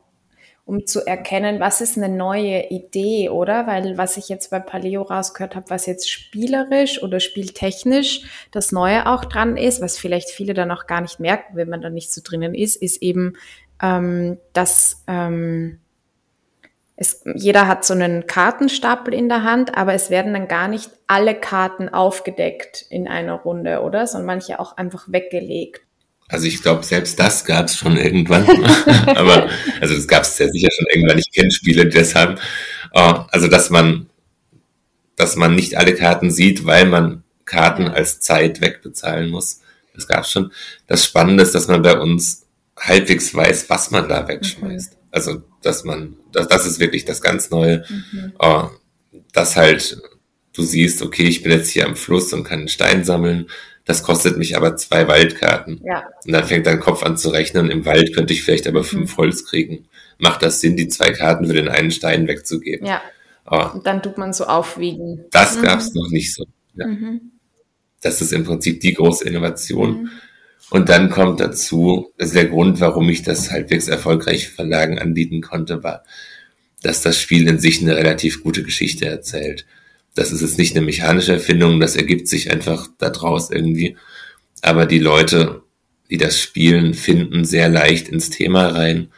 um 0.67 0.87
zu 0.87 1.05
erkennen, 1.05 1.59
was 1.59 1.81
ist 1.81 1.97
eine 1.97 2.11
neue 2.11 2.69
Idee, 2.69 3.31
oder? 3.31 3.67
Weil 3.67 3.97
was 3.97 4.19
ich 4.19 4.29
jetzt 4.29 4.51
bei 4.51 4.61
Paleo 4.61 5.01
rausgehört 5.01 5.57
habe, 5.57 5.71
was 5.71 5.87
jetzt 5.87 6.11
spielerisch 6.11 7.03
oder 7.03 7.21
spieltechnisch 7.21 8.23
das 8.51 8.71
Neue 8.71 9.07
auch 9.07 9.25
dran 9.25 9.57
ist, 9.57 9.81
was 9.81 9.97
vielleicht 9.97 10.29
viele 10.29 10.53
dann 10.53 10.71
auch 10.71 10.87
gar 10.87 11.01
nicht 11.01 11.21
merken, 11.21 11.57
wenn 11.57 11.71
man 11.71 11.81
da 11.81 11.89
nicht 11.89 12.13
so 12.13 12.21
drinnen 12.23 12.55
ist, 12.55 12.77
ist 12.77 13.03
eben 13.03 13.33
ähm, 13.83 14.39
dass 14.53 15.03
ähm, 15.07 15.81
es, 16.97 17.23
jeder 17.35 17.67
hat 17.67 17.85
so 17.85 17.95
einen 17.95 18.27
Kartenstapel 18.27 19.15
in 19.15 19.31
der 19.31 19.43
Hand, 19.43 19.75
aber 19.77 19.95
es 19.95 20.11
werden 20.11 20.35
dann 20.35 20.49
gar 20.49 20.69
nicht 20.69 20.91
alle 21.07 21.35
Karten 21.35 21.89
aufgedeckt 21.89 22.85
in 22.91 23.09
einer 23.09 23.33
Runde, 23.33 23.81
oder? 23.81 24.07
Sondern 24.07 24.27
manche 24.27 24.61
auch 24.61 24.77
einfach 24.77 25.05
weggelegt. 25.09 25.81
Also 26.29 26.47
ich 26.47 26.63
glaube, 26.63 26.85
selbst 26.85 27.19
das 27.19 27.45
gab 27.47 27.67
es 27.67 27.77
schon 27.77 27.97
irgendwann. 27.97 28.47
aber 29.17 29.49
also 29.81 29.95
das 29.95 30.07
gab 30.07 30.23
es 30.23 30.37
sehr 30.37 30.51
sicher 30.51 30.69
schon 30.71 30.87
irgendwann. 30.95 31.19
Ich 31.19 31.33
kenne 31.33 31.51
Spiele 31.51 31.87
deshalb. 31.87 32.39
Oh, 32.93 33.25
also 33.31 33.49
dass 33.49 33.71
man, 33.71 34.11
dass 35.17 35.37
man 35.37 35.55
nicht 35.55 35.77
alle 35.77 35.95
Karten 35.95 36.31
sieht, 36.31 36.67
weil 36.67 36.85
man 36.85 37.25
Karten 37.47 37.89
als 37.89 38.21
Zeit 38.21 38.61
wegbezahlen 38.61 39.31
muss. 39.31 39.61
Das 39.95 40.07
gab 40.07 40.25
es 40.25 40.31
schon. 40.31 40.53
Das 40.87 41.05
Spannende 41.05 41.43
ist, 41.43 41.55
dass 41.55 41.67
man 41.67 41.83
bei 41.83 41.99
uns 41.99 42.47
halbwegs 42.81 43.35
weiß, 43.35 43.69
was 43.71 43.91
man 43.91 44.09
da 44.09 44.27
wegschmeißt. 44.27 44.93
Mhm. 44.93 44.99
Also, 45.11 45.43
dass 45.63 45.85
man, 45.85 46.17
das, 46.33 46.49
das 46.49 46.67
ist 46.67 46.81
wirklich 46.81 47.05
das 47.05 47.21
ganz 47.21 47.51
Neue, 47.51 47.85
mhm. 47.89 48.33
uh, 48.43 48.69
dass 49.33 49.57
halt 49.57 50.01
du 50.53 50.63
siehst, 50.63 51.03
okay, 51.03 51.25
ich 51.25 51.43
bin 51.43 51.53
jetzt 51.53 51.71
hier 51.71 51.87
am 51.87 51.97
Fluss 51.97 52.33
und 52.33 52.45
kann 52.45 52.61
einen 52.61 52.69
Stein 52.69 53.05
sammeln, 53.05 53.47
das 53.85 54.03
kostet 54.03 54.37
mich 54.37 54.57
aber 54.57 54.77
zwei 54.77 55.09
Waldkarten. 55.09 55.81
Ja. 55.85 56.05
Und 56.25 56.33
dann 56.33 56.45
fängt 56.45 56.67
dein 56.67 56.81
Kopf 56.81 57.03
an 57.03 57.17
zu 57.17 57.31
rechnen, 57.31 57.71
im 57.71 57.85
Wald 57.85 58.15
könnte 58.15 58.33
ich 58.33 58.43
vielleicht 58.43 58.67
aber 58.67 58.85
fünf 58.85 59.13
mhm. 59.13 59.17
Holz 59.17 59.45
kriegen. 59.45 59.87
Macht 60.19 60.43
das 60.43 60.61
Sinn, 60.61 60.77
die 60.77 60.89
zwei 60.89 61.13
Karten 61.13 61.47
für 61.47 61.55
den 61.55 61.69
einen 61.69 61.91
Stein 61.91 62.29
wegzugeben? 62.29 62.87
Ja. 62.87 63.01
Uh, 63.51 63.75
und 63.75 63.87
dann 63.87 64.03
tut 64.03 64.19
man 64.19 64.33
so 64.33 64.45
aufwiegen. 64.45 65.25
Das 65.31 65.57
mhm. 65.57 65.63
gab 65.63 65.81
es 65.81 65.95
noch 65.95 66.09
nicht 66.11 66.35
so. 66.35 66.45
Ja. 66.75 66.87
Mhm. 66.87 67.33
Das 68.01 68.21
ist 68.21 68.33
im 68.33 68.45
Prinzip 68.45 68.81
die 68.81 68.95
große 68.95 69.25
Innovation. 69.25 70.03
Mhm. 70.03 70.11
Und 70.71 70.89
dann 70.89 71.11
kommt 71.11 71.41
dazu, 71.41 72.13
ist 72.17 72.35
der 72.35 72.47
Grund, 72.47 72.81
warum 72.81 73.09
ich 73.09 73.23
das 73.23 73.51
halbwegs 73.51 73.89
erfolgreich 73.89 74.49
Verlagen 74.49 74.99
anbieten 74.99 75.41
konnte, 75.41 75.83
war, 75.83 76.05
dass 76.83 77.03
das 77.03 77.21
Spiel 77.21 77.49
in 77.49 77.59
sich 77.59 77.83
eine 77.83 77.97
relativ 77.97 78.43
gute 78.43 78.63
Geschichte 78.63 79.07
erzählt. 79.07 79.67
Das 80.15 80.33
ist 80.33 80.43
jetzt 80.43 80.59
nicht 80.59 80.77
eine 80.77 80.87
mechanische 80.87 81.33
Erfindung, 81.33 81.81
das 81.81 81.97
ergibt 81.97 82.29
sich 82.29 82.51
einfach 82.53 82.89
daraus 82.99 83.51
irgendwie. 83.51 83.97
Aber 84.63 84.87
die 84.87 84.99
Leute, 84.99 85.63
die 86.09 86.19
das 86.19 86.41
spielen, 86.41 86.95
finden 86.95 87.45
sehr 87.45 87.69
leicht 87.69 88.09
ins 88.09 88.31
Thema 88.31 88.69
rein 88.69 89.09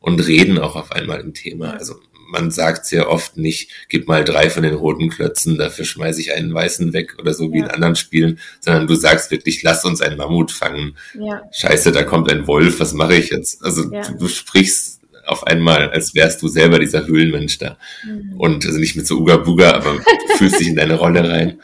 und 0.00 0.26
reden 0.26 0.58
auch 0.58 0.74
auf 0.74 0.92
einmal 0.92 1.20
im 1.20 1.32
Thema. 1.32 1.74
Also 1.74 2.00
man 2.28 2.50
sagt 2.50 2.86
sehr 2.86 3.08
oft 3.08 3.36
nicht, 3.36 3.70
gib 3.88 4.06
mal 4.06 4.24
drei 4.24 4.50
von 4.50 4.62
den 4.62 4.74
roten 4.74 5.08
Klötzen, 5.08 5.56
dafür 5.56 5.84
schmeiße 5.84 6.20
ich 6.20 6.32
einen 6.32 6.52
weißen 6.52 6.92
weg 6.92 7.16
oder 7.18 7.32
so 7.32 7.52
wie 7.52 7.58
ja. 7.58 7.64
in 7.64 7.70
anderen 7.70 7.96
Spielen, 7.96 8.38
sondern 8.60 8.86
du 8.86 8.94
sagst 8.94 9.30
wirklich, 9.30 9.62
lass 9.62 9.84
uns 9.84 10.02
einen 10.02 10.18
Mammut 10.18 10.52
fangen. 10.52 10.96
Ja. 11.14 11.42
Scheiße, 11.52 11.90
da 11.90 12.04
kommt 12.04 12.30
ein 12.30 12.46
Wolf, 12.46 12.80
was 12.80 12.92
mache 12.92 13.16
ich 13.16 13.30
jetzt? 13.30 13.64
Also 13.64 13.90
ja. 13.90 14.02
du, 14.02 14.18
du, 14.18 14.28
sprichst 14.28 15.00
auf 15.26 15.46
einmal, 15.46 15.90
als 15.90 16.14
wärst 16.14 16.42
du 16.42 16.48
selber 16.48 16.78
dieser 16.78 17.06
Höhlenmensch 17.06 17.58
da. 17.58 17.78
Mhm. 18.04 18.34
Und 18.38 18.66
also 18.66 18.78
nicht 18.78 18.96
mit 18.96 19.06
so 19.06 19.18
Uga 19.18 19.38
Buga, 19.38 19.72
aber 19.72 19.94
du 19.94 20.02
fühlst 20.36 20.60
dich 20.60 20.68
in 20.68 20.76
deine 20.76 20.94
Rolle 20.94 21.28
rein. 21.28 21.60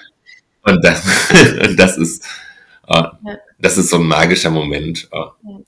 Und 0.62 0.82
das, 0.82 1.04
und 1.68 1.78
das 1.78 1.98
ist, 1.98 2.24
Ja. 2.88 3.18
Das 3.58 3.78
ist 3.78 3.88
so 3.88 3.96
ein 3.96 4.06
magischer 4.06 4.50
Moment. 4.50 5.08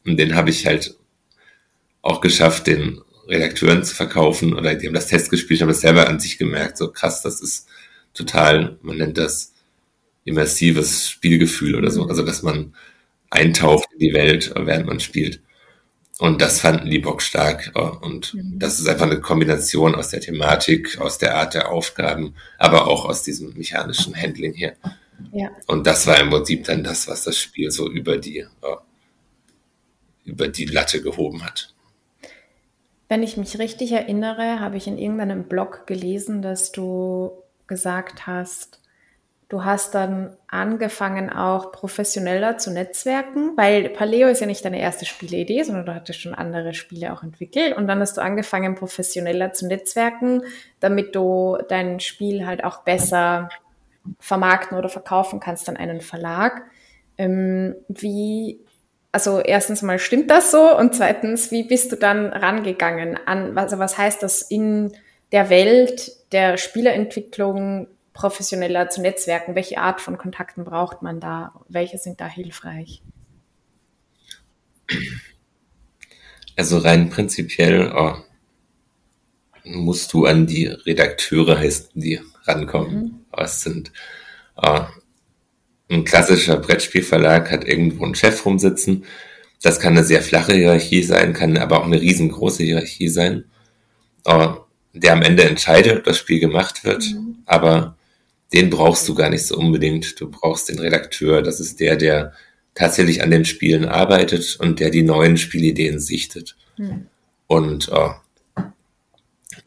Und 0.04 0.16
den 0.18 0.34
habe 0.34 0.50
ich 0.50 0.66
halt 0.66 0.96
auch 2.02 2.20
geschafft, 2.20 2.66
den 2.66 3.00
Redakteuren 3.28 3.84
zu 3.84 3.94
verkaufen 3.94 4.54
oder 4.54 4.74
die 4.74 4.86
haben 4.86 4.94
das 4.94 5.08
Test 5.08 5.30
gespielt, 5.30 5.60
haben 5.60 5.68
das 5.68 5.80
selber 5.80 6.08
an 6.08 6.20
sich 6.20 6.38
gemerkt, 6.38 6.78
so 6.78 6.90
krass, 6.90 7.22
das 7.22 7.40
ist 7.40 7.68
total, 8.14 8.78
man 8.82 8.98
nennt 8.98 9.18
das 9.18 9.52
immersives 10.24 11.08
Spielgefühl 11.10 11.74
oder 11.76 11.90
so, 11.90 12.04
mhm. 12.04 12.10
also 12.10 12.22
dass 12.22 12.42
man 12.42 12.74
eintaucht 13.30 13.88
in 13.92 13.98
die 13.98 14.14
Welt, 14.14 14.52
während 14.56 14.86
man 14.86 15.00
spielt. 15.00 15.40
Und 16.18 16.40
das 16.40 16.60
fanden 16.60 16.88
die 16.88 16.98
Bock 16.98 17.20
stark. 17.20 17.72
Und 18.00 18.32
mhm. 18.34 18.58
das 18.58 18.78
ist 18.78 18.88
einfach 18.88 19.06
eine 19.06 19.20
Kombination 19.20 19.94
aus 19.94 20.08
der 20.08 20.20
Thematik, 20.20 20.98
aus 20.98 21.18
der 21.18 21.36
Art 21.36 21.54
der 21.54 21.70
Aufgaben, 21.70 22.34
aber 22.58 22.86
auch 22.86 23.04
aus 23.04 23.22
diesem 23.22 23.52
mechanischen 23.54 24.16
Handling 24.16 24.54
hier. 24.54 24.76
Ja. 25.32 25.50
Und 25.66 25.86
das 25.86 26.06
war 26.06 26.18
im 26.18 26.30
Prinzip 26.30 26.64
dann 26.64 26.84
das, 26.84 27.06
was 27.08 27.24
das 27.24 27.38
Spiel 27.38 27.70
so 27.70 27.90
über 27.90 28.16
die, 28.16 28.46
über 30.24 30.48
die 30.48 30.64
Latte 30.64 31.02
gehoben 31.02 31.44
hat. 31.44 31.74
Wenn 33.08 33.22
ich 33.22 33.36
mich 33.36 33.58
richtig 33.58 33.92
erinnere, 33.92 34.60
habe 34.60 34.76
ich 34.76 34.86
in 34.86 34.98
irgendeinem 34.98 35.44
Blog 35.44 35.86
gelesen, 35.86 36.42
dass 36.42 36.72
du 36.72 37.30
gesagt 37.66 38.26
hast, 38.26 38.80
du 39.48 39.64
hast 39.64 39.94
dann 39.94 40.36
angefangen 40.48 41.30
auch 41.30 41.70
professioneller 41.70 42.58
zu 42.58 42.72
netzwerken, 42.72 43.56
weil 43.56 43.90
Paleo 43.90 44.28
ist 44.28 44.40
ja 44.40 44.46
nicht 44.46 44.64
deine 44.64 44.80
erste 44.80 45.06
Spieleidee, 45.06 45.62
sondern 45.62 45.86
du 45.86 45.94
hattest 45.94 46.20
schon 46.20 46.34
andere 46.34 46.74
Spiele 46.74 47.12
auch 47.12 47.22
entwickelt 47.22 47.76
und 47.76 47.86
dann 47.86 48.00
hast 48.00 48.16
du 48.16 48.22
angefangen 48.22 48.74
professioneller 48.74 49.52
zu 49.52 49.68
netzwerken, 49.68 50.42
damit 50.80 51.14
du 51.14 51.58
dein 51.68 52.00
Spiel 52.00 52.44
halt 52.44 52.64
auch 52.64 52.82
besser 52.82 53.48
vermarkten 54.18 54.76
oder 54.78 54.88
verkaufen 54.88 55.38
kannst 55.38 55.68
an 55.68 55.76
einen 55.76 56.00
Verlag. 56.00 56.62
Ähm, 57.18 57.76
wie 57.88 58.65
also 59.16 59.40
erstens 59.40 59.80
mal 59.80 59.98
stimmt 59.98 60.30
das 60.30 60.50
so 60.50 60.76
und 60.76 60.94
zweitens, 60.94 61.50
wie 61.50 61.62
bist 61.62 61.90
du 61.90 61.96
dann 61.96 62.26
rangegangen 62.26 63.18
an, 63.24 63.56
also 63.56 63.78
was 63.78 63.96
heißt 63.96 64.22
das 64.22 64.42
in 64.42 64.92
der 65.32 65.48
Welt 65.48 66.12
der 66.32 66.58
Spielerentwicklung 66.58 67.88
professioneller 68.12 68.90
zu 68.90 69.00
netzwerken? 69.00 69.54
Welche 69.54 69.78
Art 69.78 70.02
von 70.02 70.18
Kontakten 70.18 70.64
braucht 70.64 71.00
man 71.00 71.18
da? 71.18 71.54
Welche 71.66 71.96
sind 71.96 72.20
da 72.20 72.26
hilfreich? 72.26 73.00
Also 76.54 76.76
rein 76.76 77.08
prinzipiell 77.08 77.90
oh, 77.96 78.16
musst 79.64 80.12
du 80.12 80.26
an 80.26 80.46
die 80.46 80.66
Redakteure, 80.66 81.58
heißt 81.58 81.92
die, 81.94 82.20
rankommen. 82.44 83.02
Mhm. 83.02 83.20
Es 83.34 83.62
sind 83.62 83.92
oh, 84.56 84.84
ein 85.90 86.04
klassischer 86.04 86.56
Brettspielverlag 86.56 87.50
hat 87.50 87.66
irgendwo 87.66 88.04
einen 88.04 88.14
Chef 88.14 88.44
rumsitzen. 88.44 89.04
Das 89.62 89.80
kann 89.80 89.96
eine 89.96 90.04
sehr 90.04 90.22
flache 90.22 90.54
Hierarchie 90.54 91.02
sein, 91.02 91.32
kann 91.32 91.56
aber 91.56 91.80
auch 91.80 91.86
eine 91.86 92.00
riesengroße 92.00 92.64
Hierarchie 92.64 93.08
sein, 93.08 93.44
äh, 94.24 94.48
der 94.92 95.12
am 95.12 95.22
Ende 95.22 95.44
entscheidet, 95.44 95.98
ob 95.98 96.04
das 96.04 96.18
Spiel 96.18 96.40
gemacht 96.40 96.84
wird. 96.84 97.04
Mhm. 97.04 97.36
Aber 97.46 97.96
den 98.52 98.70
brauchst 98.70 99.08
du 99.08 99.14
gar 99.14 99.30
nicht 99.30 99.46
so 99.46 99.56
unbedingt. 99.56 100.20
Du 100.20 100.30
brauchst 100.30 100.68
den 100.68 100.78
Redakteur. 100.78 101.42
Das 101.42 101.60
ist 101.60 101.80
der, 101.80 101.96
der 101.96 102.32
tatsächlich 102.74 103.22
an 103.22 103.30
den 103.30 103.44
Spielen 103.44 103.84
arbeitet 103.86 104.56
und 104.60 104.80
der 104.80 104.90
die 104.90 105.02
neuen 105.02 105.36
Spielideen 105.36 105.98
sichtet. 105.98 106.56
Mhm. 106.76 107.06
Und 107.46 107.88
äh, 107.88 108.10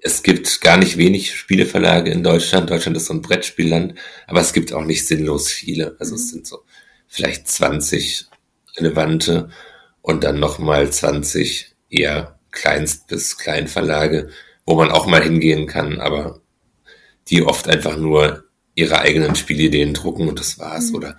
es 0.02 0.24
gibt 0.24 0.62
gar 0.62 0.78
nicht 0.78 0.97
wenig 0.97 1.36
Spieleverlage 1.36 2.12
in 2.12 2.24
Deutschland. 2.24 2.70
Deutschland 2.70 2.97
ist 2.97 3.08
so 3.08 3.14
ein 3.14 3.22
Brettspielland, 3.22 3.95
aber 4.28 4.41
es 4.41 4.54
gibt 4.54 4.74
auch 4.74 4.86
nicht 4.86 5.08
sinnlos 5.08 5.50
viele. 5.50 5.95
Also 6.00 6.16
es 6.16 6.26
mhm. 6.26 6.30
sind 6.30 6.47
so 6.47 6.64
vielleicht 7.08 7.47
20 7.47 8.28
relevante 8.78 9.50
und 10.02 10.24
dann 10.24 10.39
nochmal 10.39 10.89
20 10.89 11.76
eher 11.89 12.39
Kleinst- 12.52 13.08
bis 13.08 13.38
Kleinverlage, 13.38 14.30
wo 14.66 14.76
man 14.76 14.89
auch 14.89 15.06
mal 15.06 15.22
hingehen 15.22 15.68
kann, 15.68 16.00
aber 16.00 16.41
die 17.28 17.43
oft 17.43 17.68
einfach 17.68 17.97
nur 17.97 18.45
ihre 18.76 19.00
eigenen 19.00 19.36
Spielideen 19.36 19.93
drucken 19.93 20.28
und 20.28 20.39
das 20.39 20.58
war's. 20.58 20.89
Mhm. 20.89 20.95
Oder 20.95 21.18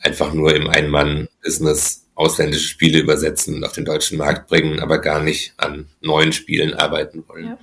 einfach 0.00 0.32
nur 0.32 0.54
im 0.54 0.68
Ein-Mann-Business 0.68 2.06
ausländische 2.14 2.68
Spiele 2.68 2.98
übersetzen 2.98 3.54
und 3.54 3.64
auf 3.64 3.72
den 3.72 3.84
deutschen 3.84 4.18
Markt 4.18 4.48
bringen, 4.48 4.80
aber 4.80 4.98
gar 4.98 5.22
nicht 5.22 5.52
an 5.56 5.86
neuen 6.00 6.32
Spielen 6.32 6.74
arbeiten 6.74 7.22
wollen. 7.28 7.46
Ja. 7.46 7.58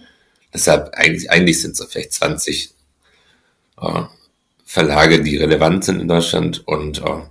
Deshalb 0.55 0.91
eigentlich, 0.93 1.29
eigentlich 1.29 1.61
sind 1.61 1.77
es 1.77 1.85
vielleicht 1.85 2.13
20 2.13 2.69
äh, 3.81 4.03
Verlage, 4.63 5.21
die 5.21 5.35
relevant 5.35 5.83
sind 5.83 5.99
in 5.99 6.07
Deutschland 6.07 6.65
und 6.65 6.99
äh, 6.99 7.23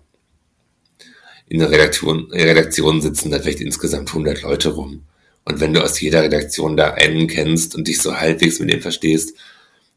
in 1.49 1.61
der 1.61 1.71
Redaktion, 1.71 2.31
Redaktion 2.31 3.01
sitzen 3.01 3.31
da 3.31 3.39
vielleicht 3.39 3.63
insgesamt 3.63 4.11
100 4.11 4.43
Leute 4.43 4.69
rum. 4.69 5.05
Und 5.47 5.61
wenn 5.61 5.73
du 5.73 5.83
aus 5.83 5.99
jeder 6.03 6.23
Redaktion 6.23 6.77
da 6.77 6.93
einen 6.93 7.27
kennst 7.27 7.75
und 7.75 7.89
dich 7.89 8.03
so 8.03 8.15
halbwegs 8.15 8.61
mit 8.61 8.71
ihm 8.71 8.83
verstehst 8.83 9.35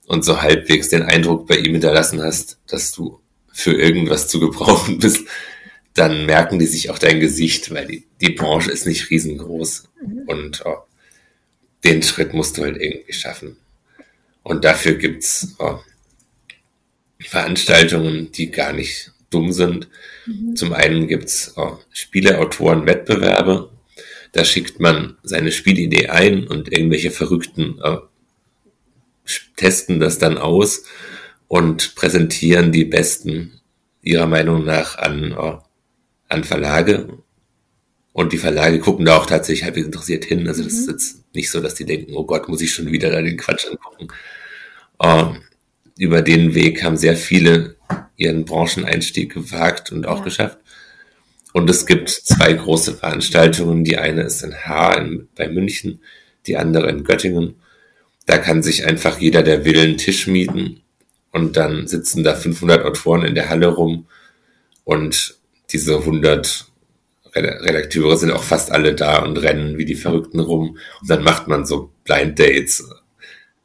und 0.06 0.24
so 0.24 0.42
halbwegs 0.42 0.88
den 0.88 1.04
Eindruck 1.04 1.48
bei 1.48 1.58
ihm 1.58 1.74
hinterlassen 1.74 2.24
hast, 2.24 2.60
dass 2.68 2.94
du 2.94 3.20
für 3.52 3.74
irgendwas 3.74 4.30
zu 4.30 4.40
gebrauchen 4.40 4.98
bist, 5.00 5.26
dann 5.96 6.26
merken 6.26 6.60
die 6.60 6.66
sich 6.66 6.90
auch 6.92 7.00
dein 7.00 7.20
Gesicht, 7.20 7.74
weil 7.74 7.88
die, 7.88 8.06
die 8.22 8.30
Branche 8.30 8.72
ist 8.72 8.86
nicht 8.86 9.10
riesengroß. 9.10 9.84
Mhm. 10.02 10.20
Und 10.28 10.66
oh, 10.66 10.78
den 11.88 12.04
Schritt 12.04 12.34
musst 12.34 12.58
du 12.58 12.64
halt 12.64 12.78
irgendwie 12.78 13.14
schaffen. 13.14 13.58
Und 14.44 14.66
dafür 14.66 14.96
gibt's 14.96 15.56
oh, 15.60 15.80
Veranstaltungen, 17.20 18.32
die 18.32 18.52
gar 18.52 18.74
nicht 18.74 19.12
dumm 19.30 19.52
sind. 19.52 19.88
Mhm. 20.26 20.56
Zum 20.56 20.74
einen 20.74 21.08
gibt's 21.08 21.54
oh, 21.56 21.78
Spieleautoren-Wettbewerbe. 21.92 23.70
Da 24.34 24.46
schickt 24.46 24.80
man 24.80 25.18
seine 25.24 25.52
Spielidee 25.52 26.08
ein 26.08 26.48
und 26.48 26.72
irgendwelche 26.72 27.12
Verrückten 27.12 27.80
oh, 27.82 28.00
testen 29.56 30.00
das 30.00 30.18
dann 30.18 30.38
aus 30.38 30.84
und 31.48 31.96
präsentieren 31.96 32.72
die 32.72 32.86
besten 32.86 33.62
ihrer 34.02 34.28
Meinung 34.28 34.64
nach 34.64 34.98
an, 34.98 35.34
oh, 35.38 35.60
an 36.30 36.44
Verlage 36.44 37.18
und 38.18 38.34
die 38.34 38.40
Verlage 38.40 38.80
gucken 38.80 39.06
da 39.06 39.18
auch 39.18 39.28
tatsächlich 39.28 39.64
halbwegs 39.64 39.86
interessiert 39.86 40.26
hin. 40.26 40.48
Also 40.48 40.64
das 40.64 40.74
mhm. 40.74 40.80
ist 40.80 40.88
jetzt 40.90 41.24
nicht 41.38 41.50
so, 41.50 41.62
dass 41.62 41.76
die 41.76 41.86
denken, 41.86 42.14
oh 42.14 42.26
Gott, 42.26 42.50
muss 42.50 42.62
ich 42.62 42.74
schon 42.74 42.92
wieder 42.92 43.10
da 43.10 43.22
den 43.22 43.38
Quatsch 43.38 43.68
angucken. 43.68 44.10
Ähm, 45.02 45.42
über 45.98 46.22
den 46.22 46.54
Weg 46.54 46.84
haben 46.84 46.98
sehr 46.98 47.16
viele 47.16 47.78
ihren 48.18 48.44
Brancheneinstieg 48.46 49.34
gewagt 49.34 49.92
und 49.92 50.06
auch 50.06 50.20
ja. 50.20 50.24
geschafft. 50.26 50.58
Und 51.54 51.70
es 51.70 51.86
gibt 51.86 52.10
zwei 52.10 52.54
große 52.54 52.96
Veranstaltungen. 52.96 53.84
Die 53.84 53.98
eine 53.98 54.24
ist 54.24 54.44
in 54.44 54.54
Haar 54.54 55.00
in, 55.00 55.28
bei 55.36 55.48
München, 55.48 56.02
die 56.46 56.58
andere 56.58 56.90
in 56.90 57.04
Göttingen. 57.04 57.56
Da 58.26 58.38
kann 58.38 58.62
sich 58.62 58.86
einfach 58.86 59.20
jeder, 59.20 59.44
der 59.44 59.64
will, 59.64 59.80
einen 59.80 59.98
Tisch 59.98 60.28
mieten. 60.28 60.82
Und 61.32 61.56
dann 61.56 61.88
sitzen 61.88 62.24
da 62.24 62.36
500 62.36 62.84
Autoren 62.84 63.24
in 63.24 63.36
der 63.36 63.50
Halle 63.50 63.68
rum. 63.68 64.08
Und 64.84 65.38
diese 65.72 65.98
100 65.98 66.68
Redakteure 67.38 68.18
sind 68.18 68.32
auch 68.32 68.44
fast 68.44 68.72
alle 68.72 68.96
da 68.96 69.20
und 69.24 69.38
rennen 69.38 69.78
wie 69.78 69.86
die 69.86 69.96
Verrückten 69.96 70.40
rum. 70.40 70.78
Und 71.02 71.10
dann 71.10 71.24
macht 71.24 71.48
man 71.48 71.66
so 71.66 71.92
Blind 72.04 72.40
Dates. 72.40 72.90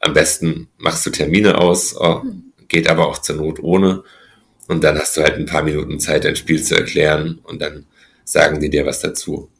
Am 0.00 0.14
besten 0.14 0.68
machst 0.78 1.06
du 1.06 1.10
Termine 1.10 1.58
aus, 1.58 1.96
oh, 1.96 2.22
geht 2.68 2.88
aber 2.88 3.06
auch 3.06 3.18
zur 3.18 3.36
Not 3.36 3.60
ohne. 3.60 4.02
Und 4.68 4.84
dann 4.84 4.98
hast 4.98 5.16
du 5.16 5.22
halt 5.22 5.34
ein 5.34 5.46
paar 5.46 5.62
Minuten 5.62 6.00
Zeit, 6.00 6.24
ein 6.24 6.36
Spiel 6.36 6.62
zu 6.62 6.74
erklären 6.74 7.40
und 7.42 7.60
dann 7.60 7.86
sagen 8.24 8.60
die 8.60 8.70
dir 8.70 8.86
was 8.86 9.00
dazu. 9.00 9.50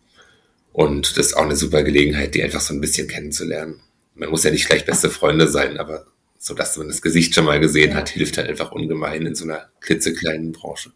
Und 0.73 1.17
das 1.19 1.27
ist 1.27 1.37
auch 1.37 1.45
eine 1.45 1.57
super 1.57 1.83
Gelegenheit, 1.83 2.35
die 2.35 2.43
einfach 2.43 2.61
so 2.61 2.73
ein 2.73 2.81
bisschen 2.81 3.09
kennenzulernen. 3.09 3.81
Man 4.15 4.31
muss 4.31 4.45
ja 4.45 4.51
nicht 4.51 4.67
gleich 4.67 4.87
beste 4.87 5.11
Freunde 5.11 5.49
sein, 5.49 5.79
aber 5.79 6.07
so 6.39 6.55
dass 6.55 6.77
man 6.77 6.89
das 6.89 7.03
Gesicht 7.03 7.35
schon 7.35 7.45
mal 7.45 7.61
gesehen 7.61 7.95
hat, 7.95 8.09
hilft 8.09 8.37
halt 8.37 8.49
einfach 8.49 8.73
ungemein 8.73 9.27
in 9.27 9.35
so 9.37 9.45
einer 9.45 9.71
klitzekleinen 9.81 10.51
Branche. 10.51 10.93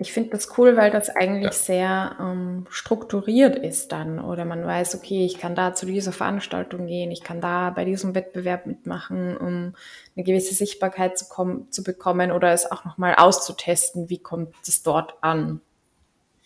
Ich 0.00 0.12
finde 0.12 0.30
das 0.30 0.56
cool, 0.56 0.76
weil 0.76 0.92
das 0.92 1.10
eigentlich 1.10 1.44
ja. 1.46 1.52
sehr 1.52 2.16
ähm, 2.20 2.66
strukturiert 2.70 3.56
ist 3.56 3.90
dann. 3.90 4.20
Oder 4.20 4.44
man 4.44 4.64
weiß, 4.64 4.94
okay, 4.94 5.26
ich 5.26 5.38
kann 5.38 5.56
da 5.56 5.74
zu 5.74 5.86
dieser 5.86 6.12
Veranstaltung 6.12 6.86
gehen, 6.86 7.10
ich 7.10 7.24
kann 7.24 7.40
da 7.40 7.70
bei 7.70 7.84
diesem 7.84 8.14
Wettbewerb 8.14 8.66
mitmachen, 8.66 9.36
um 9.36 9.74
eine 10.14 10.24
gewisse 10.24 10.54
Sichtbarkeit 10.54 11.18
zu, 11.18 11.26
zu 11.70 11.82
bekommen 11.82 12.30
oder 12.30 12.52
es 12.52 12.70
auch 12.70 12.84
nochmal 12.84 13.16
auszutesten, 13.16 14.08
wie 14.08 14.18
kommt 14.18 14.54
es 14.68 14.84
dort 14.84 15.14
an. 15.20 15.60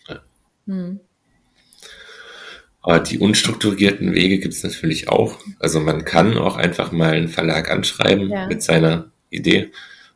Ja. 0.07 0.19
Hm. 0.65 0.99
Aber 2.81 2.99
die 2.99 3.19
unstrukturierten 3.19 4.13
Wege 4.13 4.39
gibt 4.39 4.55
es 4.55 4.63
natürlich 4.63 5.09
auch. 5.09 5.37
Also 5.59 5.79
man 5.79 6.05
kann 6.05 6.39
auch 6.39 6.57
einfach 6.57 6.91
mal 6.91 7.13
einen 7.13 7.29
Verlag 7.29 7.69
anschreiben 7.69 8.29
ja. 8.29 8.47
mit 8.47 8.63
seiner 8.63 9.11
Idee. 9.29 9.71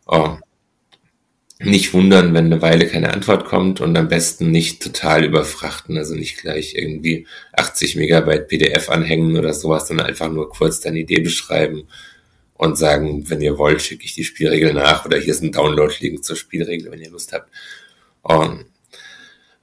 Oh, 0.08 0.38
nicht 1.60 1.94
wundern, 1.94 2.34
wenn 2.34 2.46
eine 2.46 2.62
Weile 2.62 2.88
keine 2.88 3.14
Antwort 3.14 3.46
kommt 3.46 3.82
und 3.82 3.98
am 3.98 4.08
besten 4.08 4.52
nicht 4.52 4.82
total 4.82 5.24
überfrachten, 5.24 5.98
also 5.98 6.14
nicht 6.14 6.38
gleich 6.38 6.76
irgendwie 6.76 7.26
80 7.54 7.96
Megabyte 7.96 8.48
PDF 8.48 8.90
anhängen 8.90 9.38
oder 9.38 9.54
sowas, 9.54 9.88
sondern 9.88 10.06
einfach 10.06 10.30
nur 10.30 10.50
kurz 10.50 10.82
deine 10.82 11.00
Idee 11.00 11.20
beschreiben 11.20 11.88
und 12.54 12.78
sagen, 12.78 13.28
wenn 13.30 13.42
ihr 13.42 13.58
wollt, 13.58 13.82
schicke 13.82 14.06
ich 14.06 14.14
die 14.14 14.24
Spielregel 14.24 14.74
nach 14.74 15.06
oder 15.06 15.18
hier 15.18 15.34
ist 15.34 15.42
ein 15.42 15.52
Download-Link 15.52 16.24
zur 16.24 16.36
Spielregel, 16.36 16.92
wenn 16.92 17.02
ihr 17.02 17.12
Lust 17.12 17.34
habt. 17.34 17.50
Und 18.22 18.66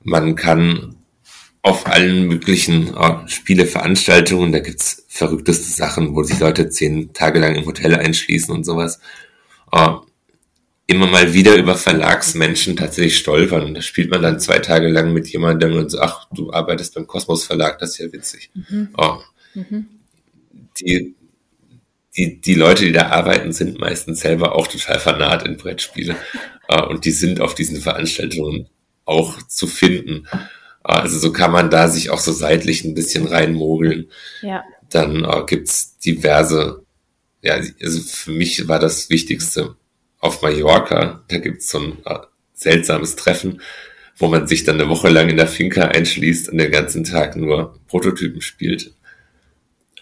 man 0.02 0.34
kann 0.34 0.96
auf 1.62 1.86
allen 1.86 2.26
möglichen 2.26 2.94
äh, 2.94 3.28
Spieleveranstaltungen, 3.28 4.52
da 4.52 4.58
gibt's 4.58 5.04
verrückteste 5.08 5.72
Sachen, 5.72 6.14
wo 6.14 6.22
sich 6.24 6.38
Leute 6.40 6.68
zehn 6.68 7.12
Tage 7.12 7.38
lang 7.38 7.54
im 7.54 7.66
Hotel 7.66 7.94
einschließen 7.94 8.54
und 8.54 8.64
sowas, 8.64 9.00
äh, 9.72 9.90
immer 10.86 11.06
mal 11.06 11.32
wieder 11.32 11.56
über 11.56 11.76
Verlagsmenschen 11.76 12.76
tatsächlich 12.76 13.18
stolpern. 13.18 13.64
Und 13.64 13.74
da 13.74 13.82
spielt 13.82 14.10
man 14.10 14.22
dann 14.22 14.40
zwei 14.40 14.58
Tage 14.58 14.88
lang 14.88 15.12
mit 15.12 15.28
jemandem 15.28 15.76
und 15.76 15.90
so, 15.90 16.00
ach, 16.00 16.26
du 16.32 16.52
arbeitest 16.52 16.94
beim 16.94 17.06
Kosmos 17.06 17.44
Verlag, 17.44 17.78
das 17.78 17.90
ist 17.92 17.98
ja 17.98 18.12
witzig. 18.12 18.50
Mhm. 18.54 18.88
Oh. 18.96 19.18
Mhm. 19.54 19.86
Die, 20.80 21.14
die, 22.16 22.40
die 22.40 22.54
Leute, 22.54 22.84
die 22.84 22.92
da 22.92 23.08
arbeiten, 23.08 23.52
sind 23.52 23.78
meistens 23.78 24.20
selber 24.20 24.54
auch 24.54 24.66
total 24.66 24.98
fanat 24.98 25.46
in 25.46 25.56
Brettspiele. 25.56 26.16
uh, 26.70 26.82
und 26.88 27.04
die 27.04 27.12
sind 27.12 27.40
auf 27.40 27.54
diesen 27.54 27.80
Veranstaltungen 27.80 28.68
auch 29.04 29.42
zu 29.42 29.66
finden. 29.66 30.26
Uh, 30.86 30.92
also 30.92 31.18
so 31.18 31.32
kann 31.32 31.50
man 31.50 31.70
da 31.70 31.88
sich 31.88 32.10
auch 32.10 32.20
so 32.20 32.32
seitlich 32.32 32.84
ein 32.84 32.94
bisschen 32.94 33.26
reinmogeln. 33.26 34.10
Ja. 34.42 34.62
Dann 34.90 35.24
uh, 35.24 35.46
gibt's 35.46 35.98
diverse, 35.98 36.84
ja, 37.40 37.54
also 37.54 38.00
für 38.02 38.32
mich 38.32 38.68
war 38.68 38.78
das 38.78 39.08
Wichtigste 39.08 39.76
auf 40.24 40.40
Mallorca, 40.40 41.22
da 41.28 41.38
gibt's 41.38 41.68
so 41.68 41.78
ein 41.78 41.98
seltsames 42.54 43.14
Treffen, 43.14 43.60
wo 44.16 44.28
man 44.28 44.46
sich 44.46 44.64
dann 44.64 44.80
eine 44.80 44.88
Woche 44.88 45.10
lang 45.10 45.28
in 45.28 45.36
der 45.36 45.46
Finca 45.46 45.82
einschließt 45.88 46.48
und 46.48 46.58
den 46.58 46.70
ganzen 46.72 47.04
Tag 47.04 47.36
nur 47.36 47.78
Prototypen 47.88 48.40
spielt. 48.40 48.92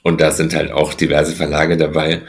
Und 0.03 0.21
da 0.21 0.31
sind 0.31 0.55
halt 0.55 0.71
auch 0.71 0.95
diverse 0.95 1.35
Verlage 1.35 1.77
dabei. 1.77 2.23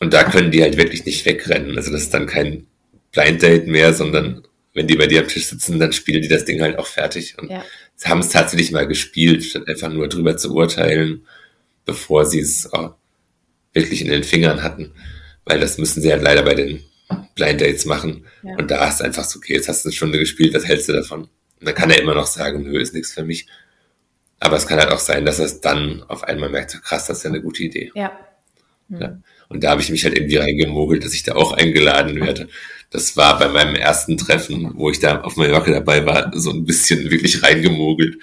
Und 0.00 0.14
da 0.14 0.24
können 0.24 0.52
die 0.52 0.62
halt 0.62 0.78
wirklich 0.78 1.04
nicht 1.04 1.26
wegrennen. 1.26 1.76
Also 1.76 1.92
das 1.92 2.02
ist 2.02 2.14
dann 2.14 2.26
kein 2.26 2.66
Blind 3.12 3.42
Date 3.42 3.66
mehr, 3.66 3.92
sondern 3.92 4.46
wenn 4.72 4.86
die 4.86 4.96
bei 4.96 5.06
dir 5.06 5.20
am 5.20 5.28
Tisch 5.28 5.46
sitzen, 5.46 5.78
dann 5.78 5.92
spielen 5.92 6.22
die 6.22 6.28
das 6.28 6.46
Ding 6.46 6.62
halt 6.62 6.78
auch 6.78 6.86
fertig. 6.86 7.36
Und 7.38 7.50
ja. 7.50 7.62
sie 7.94 8.08
haben 8.08 8.20
es 8.20 8.30
tatsächlich 8.30 8.72
mal 8.72 8.86
gespielt, 8.86 9.44
statt 9.44 9.68
einfach 9.68 9.92
nur 9.92 10.08
drüber 10.08 10.38
zu 10.38 10.54
urteilen, 10.54 11.26
bevor 11.84 12.24
sie 12.24 12.40
es 12.40 12.70
oh, 12.72 12.90
wirklich 13.74 14.00
in 14.00 14.08
den 14.08 14.24
Fingern 14.24 14.62
hatten. 14.62 14.92
Weil 15.44 15.60
das 15.60 15.76
müssen 15.76 16.00
sie 16.00 16.10
halt 16.10 16.22
leider 16.22 16.42
bei 16.42 16.54
den 16.54 16.82
Blind 17.34 17.60
Dates 17.60 17.84
machen. 17.84 18.26
Ja. 18.42 18.56
Und 18.56 18.70
da 18.70 18.88
ist 18.88 19.02
einfach 19.02 19.24
so, 19.24 19.38
okay, 19.38 19.54
jetzt 19.54 19.68
hast 19.68 19.84
du 19.84 19.88
eine 19.88 19.94
Stunde 19.96 20.18
gespielt, 20.18 20.54
was 20.54 20.66
hältst 20.66 20.88
du 20.88 20.92
davon? 20.92 21.22
Und 21.22 21.68
dann 21.68 21.74
kann 21.74 21.90
er 21.90 22.00
immer 22.00 22.14
noch 22.14 22.26
sagen, 22.26 22.62
nö, 22.62 22.80
ist 22.80 22.94
nichts 22.94 23.12
für 23.12 23.24
mich. 23.24 23.46
Aber 24.40 24.56
es 24.56 24.66
kann 24.66 24.78
halt 24.78 24.90
auch 24.90 24.98
sein, 24.98 25.24
dass 25.24 25.38
er 25.38 25.46
es 25.46 25.60
dann 25.60 26.02
auf 26.08 26.24
einmal 26.24 26.50
merkt, 26.50 26.70
so 26.70 26.78
krass, 26.78 27.06
das 27.06 27.18
ist 27.18 27.24
ja 27.24 27.30
eine 27.30 27.40
gute 27.40 27.62
Idee. 27.62 27.90
Ja. 27.94 28.12
Mhm. 28.88 29.00
ja. 29.00 29.18
Und 29.48 29.62
da 29.62 29.70
habe 29.70 29.80
ich 29.80 29.90
mich 29.90 30.04
halt 30.04 30.16
irgendwie 30.16 30.36
reingemogelt, 30.36 31.04
dass 31.04 31.14
ich 31.14 31.22
da 31.22 31.34
auch 31.34 31.52
eingeladen 31.52 32.20
werde. 32.20 32.48
Das 32.90 33.16
war 33.16 33.38
bei 33.38 33.48
meinem 33.48 33.74
ersten 33.74 34.16
Treffen, 34.16 34.72
wo 34.74 34.90
ich 34.90 35.00
da 35.00 35.20
auf 35.20 35.36
Mallorca 35.36 35.70
dabei 35.70 36.06
war, 36.06 36.30
so 36.34 36.50
ein 36.50 36.64
bisschen 36.64 37.10
wirklich 37.10 37.42
reingemogelt. 37.42 38.16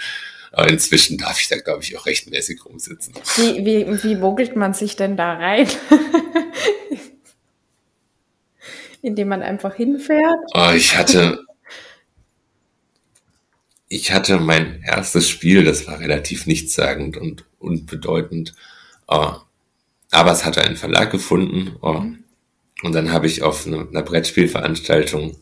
Aber 0.51 0.69
inzwischen 0.69 1.17
darf 1.17 1.39
ich 1.39 1.47
da, 1.47 1.57
glaube 1.57 1.83
ich, 1.83 1.97
auch 1.97 2.05
rechtmäßig 2.05 2.65
rumsitzen. 2.65 3.13
Wie, 3.37 3.65
wie, 3.65 4.03
wie 4.03 4.15
mogelt 4.15 4.55
man 4.55 4.73
sich 4.73 4.95
denn 4.95 5.15
da 5.15 5.33
rein? 5.33 5.67
Indem 9.01 9.29
man 9.29 9.41
einfach 9.41 9.75
hinfährt? 9.75 10.39
Oh, 10.53 10.71
ich 10.75 10.95
hatte, 10.95 11.43
ich 13.87 14.11
hatte 14.11 14.39
mein 14.39 14.81
erstes 14.83 15.29
Spiel, 15.29 15.63
das 15.63 15.87
war 15.87 15.99
relativ 15.99 16.45
nichtssagend 16.45 17.17
und 17.17 17.45
unbedeutend. 17.59 18.53
Uh, 19.09 19.33
aber 20.11 20.31
es 20.31 20.45
hatte 20.45 20.61
einen 20.61 20.77
Verlag 20.77 21.11
gefunden. 21.11 21.75
Uh, 21.81 22.13
und 22.83 22.93
dann 22.93 23.11
habe 23.11 23.27
ich 23.27 23.43
auf 23.43 23.67
eine, 23.67 23.87
einer 23.87 24.01
Brettspielveranstaltung 24.01 25.37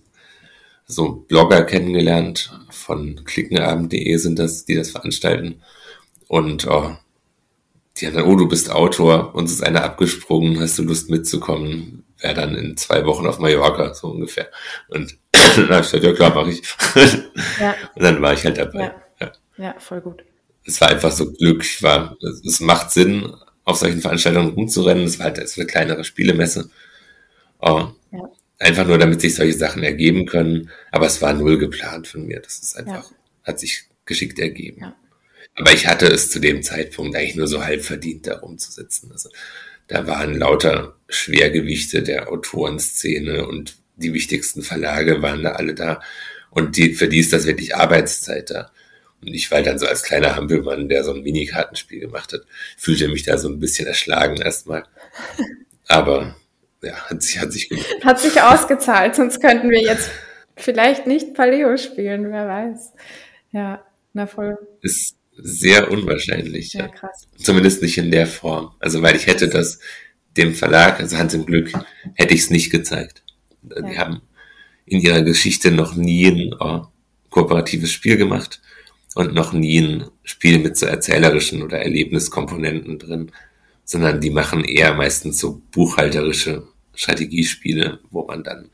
so 0.86 1.12
Blogger 1.28 1.64
kennengelernt. 1.64 2.52
Von 2.72 3.24
klickenabend.de 3.24 4.18
sind 4.18 4.40
das, 4.40 4.66
die 4.66 4.76
das 4.76 4.92
veranstalten. 4.92 5.62
Und 6.28 6.66
uh, 6.66 6.96
die 7.98 8.08
haben 8.08 8.16
dann, 8.16 8.26
oh, 8.26 8.36
du 8.36 8.48
bist 8.48 8.72
Autor, 8.72 9.36
uns 9.36 9.52
ist 9.52 9.64
einer 9.64 9.84
abgesprungen, 9.84 10.60
hast 10.60 10.80
du 10.80 10.84
Lust 10.84 11.10
mitzukommen? 11.10 12.04
Wäre 12.22 12.34
dann 12.34 12.56
in 12.56 12.76
zwei 12.78 13.06
Wochen 13.06 13.28
auf 13.28 13.40
Mallorca, 13.40 13.94
so 13.94 14.10
ungefähr. 14.10 14.50
Und 14.90 15.18
dann 15.32 15.70
habe 15.70 15.86
ich 15.86 15.92
gesagt, 15.92 16.04
ja 16.04 16.14
klar, 16.14 16.34
mache 16.36 16.52
ich. 16.52 16.62
Ja. 17.60 17.76
Und 17.96 18.04
dann 18.04 18.22
war 18.22 18.34
ich 18.34 18.44
halt 18.44 18.58
dabei. 18.58 18.80
Ja. 18.80 19.02
ja. 19.20 19.32
ja, 19.58 19.76
voll 19.80 20.02
gut. 20.02 20.24
Es 20.66 20.80
war 20.82 20.90
einfach 20.90 21.12
so 21.12 21.32
Glück. 21.32 21.64
Ich 21.64 21.82
war, 21.82 22.18
es 22.46 22.60
macht 22.60 22.92
Sinn, 22.92 23.34
auf 23.64 23.78
solchen 23.78 24.02
Veranstaltungen 24.02 24.54
rumzurennen. 24.54 25.06
Es 25.06 25.20
war 25.20 25.26
halt 25.28 25.40
eine 25.40 25.66
kleinere 25.66 26.04
Spielemesse. 26.04 26.70
Oh, 27.60 27.90
ja. 28.12 28.32
Einfach 28.60 28.86
nur, 28.86 28.98
damit 28.98 29.22
sich 29.22 29.36
solche 29.36 29.58
Sachen 29.58 29.84
ergeben 29.84 30.26
können. 30.26 30.70
Aber 30.92 31.06
es 31.06 31.22
war 31.22 31.34
null 31.34 31.58
geplant 31.58 32.08
von 32.08 32.26
mir. 32.26 32.42
Das 32.42 32.60
ist 32.60 32.76
einfach, 32.76 33.12
hat 33.44 33.60
sich 33.60 33.86
geschickt 34.06 34.40
ergeben. 34.40 34.94
Aber 35.56 35.74
ich 35.74 35.88
hatte 35.88 36.08
es 36.08 36.30
zu 36.30 36.40
dem 36.40 36.64
Zeitpunkt 36.64 37.16
eigentlich 37.16 37.36
nur 37.36 37.48
so 37.48 37.64
halb 37.64 37.84
verdient, 37.84 38.28
da 38.28 38.38
rumzusitzen. 38.38 39.12
Also, 39.12 39.30
da 39.90 40.08
waren 40.08 40.38
lauter 40.38 40.96
Schwergewichte 41.10 42.04
der 42.04 42.32
Autorenszene 42.32 43.46
und 43.46 43.78
die 43.96 44.14
wichtigsten 44.14 44.62
Verlage 44.62 45.22
waren 45.22 45.44
da 45.44 45.54
alle 45.54 45.74
da. 45.74 46.02
Und 46.52 46.78
die, 46.78 46.94
für 46.94 47.10
die 47.10 47.20
ist 47.20 47.34
das 47.34 47.46
wirklich 47.46 47.76
Arbeitszeit 47.76 48.52
da. 48.52 48.72
Und 49.22 49.34
ich 49.34 49.52
war 49.52 49.62
dann 49.62 49.80
so 49.80 49.88
als 49.88 50.04
kleiner 50.04 50.36
Hampelmann, 50.36 50.88
der 50.88 51.04
so 51.04 51.14
ein 51.14 51.24
Minikartenspiel 51.24 52.00
gemacht 52.00 52.32
hat, 52.32 52.42
fühlte 52.78 53.10
mich 53.10 53.24
da 53.24 53.38
so 53.38 53.50
ein 53.50 53.60
bisschen 53.60 53.88
erschlagen 53.88 54.38
erstmal. 54.38 54.84
Aber 55.88 56.36
ja, 56.82 56.94
hat 57.10 57.22
sich, 57.22 57.40
hat 57.40 57.52
sich 57.52 57.70
Hat 58.04 58.20
sich 58.20 58.42
ausgezahlt, 58.42 59.16
sonst 59.16 59.42
könnten 59.42 59.70
wir 59.70 59.82
jetzt 59.82 60.10
vielleicht 60.56 61.08
nicht 61.08 61.34
Paleo 61.34 61.76
spielen, 61.78 62.32
wer 62.32 62.48
weiß. 62.48 62.94
Ja, 63.52 63.84
na 64.14 64.28
voll. 64.28 64.58
Ist 64.82 65.16
sehr 65.42 65.92
unwahrscheinlich. 65.92 66.74
Ja, 66.74 66.88
krass. 66.88 67.28
Zumindest 67.38 67.82
nicht 67.82 67.98
in 67.98 68.12
der 68.12 68.28
Form. 68.28 68.72
Also, 68.80 69.02
weil 69.02 69.16
ich 69.16 69.28
hätte 69.28 69.50
das 69.50 69.80
dem 70.38 70.54
Verlag, 70.54 71.00
also 71.00 71.18
Hans 71.18 71.34
im 71.34 71.46
Glück, 71.46 71.72
hätte 72.14 72.34
ich 72.34 72.42
es 72.42 72.50
nicht 72.50 72.70
gezeigt. 72.70 73.24
Ja. 73.64 73.82
Die 73.82 73.98
haben 73.98 74.22
in 74.86 75.02
ihrer 75.02 75.22
Geschichte 75.22 75.72
noch 75.72 75.96
nie 75.96 76.28
ein 76.28 76.56
oh, 76.60 76.86
kooperatives 77.30 77.92
Spiel 77.92 78.18
gemacht 78.18 78.62
und 79.16 79.34
noch 79.34 79.54
nie 79.54 79.80
ein 79.80 80.06
Spiel 80.24 80.60
mit 80.60 80.78
so 80.78 80.86
erzählerischen 80.86 81.62
oder 81.62 81.80
Erlebniskomponenten 81.80 83.00
drin, 83.00 83.32
sondern 83.84 84.22
die 84.22 84.30
machen 84.30 84.64
eher 84.64 84.94
meistens 84.94 85.40
so 85.40 85.62
buchhalterische 85.72 86.68
Strategiespiele, 86.94 88.00
wo 88.12 88.26
man 88.26 88.44
dann 88.44 88.70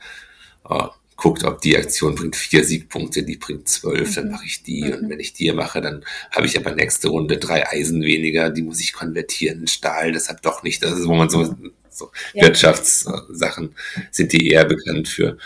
oh, 0.69 0.89
guckt, 1.15 1.43
ob 1.45 1.61
die 1.61 1.77
Aktion 1.77 2.15
bringt 2.15 2.35
vier 2.35 2.63
Siegpunkte, 2.63 3.23
die 3.23 3.37
bringt 3.37 3.69
zwölf, 3.69 4.09
mhm. 4.09 4.15
dann 4.15 4.31
mache 4.31 4.45
ich 4.45 4.63
die. 4.63 4.83
Mhm. 4.83 4.93
Und 4.93 5.09
wenn 5.09 5.19
ich 5.19 5.33
die 5.33 5.51
mache, 5.51 5.81
dann 5.81 6.03
habe 6.31 6.45
ich 6.45 6.57
aber 6.57 6.75
nächste 6.75 7.07
Runde 7.07 7.37
drei 7.37 7.67
Eisen 7.69 8.01
weniger, 8.01 8.49
die 8.49 8.63
muss 8.63 8.81
ich 8.81 8.93
konvertieren 8.93 9.61
in 9.61 9.67
Stahl, 9.67 10.11
deshalb 10.11 10.41
doch 10.41 10.63
nicht. 10.63 10.83
Das 10.83 10.99
ist, 10.99 11.07
wo 11.07 11.15
man 11.15 11.29
so 11.29 11.55
so 11.95 12.11
ja. 12.33 12.43
Wirtschaftssachen 12.43 13.75
sind 14.11 14.33
die 14.33 14.49
eher 14.49 14.65
bekannt 14.65 15.07
für. 15.07 15.37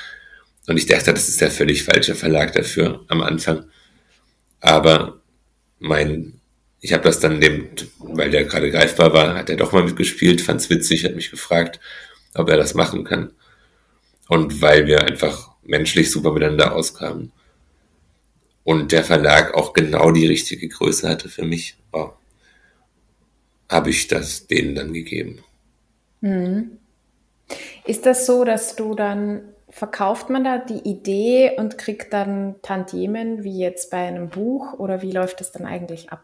Und 0.68 0.78
ich 0.78 0.86
dachte, 0.86 1.14
das 1.14 1.30
ist 1.30 1.42
der 1.42 1.52
völlig 1.52 1.84
falsche 1.84 2.16
Verlag 2.16 2.54
dafür 2.54 3.06
am 3.08 3.22
Anfang. 3.22 3.66
Aber 4.60 5.22
mein, 5.80 6.40
ich 6.82 6.94
habe 6.94 7.04
das 7.04 7.20
dann 7.20 7.42
dem, 7.42 7.70
weil 8.00 8.30
der 8.30 8.46
gerade 8.46 8.72
greifbar 8.72 9.14
war, 9.14 9.36
hat 9.36 9.50
er 9.50 9.58
doch 9.58 9.72
mal 9.72 9.84
mitgespielt, 9.84 10.42
fand's 10.42 10.70
witzig, 10.70 11.06
hat 11.06 11.16
mich 11.16 11.32
gefragt, 11.32 11.80
ob 12.34 12.50
er 12.50 12.58
das 12.58 12.74
machen 12.74 13.04
kann. 13.04 13.32
Und 14.28 14.62
weil 14.62 14.86
wir 14.86 15.02
einfach 15.04 15.49
menschlich 15.70 16.12
super 16.12 16.32
miteinander 16.32 16.76
auskamen. 16.76 17.32
Und 18.64 18.92
der 18.92 19.04
Verlag 19.04 19.54
auch 19.54 19.74
genau 19.74 20.12
die 20.12 20.28
richtige 20.28 20.68
Größe 20.68 21.08
hatte 21.08 21.30
für 21.30 21.44
mich, 21.44 21.78
oh, 21.92 22.12
habe 23.70 23.90
ich 23.90 24.08
das 24.08 24.48
denen 24.48 24.76
dann 24.76 24.94
gegeben. 24.94 25.44
Mhm. 26.22 26.78
Ist 27.86 28.06
das 28.06 28.26
so, 28.26 28.44
dass 28.44 28.76
du 28.76 28.94
dann 28.94 29.42
verkauft 29.70 30.30
man 30.30 30.44
da 30.44 30.58
die 30.58 30.90
Idee 30.90 31.52
und 31.58 31.78
kriegt 31.78 32.12
dann 32.14 32.56
Tantiemen 32.62 33.44
wie 33.44 33.60
jetzt 33.60 33.92
bei 33.92 34.08
einem 34.08 34.30
Buch 34.30 34.74
oder 34.74 35.02
wie 35.02 35.12
läuft 35.12 35.40
das 35.40 35.52
dann 35.52 35.66
eigentlich 35.66 36.12
ab? 36.12 36.24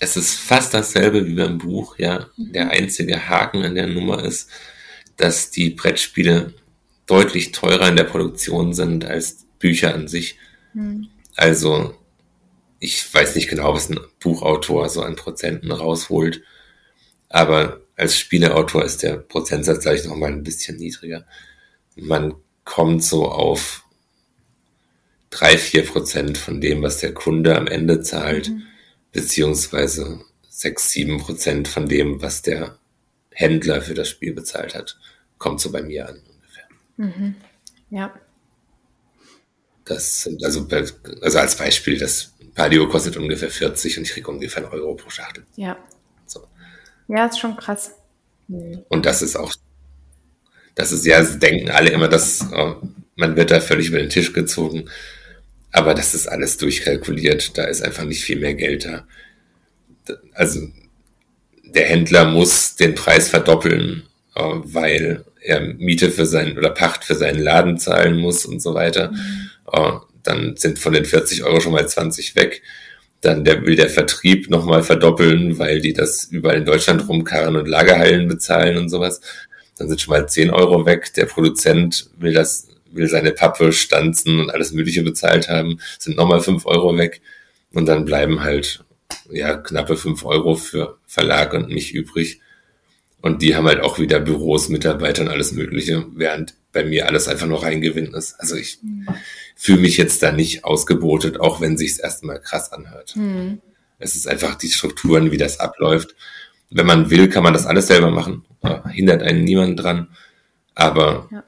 Es 0.00 0.16
ist 0.16 0.34
fast 0.34 0.74
dasselbe 0.74 1.24
wie 1.26 1.34
beim 1.34 1.58
Buch, 1.58 1.98
ja. 1.98 2.26
Der 2.36 2.70
einzige 2.70 3.28
Haken 3.28 3.64
an 3.64 3.76
der 3.76 3.86
Nummer 3.86 4.24
ist, 4.24 4.50
dass 5.16 5.50
die 5.50 5.70
Brettspiele 5.70 6.54
deutlich 7.06 7.52
teurer 7.52 7.88
in 7.88 7.96
der 7.96 8.04
Produktion 8.04 8.74
sind 8.74 9.04
als 9.04 9.44
Bücher 9.58 9.94
an 9.94 10.08
sich. 10.08 10.38
Mhm. 10.72 11.08
Also, 11.36 11.94
ich 12.78 13.12
weiß 13.12 13.34
nicht 13.34 13.48
genau, 13.48 13.74
was 13.74 13.90
ein 13.90 14.00
Buchautor 14.20 14.88
so 14.88 15.02
an 15.02 15.16
Prozenten 15.16 15.70
rausholt. 15.70 16.42
Aber 17.28 17.80
als 17.96 18.18
Spieleautor 18.18 18.84
ist 18.84 19.02
der 19.02 19.16
Prozentsatz 19.16 19.82
gleich 19.82 20.04
noch 20.04 20.16
mal 20.16 20.32
ein 20.32 20.42
bisschen 20.42 20.76
niedriger. 20.76 21.26
Man 21.96 22.34
kommt 22.64 23.04
so 23.04 23.28
auf 23.28 23.84
drei, 25.30 25.58
vier 25.58 25.84
Prozent 25.84 26.38
von 26.38 26.60
dem, 26.60 26.82
was 26.82 26.98
der 26.98 27.12
Kunde 27.12 27.56
am 27.56 27.66
Ende 27.66 28.02
zahlt, 28.02 28.50
mhm. 28.50 28.62
beziehungsweise 29.12 30.20
sechs, 30.48 30.90
sieben 30.90 31.18
Prozent 31.18 31.68
von 31.68 31.88
dem, 31.88 32.22
was 32.22 32.42
der 32.42 32.78
Händler 33.34 33.82
für 33.82 33.94
das 33.94 34.08
Spiel 34.08 34.32
bezahlt 34.32 34.74
hat, 34.74 34.98
kommt 35.38 35.60
so 35.60 35.70
bei 35.70 35.82
mir 35.82 36.08
an 36.08 36.16
ungefähr. 36.16 36.64
Mhm. 36.96 37.34
Ja. 37.90 38.14
Das 39.84 40.22
sind 40.22 40.42
also, 40.42 40.66
also 41.20 41.38
als 41.38 41.56
Beispiel, 41.56 41.98
das 41.98 42.32
Palio 42.54 42.88
kostet 42.88 43.16
ungefähr 43.16 43.50
40 43.50 43.98
und 43.98 44.04
ich 44.04 44.12
kriege 44.12 44.30
ungefähr 44.30 44.62
einen 44.62 44.72
Euro 44.72 44.94
pro 44.94 45.10
Schachtel. 45.10 45.44
Ja. 45.56 45.76
So. 46.26 46.46
Ja, 47.08 47.26
ist 47.26 47.38
schon 47.38 47.56
krass. 47.56 47.92
Und 48.88 49.06
das 49.06 49.22
ist 49.22 49.36
auch, 49.36 49.52
das 50.74 50.92
ist 50.92 51.04
ja, 51.04 51.22
denken 51.22 51.70
alle 51.70 51.90
immer, 51.90 52.08
dass 52.08 52.46
oh, 52.52 52.76
man 53.16 53.36
wird 53.36 53.50
da 53.50 53.60
völlig 53.60 53.88
über 53.88 53.98
den 53.98 54.10
Tisch 54.10 54.32
gezogen. 54.32 54.88
Aber 55.72 55.94
das 55.94 56.14
ist 56.14 56.28
alles 56.28 56.56
durchkalkuliert. 56.56 57.58
Da 57.58 57.64
ist 57.64 57.82
einfach 57.82 58.04
nicht 58.04 58.24
viel 58.24 58.38
mehr 58.38 58.54
Geld 58.54 58.84
da. 58.84 59.06
Also 60.32 60.68
der 61.74 61.86
Händler 61.86 62.26
muss 62.26 62.76
den 62.76 62.94
Preis 62.94 63.28
verdoppeln, 63.28 64.04
äh, 64.34 64.42
weil 64.42 65.24
er 65.40 65.60
Miete 65.60 66.10
für 66.10 66.26
seinen 66.26 66.56
oder 66.56 66.70
Pacht 66.70 67.04
für 67.04 67.14
seinen 67.14 67.40
Laden 67.40 67.78
zahlen 67.78 68.18
muss 68.18 68.46
und 68.46 68.60
so 68.60 68.74
weiter. 68.74 69.12
Mhm. 69.12 69.50
Äh, 69.72 69.92
dann 70.22 70.56
sind 70.56 70.78
von 70.78 70.94
den 70.94 71.04
40 71.04 71.44
Euro 71.44 71.60
schon 71.60 71.72
mal 71.72 71.86
20 71.86 72.34
weg. 72.34 72.62
Dann 73.20 73.44
der, 73.44 73.64
will 73.64 73.76
der 73.76 73.90
Vertrieb 73.90 74.50
nochmal 74.50 74.82
verdoppeln, 74.82 75.58
weil 75.58 75.80
die 75.80 75.92
das 75.92 76.24
überall 76.24 76.56
in 76.56 76.64
Deutschland 76.64 77.08
rumkarren 77.08 77.56
und 77.56 77.68
Lagerhallen 77.68 78.28
bezahlen 78.28 78.76
und 78.78 78.88
sowas. 78.88 79.20
Dann 79.78 79.88
sind 79.88 80.00
schon 80.00 80.12
mal 80.12 80.28
10 80.28 80.50
Euro 80.50 80.86
weg. 80.86 81.12
Der 81.14 81.26
Produzent 81.26 82.08
will 82.18 82.32
das, 82.32 82.68
will 82.90 83.08
seine 83.08 83.32
Pappe, 83.32 83.72
Stanzen 83.72 84.40
und 84.40 84.50
alles 84.50 84.72
Mögliche 84.72 85.02
bezahlt 85.02 85.48
haben, 85.48 85.78
sind 85.98 86.16
nochmal 86.16 86.40
5 86.40 86.64
Euro 86.66 86.96
weg. 86.96 87.20
Und 87.72 87.86
dann 87.86 88.04
bleiben 88.04 88.42
halt, 88.42 88.83
ja, 89.30 89.56
knappe 89.56 89.96
5 89.96 90.24
Euro 90.24 90.54
für 90.56 90.98
Verlag 91.06 91.52
und 91.54 91.68
mich 91.68 91.94
übrig. 91.94 92.40
Und 93.20 93.40
die 93.40 93.56
haben 93.56 93.66
halt 93.66 93.80
auch 93.80 93.98
wieder 93.98 94.20
Büros, 94.20 94.68
Mitarbeiter 94.68 95.22
und 95.22 95.28
alles 95.28 95.52
Mögliche, 95.52 96.04
während 96.14 96.54
bei 96.72 96.84
mir 96.84 97.08
alles 97.08 97.28
einfach 97.28 97.46
nur 97.46 97.62
reingewinn 97.62 98.12
ist. 98.12 98.34
Also 98.38 98.56
ich 98.56 98.80
mhm. 98.82 99.08
fühle 99.56 99.80
mich 99.80 99.96
jetzt 99.96 100.22
da 100.22 100.32
nicht 100.32 100.64
ausgebotet, 100.64 101.40
auch 101.40 101.60
wenn 101.60 101.78
sich's 101.78 101.98
erstmal 101.98 102.40
krass 102.40 102.72
anhört. 102.72 103.16
Mhm. 103.16 103.62
Es 103.98 104.14
ist 104.14 104.28
einfach 104.28 104.56
die 104.56 104.68
Strukturen, 104.68 105.30
wie 105.30 105.38
das 105.38 105.60
abläuft. 105.60 106.14
Wenn 106.70 106.86
man 106.86 107.08
will, 107.10 107.28
kann 107.28 107.44
man 107.44 107.54
das 107.54 107.66
alles 107.66 107.86
selber 107.86 108.10
machen. 108.10 108.44
hindert 108.92 109.22
einen 109.22 109.44
niemand 109.44 109.82
dran. 109.82 110.08
Aber 110.74 111.28
ja. 111.30 111.44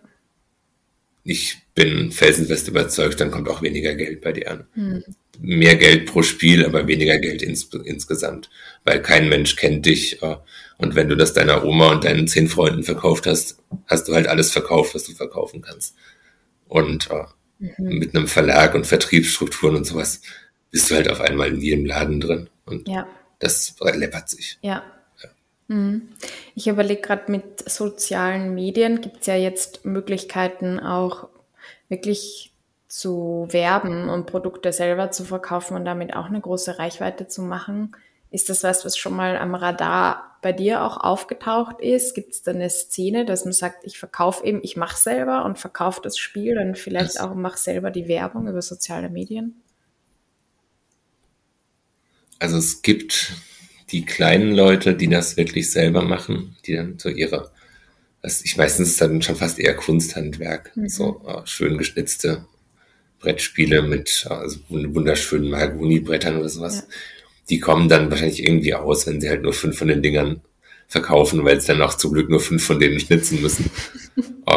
Ich 1.27 1.59
bin 1.75 2.13
felsenfest 2.13 2.69
überzeugt, 2.69 3.21
dann 3.21 3.31
kommt 3.31 3.49
auch 3.49 3.63
weniger 3.63 3.95
Geld 3.95 4.23
bei 4.23 4.33
dir 4.33 4.51
an. 4.51 4.67
Mhm 4.75 5.05
mehr 5.41 5.77
Geld 5.77 6.07
pro 6.07 6.23
Spiel, 6.23 6.65
aber 6.65 6.87
weniger 6.87 7.19
Geld 7.19 7.43
ins, 7.43 7.65
insgesamt, 7.85 8.51
weil 8.85 9.03
kein 9.03 9.29
Mensch 9.29 9.57
kennt 9.57 9.87
dich. 9.87 10.21
Und 10.79 10.95
wenn 10.95 11.09
du 11.09 11.17
das 11.17 11.33
deiner 11.33 11.65
Oma 11.65 11.93
und 11.93 12.05
deinen 12.05 12.29
zehn 12.29 12.49
Freunden 12.49 12.83
verkauft 12.83 13.27
hast, 13.27 13.59
hast 13.87 14.09
du 14.09 14.15
halt 14.15 14.27
alles 14.27 14.53
verkauft, 14.53 14.95
was 14.95 15.05
du 15.05 15.13
verkaufen 15.13 15.63
kannst. 15.63 15.95
Und 16.69 17.11
äh, 17.11 17.25
mhm. 17.59 17.99
mit 17.99 18.15
einem 18.15 18.29
Verlag 18.29 18.75
und 18.75 18.87
Vertriebsstrukturen 18.87 19.77
und 19.77 19.85
sowas 19.85 20.23
bist 20.71 20.91
du 20.91 20.95
halt 20.95 21.09
auf 21.09 21.21
einmal 21.21 21.49
in 21.49 21.61
jedem 21.61 21.87
Laden 21.87 22.21
drin. 22.21 22.49
Und 22.65 22.89
ja. 22.89 23.07
das 23.39 23.75
läppert 23.81 24.29
sich. 24.29 24.59
Ja. 24.63 24.83
Mhm. 25.69 26.09
Ich 26.55 26.69
überlege 26.69 27.01
gerade 27.01 27.31
mit 27.31 27.69
sozialen 27.69 28.55
Medien 28.55 29.01
gibt 29.01 29.21
es 29.21 29.27
ja 29.27 29.35
jetzt 29.35 29.85
Möglichkeiten 29.85 30.79
auch 30.79 31.29
wirklich 31.89 32.53
zu 32.89 33.47
werben 33.51 34.09
und 34.09 34.27
Produkte 34.27 34.73
selber 34.73 35.11
zu 35.11 35.25
verkaufen 35.25 35.77
und 35.77 35.85
damit 35.85 36.15
auch 36.15 36.27
eine 36.27 36.41
große 36.41 36.79
Reichweite 36.79 37.27
zu 37.27 37.43
machen. 37.43 37.95
Ist 38.31 38.49
das 38.49 38.63
was, 38.63 38.85
was 38.85 38.97
schon 38.97 39.15
mal 39.15 39.37
am 39.37 39.55
Radar 39.55 40.39
bei 40.43 40.53
dir 40.53 40.85
auch 40.85 40.99
aufgetaucht 40.99 41.81
ist? 41.81 42.15
Gibt 42.15 42.33
es 42.33 42.43
da 42.43 42.53
eine 42.53 42.71
Szene, 42.71 43.25
dass 43.25 43.45
man 43.45 43.53
sagt, 43.53 43.85
ich 43.85 43.99
verkaufe 43.99 44.45
eben, 44.45 44.61
ich 44.63 44.77
mache 44.77 44.97
selber 44.97 45.45
und 45.45 45.59
verkaufe 45.59 46.01
das 46.03 46.19
Spiel 46.19 46.59
und 46.59 46.79
vielleicht 46.79 47.21
auch 47.21 47.35
mache 47.35 47.59
selber 47.59 47.91
die 47.91 48.09
Werbung 48.09 48.47
über 48.49 48.63
soziale 48.63 49.09
Medien? 49.09 49.61
Also 52.39 52.59
es 52.59 52.83
gibt 52.83 53.33
die 53.91 54.05
kleinen 54.05 54.55
Leute, 54.55 54.95
die 54.95 55.09
das 55.09 55.37
wirklich 55.37 55.71
selber 55.71 56.03
machen, 56.03 56.57
die 56.67 56.75
dann 56.75 56.99
so 56.99 57.09
ihre, 57.09 57.51
was 58.23 58.45
ich 58.45 58.57
meistens 58.57 58.97
dann 58.97 59.23
schon 59.23 59.37
fast 59.37 59.59
eher 59.59 59.75
Kunsthandwerk, 59.75 60.77
mhm. 60.77 60.89
so 60.89 61.23
uh, 61.25 61.45
schön 61.45 61.79
geschnitzte 61.79 62.47
Brettspiele 63.21 63.83
mit 63.83 64.27
also 64.29 64.59
wunderschönen 64.69 65.51
Mahagoni-Brettern 65.51 66.37
oder 66.39 66.49
sowas. 66.49 66.77
Ja. 66.77 66.83
Die 67.49 67.61
kommen 67.61 67.89
dann 67.89 68.11
wahrscheinlich 68.11 68.45
irgendwie 68.45 68.75
aus, 68.75 69.07
wenn 69.07 69.21
sie 69.21 69.29
halt 69.29 69.43
nur 69.43 69.53
fünf 69.53 69.79
von 69.79 69.89
den 69.89 70.03
Dingern 70.03 70.41
verkaufen, 70.89 71.45
weil 71.45 71.61
sie 71.61 71.69
dann 71.69 71.83
auch 71.83 71.95
zum 71.95 72.13
Glück 72.13 72.29
nur 72.29 72.41
fünf 72.41 72.65
von 72.65 72.79
denen 72.79 73.01
schnitzen 73.01 73.41
müssen. 73.41 73.71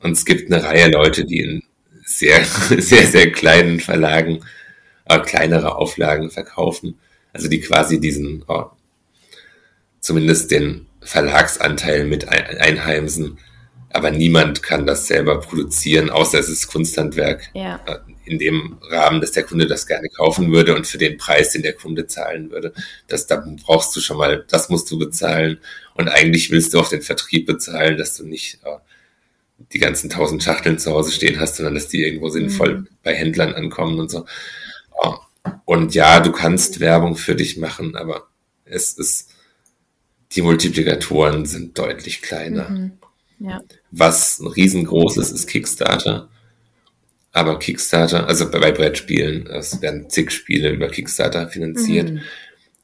Und 0.00 0.12
es 0.12 0.24
gibt 0.24 0.52
eine 0.52 0.62
Reihe 0.62 0.90
Leute, 0.90 1.24
die 1.24 1.40
in 1.40 1.62
sehr, 2.04 2.44
sehr, 2.78 3.06
sehr 3.06 3.32
kleinen 3.32 3.80
Verlagen 3.80 4.40
äh, 5.06 5.18
kleinere 5.20 5.76
Auflagen 5.76 6.30
verkaufen. 6.30 6.98
Also 7.34 7.48
die 7.48 7.60
quasi 7.60 8.00
diesen, 8.00 8.42
oh, 8.48 8.70
zumindest 10.00 10.50
den 10.50 10.86
Verlagsanteil 11.02 12.04
mit 12.04 12.26
einheimsen 12.28 13.38
aber 13.94 14.10
niemand 14.10 14.60
kann 14.60 14.86
das 14.86 15.06
selber 15.06 15.40
produzieren, 15.40 16.10
außer 16.10 16.40
es 16.40 16.48
ist 16.48 16.66
Kunsthandwerk. 16.66 17.48
Ja. 17.54 17.80
Äh, 17.86 17.98
in 18.26 18.38
dem 18.40 18.78
Rahmen, 18.90 19.20
dass 19.20 19.32
der 19.32 19.44
Kunde 19.44 19.66
das 19.66 19.86
gerne 19.86 20.08
kaufen 20.08 20.50
würde 20.50 20.74
und 20.74 20.86
für 20.86 20.98
den 20.98 21.16
Preis, 21.16 21.50
den 21.50 21.62
der 21.62 21.74
Kunde 21.74 22.06
zahlen 22.08 22.50
würde. 22.50 22.72
Das, 23.06 23.26
da 23.28 23.44
brauchst 23.64 23.94
du 23.94 24.00
schon 24.00 24.16
mal, 24.16 24.44
das 24.48 24.68
musst 24.68 24.90
du 24.90 24.98
bezahlen. 24.98 25.58
Und 25.94 26.08
eigentlich 26.08 26.50
willst 26.50 26.74
du 26.74 26.80
auch 26.80 26.88
den 26.88 27.02
Vertrieb 27.02 27.46
bezahlen, 27.46 27.96
dass 27.96 28.16
du 28.16 28.24
nicht 28.24 28.58
äh, 28.64 28.78
die 29.72 29.78
ganzen 29.78 30.10
tausend 30.10 30.42
Schachteln 30.42 30.78
zu 30.78 30.90
Hause 30.90 31.12
stehen 31.12 31.38
hast, 31.38 31.56
sondern 31.56 31.74
dass 31.74 31.86
die 31.86 32.02
irgendwo 32.02 32.30
sinnvoll 32.30 32.78
mhm. 32.78 32.88
bei 33.04 33.14
Händlern 33.14 33.54
ankommen 33.54 34.00
und 34.00 34.10
so. 34.10 34.24
Äh, 35.02 35.10
und 35.64 35.94
ja, 35.94 36.20
du 36.20 36.32
kannst 36.32 36.80
Werbung 36.80 37.16
für 37.16 37.34
dich 37.34 37.56
machen, 37.56 37.96
aber 37.96 38.28
es 38.64 38.92
ist, 38.92 39.30
die 40.32 40.42
Multiplikatoren 40.42 41.46
sind 41.46 41.78
deutlich 41.78 42.22
kleiner. 42.22 42.68
Mhm. 42.70 42.92
Ja. 43.38 43.62
Was 43.90 44.40
riesengroß 44.40 45.18
ist, 45.18 45.32
ist 45.32 45.46
Kickstarter. 45.46 46.28
Aber 47.32 47.58
Kickstarter, 47.58 48.28
also 48.28 48.50
bei 48.50 48.70
Brettspielen, 48.70 49.46
es 49.48 49.82
werden 49.82 50.08
zig 50.08 50.30
Spiele 50.30 50.70
über 50.70 50.88
Kickstarter 50.88 51.48
finanziert. 51.48 52.12
Mhm. 52.12 52.20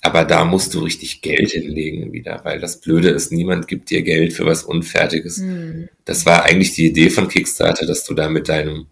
Aber 0.02 0.24
da 0.24 0.44
musst 0.44 0.74
du 0.74 0.80
richtig 0.80 1.20
Geld 1.20 1.50
hinlegen 1.50 2.12
wieder, 2.12 2.40
weil 2.44 2.58
das 2.58 2.80
Blöde 2.80 3.10
ist, 3.10 3.32
niemand 3.32 3.68
gibt 3.68 3.90
dir 3.90 4.02
Geld 4.02 4.32
für 4.32 4.46
was 4.46 4.64
Unfertiges. 4.64 5.38
Mhm. 5.38 5.88
Das 6.04 6.26
war 6.26 6.44
eigentlich 6.44 6.74
die 6.74 6.86
Idee 6.86 7.10
von 7.10 7.28
Kickstarter, 7.28 7.86
dass 7.86 8.04
du 8.04 8.14
da 8.14 8.28
mit 8.28 8.48
deinem 8.48 8.86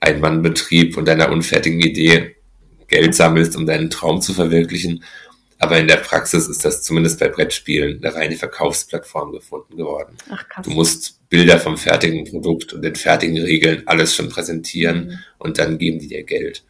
Ein-Mann-Betrieb 0.00 0.96
und 0.96 1.06
deiner 1.08 1.32
unfertigen 1.32 1.80
Idee 1.80 2.36
Geld 2.92 3.14
sammelst, 3.14 3.56
um 3.56 3.66
deinen 3.66 3.88
Traum 3.88 4.20
zu 4.20 4.34
verwirklichen. 4.34 5.02
Aber 5.58 5.78
in 5.78 5.88
der 5.88 5.96
Praxis 5.96 6.46
ist 6.48 6.64
das 6.64 6.82
zumindest 6.82 7.20
bei 7.20 7.28
Brettspielen 7.28 8.04
eine 8.04 8.14
reine 8.14 8.36
Verkaufsplattform 8.36 9.32
gefunden 9.32 9.76
geworden. 9.76 10.16
Ach, 10.28 10.46
krass. 10.48 10.64
Du 10.66 10.72
musst 10.72 11.28
Bilder 11.28 11.58
vom 11.58 11.78
fertigen 11.78 12.24
Produkt 12.24 12.72
und 12.72 12.82
den 12.82 12.96
fertigen 12.96 13.38
Regeln 13.40 13.82
alles 13.86 14.14
schon 14.14 14.28
präsentieren 14.28 15.06
mhm. 15.06 15.18
und 15.38 15.58
dann 15.58 15.78
geben 15.78 15.98
die 15.98 16.08
dir 16.08 16.24
Geld. 16.24 16.64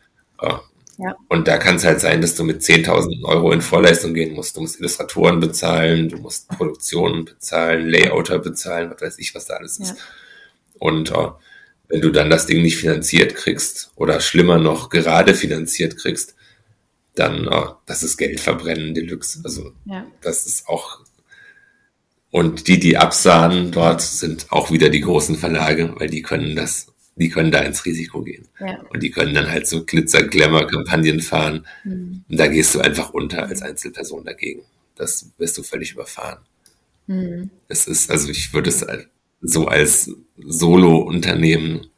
Ja. 0.98 1.16
Und 1.28 1.48
da 1.48 1.56
kann 1.56 1.76
es 1.76 1.84
halt 1.84 2.00
sein, 2.00 2.20
dass 2.20 2.36
du 2.36 2.44
mit 2.44 2.60
10.000 2.60 3.24
Euro 3.24 3.50
in 3.52 3.62
Vorleistung 3.62 4.14
gehen 4.14 4.34
musst. 4.34 4.56
Du 4.56 4.60
musst 4.60 4.78
Illustratoren 4.78 5.40
bezahlen, 5.40 6.08
du 6.08 6.18
musst 6.18 6.48
Produktionen 6.48 7.24
bezahlen, 7.24 7.88
Layouter 7.88 8.38
bezahlen, 8.38 8.90
was 8.90 9.00
weiß 9.00 9.18
ich, 9.18 9.34
was 9.34 9.46
da 9.46 9.54
alles 9.54 9.78
ist. 9.78 9.96
Und 10.78 11.10
uh, 11.12 11.32
wenn 11.88 12.00
du 12.00 12.10
dann 12.10 12.30
das 12.30 12.46
Ding 12.46 12.62
nicht 12.62 12.78
finanziert 12.78 13.34
kriegst 13.34 13.90
oder 13.96 14.20
schlimmer 14.20 14.58
noch 14.58 14.88
gerade 14.88 15.34
finanziert 15.34 15.96
kriegst, 15.96 16.34
dann, 17.14 17.48
oh, 17.48 17.74
das 17.86 18.02
ist 18.02 18.16
Geld 18.16 18.40
verbrennen 18.40 18.94
Deluxe. 18.94 19.40
Also 19.44 19.72
ja. 19.84 20.06
das 20.22 20.46
ist 20.46 20.68
auch. 20.68 21.00
Und 22.30 22.66
die, 22.68 22.80
die 22.80 22.96
absahen 22.96 23.72
dort, 23.72 24.00
sind 24.00 24.50
auch 24.50 24.70
wieder 24.70 24.88
die 24.88 25.02
großen 25.02 25.36
Verlage, 25.36 25.94
weil 25.98 26.08
die 26.08 26.22
können 26.22 26.56
das, 26.56 26.86
die 27.16 27.28
können 27.28 27.50
da 27.50 27.58
ins 27.60 27.84
Risiko 27.84 28.22
gehen. 28.22 28.48
Ja. 28.58 28.80
Und 28.88 29.02
die 29.02 29.10
können 29.10 29.34
dann 29.34 29.50
halt 29.50 29.66
so 29.66 29.84
Glitzer-Glamour-Kampagnen 29.84 31.20
fahren. 31.20 31.66
Mhm. 31.84 32.24
Und 32.26 32.40
da 32.40 32.46
gehst 32.46 32.74
du 32.74 32.80
einfach 32.80 33.10
unter 33.10 33.46
als 33.46 33.60
Einzelperson 33.60 34.24
dagegen. 34.24 34.62
Das 34.96 35.28
wirst 35.36 35.58
du 35.58 35.62
völlig 35.62 35.92
überfahren. 35.92 36.38
Mhm. 37.06 37.50
Es 37.68 37.86
ist, 37.86 38.10
also 38.10 38.30
ich 38.30 38.54
würde 38.54 38.70
es 38.70 38.82
so 39.42 39.66
als 39.66 40.10
Solo-Unternehmen, 40.38 41.88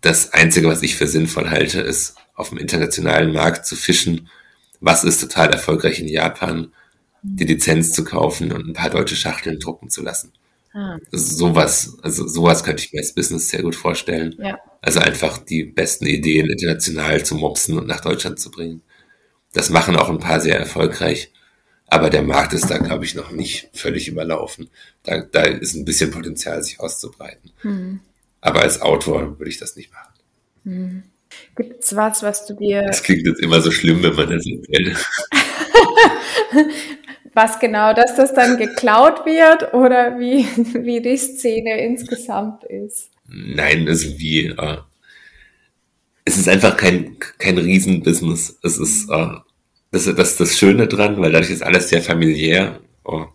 das 0.00 0.32
Einzige, 0.32 0.68
was 0.68 0.82
ich 0.82 0.94
für 0.94 1.06
sinnvoll 1.06 1.50
halte, 1.50 1.80
ist, 1.80 2.14
auf 2.34 2.50
dem 2.50 2.58
internationalen 2.58 3.32
Markt 3.32 3.66
zu 3.66 3.74
fischen. 3.74 4.28
Was 4.80 5.02
ist 5.02 5.20
total 5.20 5.50
erfolgreich 5.50 5.98
in 5.98 6.06
Japan? 6.06 6.72
Die 7.22 7.44
Lizenz 7.44 7.92
zu 7.92 8.04
kaufen 8.04 8.52
und 8.52 8.68
ein 8.68 8.74
paar 8.74 8.90
deutsche 8.90 9.16
Schachteln 9.16 9.58
drucken 9.58 9.90
zu 9.90 10.02
lassen. 10.02 10.32
Ah. 10.72 10.98
Sowas, 11.10 11.98
also 12.02 12.28
sowas 12.28 12.62
könnte 12.62 12.84
ich 12.84 12.92
mir 12.92 13.00
als 13.00 13.12
Business 13.12 13.48
sehr 13.48 13.62
gut 13.62 13.74
vorstellen. 13.74 14.36
Ja. 14.38 14.58
Also 14.80 15.00
einfach 15.00 15.38
die 15.38 15.64
besten 15.64 16.06
Ideen 16.06 16.48
international 16.48 17.24
zu 17.24 17.34
mopsen 17.34 17.76
und 17.76 17.88
nach 17.88 18.00
Deutschland 18.00 18.38
zu 18.38 18.52
bringen. 18.52 18.82
Das 19.52 19.70
machen 19.70 19.96
auch 19.96 20.10
ein 20.10 20.20
paar 20.20 20.40
sehr 20.40 20.58
erfolgreich. 20.58 21.32
Aber 21.90 22.10
der 22.10 22.22
Markt 22.22 22.52
ist 22.52 22.70
da, 22.70 22.78
glaube 22.78 23.04
ich, 23.04 23.14
noch 23.14 23.30
nicht 23.30 23.70
völlig 23.72 24.08
überlaufen. 24.08 24.68
Da, 25.04 25.20
da 25.22 25.42
ist 25.42 25.74
ein 25.74 25.86
bisschen 25.86 26.10
Potenzial, 26.10 26.62
sich 26.62 26.78
auszubreiten. 26.80 27.50
Mhm. 27.62 28.00
Aber 28.40 28.62
als 28.62 28.80
Autor 28.82 29.38
würde 29.38 29.50
ich 29.50 29.58
das 29.58 29.74
nicht 29.74 29.92
machen. 29.92 30.14
Hm. 30.64 31.02
Gibt 31.56 31.82
es 31.82 31.96
was, 31.96 32.22
was 32.22 32.46
du 32.46 32.54
dir. 32.54 32.82
Das 32.82 33.02
klingt 33.02 33.26
jetzt 33.26 33.40
immer 33.40 33.60
so 33.60 33.70
schlimm, 33.70 34.02
wenn 34.02 34.14
man 34.14 34.30
das 34.30 34.46
erzählt. 34.46 35.06
was 37.34 37.58
genau, 37.58 37.92
dass 37.94 38.16
das 38.16 38.34
dann 38.34 38.56
geklaut 38.56 39.26
wird 39.26 39.74
oder 39.74 40.18
wie, 40.18 40.46
wie 40.84 41.00
die 41.00 41.16
Szene 41.16 41.84
insgesamt 41.84 42.64
ist? 42.64 43.10
Nein, 43.26 43.88
also 43.88 44.18
wie. 44.18 44.46
Äh, 44.46 44.78
es 46.24 46.36
ist 46.36 46.48
einfach 46.48 46.76
kein, 46.76 47.18
kein 47.38 47.58
Riesenbusiness. 47.58 48.58
Es 48.62 48.78
ist. 48.78 49.10
Äh, 49.10 49.36
das, 49.90 50.04
das 50.04 50.30
ist 50.30 50.40
das 50.40 50.58
Schöne 50.58 50.86
dran, 50.86 51.20
weil 51.20 51.32
dadurch 51.32 51.50
ist 51.50 51.62
alles 51.62 51.88
sehr 51.88 52.02
familiär. 52.02 52.80
Oh. 53.04 53.26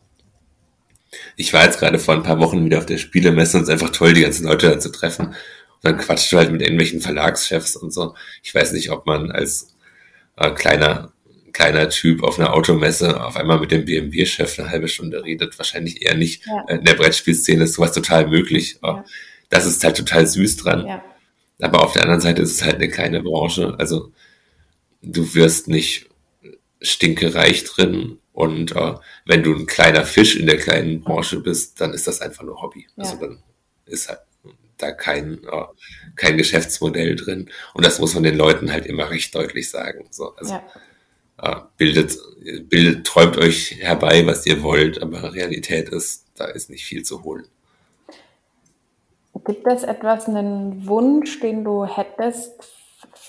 Ich 1.36 1.54
war 1.54 1.66
jetzt 1.66 1.80
gerade 1.80 2.00
vor 2.00 2.14
ein 2.14 2.24
paar 2.24 2.40
Wochen 2.40 2.64
wieder 2.64 2.78
auf 2.78 2.86
der 2.86 2.98
Spielemesse 2.98 3.58
und 3.58 3.64
es 3.64 3.70
ist 3.70 3.74
einfach 3.74 3.92
toll, 3.92 4.14
die 4.14 4.22
ganzen 4.22 4.46
Leute 4.46 4.70
da 4.70 4.80
zu 4.80 4.92
treffen. 4.92 5.28
Und 5.28 5.36
dann 5.82 5.98
quatscht 5.98 6.32
du 6.32 6.38
halt 6.38 6.52
mit 6.52 6.62
irgendwelchen 6.62 7.02
Verlagschefs 7.02 7.76
und 7.76 7.92
so. 7.92 8.16
Ich 8.44 8.54
weiß 8.54 8.74
nicht, 8.74 8.92
ob 8.92 9.06
man 9.08 9.32
als 9.32 9.74
äh, 10.38 10.52
kleiner, 10.52 11.12
kleiner 11.54 11.90
Typ 11.90 12.24
auf 12.24 12.40
einer 12.40 12.54
Automesse 12.54 13.24
auf 13.24 13.36
einmal 13.36 13.60
mit 13.60 13.72
dem 13.72 13.86
BMW-Chef 13.86 14.60
eine 14.60 14.70
halbe 14.70 14.88
Stunde 14.88 15.24
redet. 15.24 15.58
Wahrscheinlich 15.58 16.04
eher 16.04 16.16
nicht. 16.16 16.46
Ja. 16.46 16.66
Äh, 16.68 16.78
in 16.78 16.86
der 16.86 16.94
Brettspielszene 16.94 17.64
ist 17.64 17.74
sowas 17.74 17.94
total 17.94 18.28
möglich. 18.28 18.78
Oh. 18.84 18.88
Ja. 18.88 19.06
Das 19.50 19.66
ist 19.66 19.84
halt 19.84 19.98
total 19.98 20.28
süß 20.28 20.58
dran. 20.58 20.86
Ja. 20.86 21.04
Aber 21.60 21.84
auf 21.84 21.94
der 21.94 22.04
anderen 22.04 22.22
Seite 22.22 22.42
ist 22.42 22.52
es 22.52 22.64
halt 22.64 22.76
eine 22.76 22.90
kleine 22.90 23.22
Branche. 23.22 23.76
Also 23.78 24.12
du 25.02 25.34
wirst 25.34 25.68
nicht 25.68 26.08
stinkereich 26.84 27.64
drin. 27.64 28.20
Und 28.34 28.76
äh, 28.76 28.96
wenn 29.26 29.44
du 29.44 29.56
ein 29.56 29.66
kleiner 29.66 30.06
Fisch 30.06 30.36
in 30.36 30.46
der 30.46 30.58
kleinen 30.58 31.02
Branche 31.02 31.40
bist, 31.40 31.82
dann 31.82 31.94
ist 31.94 32.08
das 32.08 32.22
einfach 32.22 32.44
nur 32.44 32.62
Hobby. 32.62 32.88
Ja. 32.96 33.04
Also 33.04 33.18
dann 33.18 33.40
ist 33.86 34.10
halt 34.10 34.20
da 34.78 34.92
kein, 34.92 35.44
äh, 35.44 35.66
kein 36.16 36.38
Geschäftsmodell 36.38 37.16
drin. 37.16 37.50
Und 37.74 37.86
das 37.86 38.00
muss 38.00 38.14
man 38.14 38.24
den 38.24 38.38
Leuten 38.38 38.72
halt 38.72 38.86
immer 38.86 39.10
recht 39.10 39.34
deutlich 39.34 39.70
sagen. 39.70 40.06
So, 40.10 40.36
also, 40.36 40.54
ja. 40.54 40.64
äh, 41.42 41.62
bildet, 41.78 42.18
bildet, 42.70 43.06
träumt 43.06 43.38
euch 43.38 43.78
herbei, 43.80 44.26
was 44.26 44.46
ihr 44.46 44.62
wollt, 44.64 45.02
aber 45.02 45.34
Realität 45.34 45.90
ist, 45.90 46.26
da 46.36 46.46
ist 46.46 46.70
nicht 46.70 46.86
viel 46.86 47.04
zu 47.04 47.24
holen. 47.24 47.46
Gibt 49.46 49.68
es 49.68 49.84
etwas, 49.84 50.28
einen 50.28 50.88
Wunsch, 50.88 51.40
den 51.40 51.64
du 51.64 51.86
hättest 51.86 52.52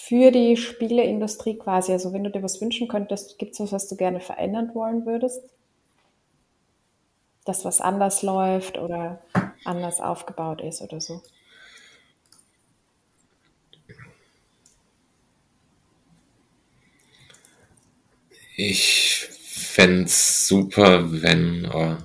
für 0.07 0.31
die 0.31 0.57
Spieleindustrie 0.57 1.57
quasi? 1.57 1.93
Also 1.93 2.13
wenn 2.13 2.25
du 2.25 2.31
dir 2.31 2.43
was 2.43 2.61
wünschen 2.61 2.89
könntest, 2.89 3.39
gibt 3.39 3.55
es 3.55 3.61
was, 3.61 3.73
was 3.73 3.89
du 3.89 3.97
gerne 3.97 4.21
verändern 4.21 4.75
wollen 4.75 5.07
würdest? 5.07 5.43
Dass 7.45 7.65
was 7.65 7.81
anders 7.81 8.23
läuft 8.23 8.77
oder 8.79 9.23
anders 9.65 10.01
aufgebaut 10.01 10.61
ist 10.61 10.83
oder 10.83 11.01
so? 11.01 11.23
Ich 18.57 19.27
fände 19.43 20.05
es 20.05 20.47
super, 20.47 21.11
wenn 21.23 21.69
oh, 21.73 21.97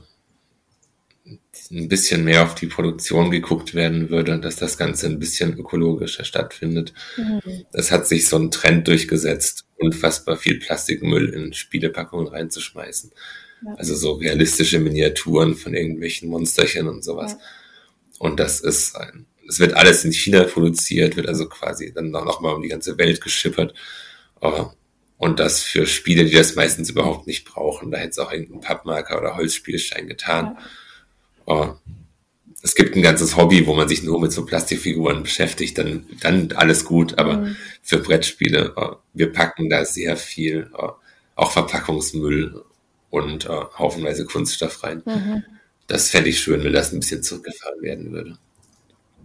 ein 1.72 1.88
bisschen 1.88 2.24
mehr 2.24 2.44
auf 2.44 2.56
die 2.56 2.68
Produktion 2.68 3.30
geguckt 3.30 3.76
werden 3.76 4.10
würde, 4.10 4.40
dass 4.40 4.56
das 4.56 4.78
Ganze 4.78 5.06
ein 5.06 5.20
bisschen 5.20 5.58
ökologischer 5.58 6.24
stattfindet. 6.24 6.94
Mhm. 7.16 7.42
Es 7.72 7.92
hat 7.92 8.08
sich 8.08 8.28
so 8.28 8.38
ein 8.38 8.50
Trend 8.50 8.88
durchgesetzt, 8.88 9.66
unfassbar 9.78 10.38
viel 10.38 10.60
Plastikmüll 10.60 11.30
in 11.30 11.54
Spielepackungen 11.54 12.28
reinzuschmeißen. 12.28 13.12
Ja. 13.66 13.76
Also 13.76 13.96
so 13.96 14.14
realistische 14.14 14.80
Miniaturen 14.80 15.56
von 15.56 15.76
irgendwelchen 15.76 16.30
Monsterchen 16.30 16.88
und 16.88 17.04
sowas. 17.04 17.34
Ja. 17.34 17.40
Und 18.18 18.40
das 18.40 18.62
ist 18.62 18.96
ein, 18.96 19.28
es 19.48 19.60
wird 19.60 19.74
alles 19.74 20.04
in 20.04 20.12
China 20.12 20.44
produziert, 20.46 21.18
wird 21.18 21.28
also 21.28 21.48
quasi 21.48 21.94
dann 21.94 22.10
noch 22.10 22.42
mal 22.42 22.54
um 22.54 22.64
die 22.64 22.70
ganze 22.70 22.98
Welt 22.98 23.22
geschippert. 23.22 23.76
Und 25.18 25.40
das 25.40 25.62
für 25.62 25.86
Spiele, 25.86 26.26
die 26.26 26.36
das 26.36 26.56
meistens 26.56 26.90
überhaupt 26.90 27.28
nicht 27.28 27.46
brauchen. 27.46 27.92
Da 27.92 27.98
hätte 27.98 28.10
es 28.10 28.20
auch 28.20 28.32
irgendein 28.32 28.62
Pappmarker 28.62 29.20
oder 29.20 29.36
Holzspielstein 29.36 30.08
getan. 30.08 30.56
Ja 30.58 30.64
oh, 31.50 31.74
es 32.62 32.76
gibt 32.76 32.96
ein 32.96 33.02
ganzes 33.02 33.36
Hobby, 33.36 33.66
wo 33.68 33.74
man 33.74 33.88
sich 33.88 34.04
nur 34.04 34.22
mit 34.22 34.32
so 34.32 34.46
Plastikfiguren 34.46 35.24
beschäftigt, 35.24 35.78
dann, 35.78 36.06
dann 36.22 36.52
alles 36.54 36.86
gut. 36.86 37.18
Aber 37.18 37.38
mhm. 37.38 37.58
für 37.82 37.98
Brettspiele, 37.98 38.74
oh, 38.76 38.96
wir 39.14 39.34
packen 39.34 39.70
da 39.70 39.84
sehr 39.86 40.16
viel, 40.16 40.70
oh, 40.78 40.92
auch 41.36 41.52
Verpackungsmüll 41.52 42.64
und 43.10 43.50
oh, 43.50 43.68
haufenweise 43.78 44.26
Kunststoff 44.26 44.84
rein. 44.84 45.02
Mhm. 45.06 45.44
Das 45.88 46.10
fände 46.10 46.30
ich 46.30 46.40
schön, 46.40 46.64
wenn 46.64 46.74
das 46.74 46.94
ein 46.94 47.00
bisschen 47.00 47.24
zurückgefahren 47.24 47.82
werden 47.82 48.12
würde. 48.12 48.38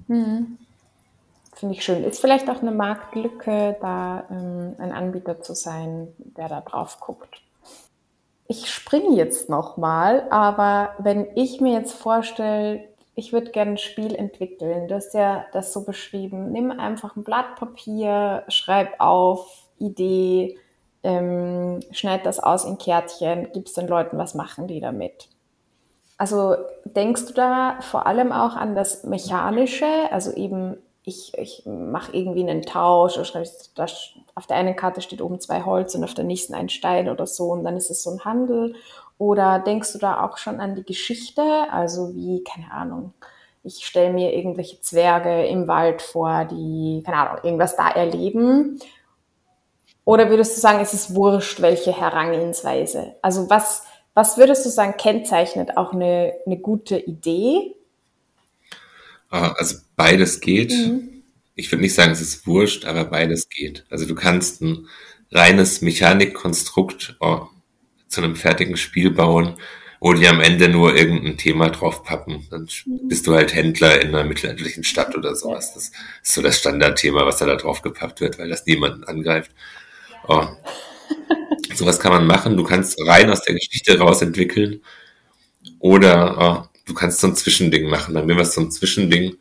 Mhm. 0.08 0.58
Finde 1.54 1.74
ich 1.74 1.84
schön. 1.84 2.02
Ist 2.04 2.20
vielleicht 2.20 2.48
auch 2.48 2.62
eine 2.62 2.72
Marktlücke, 2.72 3.76
da 3.80 4.26
ähm, 4.30 4.74
ein 4.78 4.92
Anbieter 4.92 5.40
zu 5.40 5.54
sein, 5.54 6.08
der 6.18 6.48
da 6.48 6.60
drauf 6.60 7.00
guckt 7.00 7.43
ich 8.46 8.68
springe 8.72 9.16
jetzt 9.16 9.48
nochmal, 9.48 10.26
aber 10.30 10.94
wenn 10.98 11.26
ich 11.34 11.60
mir 11.60 11.72
jetzt 11.72 11.94
vorstelle, 11.94 12.84
ich 13.14 13.32
würde 13.32 13.52
gerne 13.52 13.72
ein 13.72 13.78
Spiel 13.78 14.14
entwickeln, 14.14 14.88
du 14.88 14.94
hast 14.94 15.14
ja 15.14 15.46
das 15.52 15.72
so 15.72 15.84
beschrieben, 15.84 16.52
nimm 16.52 16.70
einfach 16.70 17.16
ein 17.16 17.24
Blatt 17.24 17.56
Papier, 17.56 18.44
schreib 18.48 19.00
auf, 19.00 19.68
Idee, 19.78 20.58
ähm, 21.02 21.80
schneid 21.90 22.26
das 22.26 22.40
aus 22.40 22.64
in 22.64 22.78
Kärtchen, 22.78 23.48
gibst 23.52 23.76
den 23.76 23.88
Leuten, 23.88 24.18
was 24.18 24.34
machen 24.34 24.66
die 24.66 24.80
damit? 24.80 25.28
Also 26.16 26.56
denkst 26.84 27.26
du 27.26 27.32
da 27.32 27.78
vor 27.80 28.06
allem 28.06 28.32
auch 28.32 28.56
an 28.56 28.74
das 28.74 29.04
Mechanische, 29.04 29.86
also 30.10 30.32
eben 30.32 30.76
ich, 31.04 31.36
ich 31.36 31.62
mache 31.66 32.16
irgendwie 32.16 32.40
einen 32.40 32.62
Tausch, 32.62 33.16
oder 33.16 33.24
schreibe 33.24 33.48
das, 33.74 34.10
auf 34.34 34.46
der 34.46 34.56
einen 34.56 34.74
Karte 34.74 35.02
steht 35.02 35.20
oben 35.20 35.38
zwei 35.38 35.62
Holz 35.62 35.94
und 35.94 36.02
auf 36.02 36.14
der 36.14 36.24
nächsten 36.24 36.54
ein 36.54 36.70
Stein 36.70 37.08
oder 37.08 37.26
so 37.26 37.52
und 37.52 37.62
dann 37.64 37.76
ist 37.76 37.90
es 37.90 38.02
so 38.02 38.10
ein 38.10 38.24
Handel. 38.24 38.74
Oder 39.18 39.60
denkst 39.60 39.92
du 39.92 39.98
da 39.98 40.24
auch 40.24 40.38
schon 40.38 40.60
an 40.60 40.74
die 40.74 40.82
Geschichte? 40.82 41.42
Also 41.70 42.14
wie, 42.14 42.42
keine 42.42 42.72
Ahnung, 42.72 43.12
ich 43.62 43.86
stelle 43.86 44.12
mir 44.12 44.34
irgendwelche 44.34 44.80
Zwerge 44.80 45.46
im 45.46 45.68
Wald 45.68 46.02
vor, 46.02 46.46
die, 46.46 47.02
keine 47.04 47.18
Ahnung, 47.18 47.44
irgendwas 47.44 47.76
da 47.76 47.90
erleben. 47.90 48.80
Oder 50.04 50.30
würdest 50.30 50.56
du 50.56 50.60
sagen, 50.60 50.80
es 50.80 50.94
ist 50.94 51.14
wurscht, 51.14 51.60
welche 51.62 51.92
Herangehensweise? 51.92 53.14
Also 53.22 53.48
was, 53.48 53.84
was 54.14 54.36
würdest 54.36 54.66
du 54.66 54.70
sagen, 54.70 54.96
kennzeichnet 54.96 55.76
auch 55.76 55.92
eine, 55.92 56.34
eine 56.46 56.58
gute 56.58 56.98
Idee? 56.98 57.74
Also 59.40 59.76
beides 59.96 60.40
geht. 60.40 60.70
Mhm. 60.70 61.22
Ich 61.54 61.70
würde 61.70 61.82
nicht 61.82 61.94
sagen, 61.94 62.12
es 62.12 62.20
ist 62.20 62.46
wurscht, 62.46 62.84
aber 62.84 63.04
beides 63.04 63.48
geht. 63.48 63.84
Also 63.90 64.06
du 64.06 64.14
kannst 64.14 64.60
ein 64.60 64.88
reines 65.30 65.80
Mechanikkonstrukt 65.80 67.16
oh, 67.20 67.48
zu 68.08 68.22
einem 68.22 68.36
fertigen 68.36 68.76
Spiel 68.76 69.10
bauen, 69.10 69.56
wo 70.00 70.12
die 70.12 70.28
am 70.28 70.40
Ende 70.40 70.68
nur 70.68 70.94
irgendein 70.96 71.36
Thema 71.36 71.70
draufpappen. 71.70 72.46
Dann 72.50 72.68
mhm. 72.86 73.08
bist 73.08 73.26
du 73.26 73.34
halt 73.34 73.54
Händler 73.54 74.00
in 74.00 74.08
einer 74.08 74.24
mittelalterlichen 74.24 74.84
Stadt 74.84 75.16
oder 75.16 75.34
sowas. 75.34 75.74
Das 75.74 75.90
ist 76.22 76.34
so 76.34 76.42
das 76.42 76.58
Standardthema, 76.58 77.26
was 77.26 77.38
da, 77.38 77.46
da 77.46 77.56
drauf 77.56 77.82
gepappt 77.82 78.20
wird, 78.20 78.38
weil 78.38 78.48
das 78.48 78.66
niemanden 78.66 79.04
angreift. 79.04 79.50
Oh. 80.28 80.46
Sowas 81.74 81.98
kann 81.98 82.12
man 82.12 82.26
machen. 82.26 82.56
Du 82.56 82.62
kannst 82.62 82.96
rein 83.04 83.30
aus 83.30 83.42
der 83.42 83.54
Geschichte 83.54 83.98
raus 83.98 84.22
entwickeln. 84.22 84.80
Oder 85.80 86.68
oh, 86.70 86.73
du 86.86 86.94
kannst 86.94 87.20
so 87.20 87.26
ein 87.26 87.36
Zwischending 87.36 87.88
machen. 87.88 88.14
Dann 88.14 88.28
wäre 88.28 88.42
es 88.42 88.54
so 88.54 88.60
ein 88.60 88.70
Zwischending, 88.70 89.36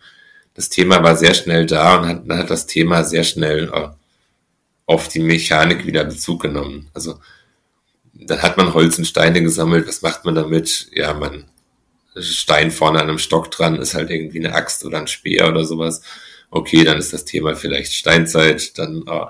das 0.53 0.69
Thema 0.69 1.03
war 1.03 1.15
sehr 1.15 1.33
schnell 1.33 1.65
da 1.65 1.97
und 1.97 2.07
hat, 2.07 2.29
dann 2.29 2.37
hat 2.37 2.49
das 2.49 2.67
Thema 2.67 3.03
sehr 3.03 3.23
schnell 3.23 3.71
äh, 3.73 3.89
auf 4.85 5.07
die 5.07 5.19
Mechanik 5.19 5.85
wieder 5.85 6.03
Bezug 6.03 6.41
genommen. 6.43 6.89
Also 6.93 7.19
dann 8.13 8.41
hat 8.41 8.57
man 8.57 8.73
Holz 8.73 8.97
und 8.97 9.05
Steine 9.05 9.41
gesammelt. 9.41 9.87
Was 9.87 10.01
macht 10.01 10.25
man 10.25 10.35
damit? 10.35 10.87
Ja, 10.93 11.13
man 11.13 11.45
Stein 12.15 12.71
vorne 12.71 12.99
an 12.99 13.09
einem 13.09 13.17
Stock 13.17 13.49
dran 13.49 13.77
ist 13.77 13.95
halt 13.95 14.11
irgendwie 14.11 14.39
eine 14.39 14.53
Axt 14.53 14.85
oder 14.85 14.99
ein 14.99 15.07
Speer 15.07 15.49
oder 15.49 15.65
sowas. 15.65 16.01
Okay, 16.51 16.83
dann 16.83 16.99
ist 16.99 17.11
das 17.11 17.25
Thema 17.25 17.55
vielleicht 17.55 17.93
Steinzeit. 17.93 18.77
Dann 18.77 19.03
äh, 19.07 19.25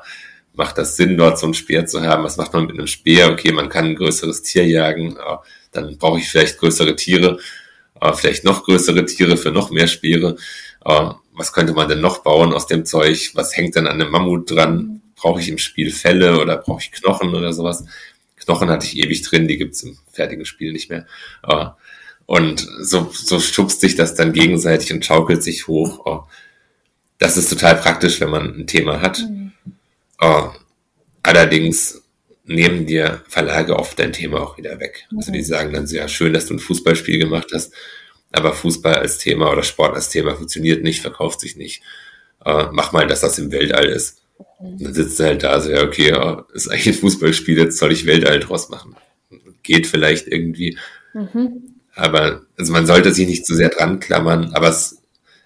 macht 0.54 0.78
das 0.78 0.98
Sinn, 0.98 1.18
dort 1.18 1.40
so 1.40 1.48
ein 1.48 1.54
Speer 1.54 1.86
zu 1.86 2.02
haben. 2.02 2.24
Was 2.24 2.36
macht 2.36 2.52
man 2.54 2.66
mit 2.66 2.78
einem 2.78 2.88
Speer? 2.88 3.32
Okay, 3.32 3.54
man 3.54 3.70
kann 3.70 3.86
ein 3.86 3.96
größeres 3.96 4.42
Tier 4.42 4.68
jagen. 4.68 5.16
Äh, 5.16 5.38
dann 5.72 5.98
brauche 5.98 6.20
ich 6.20 6.30
vielleicht 6.30 6.60
größere 6.60 6.98
Tiere. 6.98 7.40
Äh, 8.04 8.14
vielleicht 8.14 8.44
noch 8.44 8.66
größere 8.66 9.06
Tiere 9.06 9.38
für 9.38 9.52
noch 9.52 9.72
mehr 9.72 9.88
Speere. 9.88 10.36
Äh, 10.84 11.10
was 11.36 11.54
könnte 11.54 11.74
man 11.74 11.88
denn 11.88 12.02
noch 12.02 12.20
bauen 12.20 12.54
aus 12.54 12.68
dem 12.68 12.86
Zeug? 12.86 13.32
Was 13.34 13.56
hängt 13.56 13.76
denn 13.76 13.88
an 13.88 14.02
einem 14.02 14.12
Mammut 14.12 14.52
dran? 14.52 15.02
Brauche 15.16 15.40
ich 15.40 15.48
im 15.48 15.58
Spiel 15.58 15.90
Felle 15.90 16.42
oder 16.42 16.58
brauche 16.58 16.82
ich 16.82 16.92
Knochen 16.92 17.34
oder 17.34 17.54
sowas? 17.54 17.86
Knochen 18.36 18.70
hatte 18.70 18.86
ich 18.86 18.98
ewig 18.98 19.22
drin, 19.22 19.48
die 19.48 19.58
gibt's 19.58 19.84
im 19.84 19.98
fertigen 20.12 20.46
Spiel 20.46 20.74
nicht 20.74 20.90
mehr. 20.90 21.08
Äh, 21.48 21.68
und 22.26 22.68
so, 22.82 23.10
so 23.14 23.40
schubst 23.40 23.80
sich 23.80 23.96
das 23.96 24.16
dann 24.16 24.34
gegenseitig 24.34 24.92
und 24.92 25.06
schaukelt 25.06 25.42
sich 25.42 25.68
hoch. 25.68 26.06
Äh, 26.06 26.34
das 27.20 27.38
ist 27.38 27.50
total 27.50 27.76
praktisch, 27.76 28.20
wenn 28.20 28.30
man 28.30 28.54
ein 28.54 28.68
Thema 28.68 29.00
hat. 29.00 29.20
Mhm. 29.20 29.54
Äh, 30.20 30.44
allerdings 31.24 32.03
nehmen 32.46 32.86
dir 32.86 33.24
Verlage 33.28 33.78
oft 33.78 33.98
dein 34.00 34.14
Thema 34.14 34.42
auch 34.42 34.58
wieder 34.58 34.80
weg. 34.80 35.08
Also 35.16 35.32
die 35.32 35.40
mhm. 35.40 35.46
sagen 35.46 35.74
dann 35.74 35.88
so, 35.88 35.96
ja, 35.96 36.08
schön, 36.08 36.34
dass 36.34 36.48
du 36.48 36.56
ein 36.56 36.60
Fußballspiel 36.60 37.20
gemacht 37.20 37.48
hast, 37.54 37.74
aber 38.32 38.54
Fußball 38.54 38.96
als 38.96 39.18
Thema 39.18 39.52
oder 39.52 39.64
Sport 39.64 39.96
als 39.96 40.10
Thema 40.10 40.36
funktioniert 40.36 40.84
nicht, 40.84 41.02
verkauft 41.02 41.40
sich 41.40 41.56
nicht. 41.56 41.82
äh, 42.46 42.66
mach 42.72 42.92
mal, 42.92 43.08
dass 43.08 43.22
das 43.22 43.40
im 43.40 43.52
Weltall 43.52 43.86
ist. 43.86 44.22
Und 44.60 44.82
dann 44.82 44.94
sitzt 44.94 45.20
du 45.20 45.24
halt 45.24 45.44
da, 45.44 45.60
so, 45.60 45.70
ja, 45.70 45.84
okay, 45.84 46.10
ja, 46.10 46.46
ist 46.54 46.70
eigentlich 46.70 46.88
ein 46.88 46.94
Fußballspiel, 47.02 47.58
jetzt 47.58 47.78
soll 47.78 47.92
ich 47.92 48.06
Weltall 48.06 48.40
draus 48.40 48.70
machen. 48.70 48.96
Geht 49.62 49.88
vielleicht 49.88 50.28
irgendwie. 50.28 50.78
Mhm. 51.14 51.76
Aber, 51.96 52.42
also 52.58 52.74
man 52.74 52.86
sollte 52.86 53.14
sich 53.14 53.28
nicht 53.28 53.46
zu 53.46 53.56
sehr 53.56 53.70
dran 53.70 54.00
klammern, 54.00 54.52
aber 54.54 54.70
es, 54.70 54.98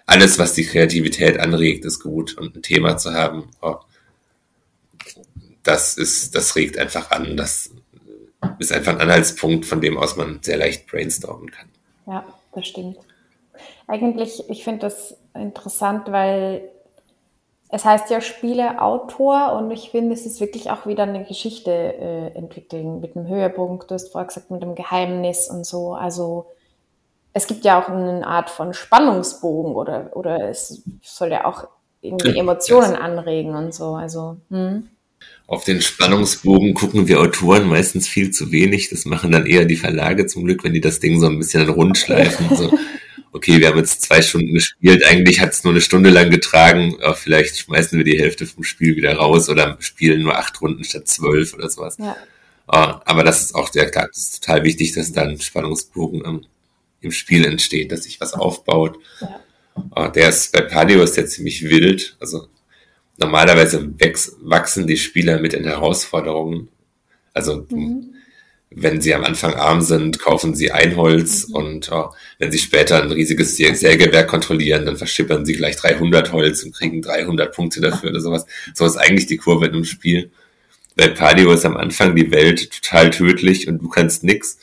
alles, 0.06 0.38
was 0.38 0.54
die 0.54 0.64
Kreativität 0.64 1.38
anregt, 1.38 1.84
ist 1.84 2.00
gut. 2.00 2.36
Und 2.38 2.56
ein 2.56 2.62
Thema 2.62 2.96
zu 2.96 3.12
haben, 3.12 3.50
oh, 3.60 3.76
das 5.68 5.98
ist, 5.98 6.34
das 6.34 6.56
regt 6.56 6.78
einfach 6.78 7.10
an. 7.10 7.36
Das 7.36 7.70
ist 8.58 8.72
einfach 8.72 8.94
ein 8.94 9.00
Anhaltspunkt, 9.00 9.66
von 9.66 9.80
dem 9.80 9.98
aus 9.98 10.16
man 10.16 10.40
sehr 10.42 10.56
leicht 10.56 10.86
brainstormen 10.86 11.50
kann. 11.50 11.68
Ja, 12.06 12.24
das 12.54 12.66
stimmt. 12.66 12.96
Eigentlich, 13.86 14.48
ich 14.48 14.64
finde 14.64 14.80
das 14.80 15.16
interessant, 15.34 16.10
weil 16.10 16.70
es 17.68 17.84
heißt 17.84 18.08
ja 18.08 18.22
Spieleautor 18.22 19.52
und 19.52 19.70
ich 19.70 19.90
finde, 19.90 20.14
es 20.14 20.24
ist 20.24 20.40
wirklich 20.40 20.70
auch 20.70 20.86
wieder 20.86 21.02
eine 21.02 21.24
Geschichte 21.24 21.70
äh, 21.70 22.28
entwickeln 22.34 23.00
mit 23.00 23.14
einem 23.14 23.28
Höhepunkt. 23.28 23.90
Du 23.90 23.94
hast 23.94 24.10
vorher 24.10 24.28
gesagt, 24.28 24.50
mit 24.50 24.62
einem 24.62 24.74
Geheimnis 24.74 25.50
und 25.50 25.66
so. 25.66 25.92
Also 25.92 26.46
es 27.34 27.46
gibt 27.46 27.64
ja 27.66 27.78
auch 27.78 27.88
eine 27.88 28.26
Art 28.26 28.48
von 28.48 28.72
Spannungsbogen 28.72 29.74
oder, 29.74 30.16
oder 30.16 30.48
es 30.48 30.82
soll 31.02 31.30
ja 31.30 31.44
auch 31.44 31.68
irgendwie 32.00 32.38
Emotionen 32.38 32.96
anregen 32.96 33.54
und 33.54 33.74
so. 33.74 33.96
Also, 33.96 34.38
hm. 34.48 34.88
Auf 35.48 35.64
den 35.64 35.80
Spannungsbogen 35.80 36.74
gucken 36.74 37.08
wir 37.08 37.20
Autoren 37.20 37.66
meistens 37.66 38.06
viel 38.06 38.30
zu 38.32 38.52
wenig. 38.52 38.90
Das 38.90 39.06
machen 39.06 39.32
dann 39.32 39.46
eher 39.46 39.64
die 39.64 39.76
Verlage 39.76 40.26
zum 40.26 40.44
Glück, 40.44 40.62
wenn 40.62 40.74
die 40.74 40.82
das 40.82 41.00
Ding 41.00 41.18
so 41.18 41.26
ein 41.26 41.38
bisschen 41.38 41.66
rund 41.70 41.96
schleifen. 41.96 42.54
So, 42.54 42.78
okay, 43.32 43.58
wir 43.58 43.68
haben 43.68 43.78
jetzt 43.78 44.02
zwei 44.02 44.20
Stunden 44.20 44.52
gespielt, 44.52 45.06
eigentlich 45.06 45.40
hat 45.40 45.52
es 45.52 45.64
nur 45.64 45.72
eine 45.72 45.80
Stunde 45.80 46.10
lang 46.10 46.28
getragen, 46.28 46.98
aber 47.00 47.14
vielleicht 47.14 47.56
schmeißen 47.56 47.96
wir 47.96 48.04
die 48.04 48.18
Hälfte 48.18 48.44
vom 48.44 48.62
Spiel 48.62 48.94
wieder 48.94 49.14
raus 49.14 49.48
oder 49.48 49.78
spielen 49.80 50.22
nur 50.22 50.36
acht 50.36 50.60
Runden 50.60 50.84
statt 50.84 51.08
zwölf 51.08 51.54
oder 51.54 51.70
sowas. 51.70 51.96
Ja. 51.98 52.14
Aber 52.66 53.24
das 53.24 53.40
ist 53.40 53.54
auch 53.54 53.72
sehr 53.72 53.90
klar, 53.90 54.08
das 54.08 54.18
ist 54.18 54.44
total 54.44 54.64
wichtig, 54.64 54.92
dass 54.92 55.12
dann 55.12 55.30
ein 55.30 55.40
Spannungsbogen 55.40 56.20
im, 56.26 56.44
im 57.00 57.10
Spiel 57.10 57.46
entsteht, 57.46 57.90
dass 57.90 58.02
sich 58.02 58.20
was 58.20 58.34
aufbaut. 58.34 58.98
Ja. 59.22 60.08
Der 60.10 60.28
ist 60.28 60.52
bei 60.52 60.60
Palio 60.60 61.02
ist 61.02 61.16
ja 61.16 61.24
ziemlich 61.24 61.62
wild. 61.62 62.18
Also 62.20 62.48
normalerweise 63.18 63.92
wachsen 64.42 64.86
die 64.86 64.96
Spieler 64.96 65.40
mit 65.40 65.52
den 65.52 65.64
Herausforderungen. 65.64 66.68
Also 67.34 67.66
mhm. 67.68 68.14
wenn 68.70 69.00
sie 69.00 69.14
am 69.14 69.24
Anfang 69.24 69.54
arm 69.54 69.82
sind, 69.82 70.18
kaufen 70.18 70.54
sie 70.54 70.72
Einholz 70.72 71.48
mhm. 71.48 71.54
und 71.54 71.92
oh, 71.92 72.10
wenn 72.38 72.50
sie 72.50 72.58
später 72.58 73.02
ein 73.02 73.12
riesiges 73.12 73.56
Sägewerk 73.56 74.28
kontrollieren, 74.28 74.86
dann 74.86 74.96
verschippern 74.96 75.44
sie 75.44 75.54
gleich 75.54 75.76
300 75.76 76.32
Holz 76.32 76.62
und 76.62 76.74
kriegen 76.74 77.02
300 77.02 77.54
Punkte 77.54 77.80
dafür 77.80 78.10
oder 78.10 78.20
sowas. 78.20 78.46
So 78.74 78.86
ist 78.86 78.96
eigentlich 78.96 79.26
die 79.26 79.36
Kurve 79.36 79.66
in 79.66 79.74
einem 79.74 79.84
Spiel. 79.84 80.30
Bei 80.96 81.08
Palio 81.08 81.52
ist 81.52 81.64
am 81.64 81.76
Anfang 81.76 82.16
die 82.16 82.30
Welt 82.32 82.72
total 82.72 83.10
tödlich 83.10 83.68
und 83.68 83.78
du 83.78 83.88
kannst 83.88 84.24
nix. 84.24 84.58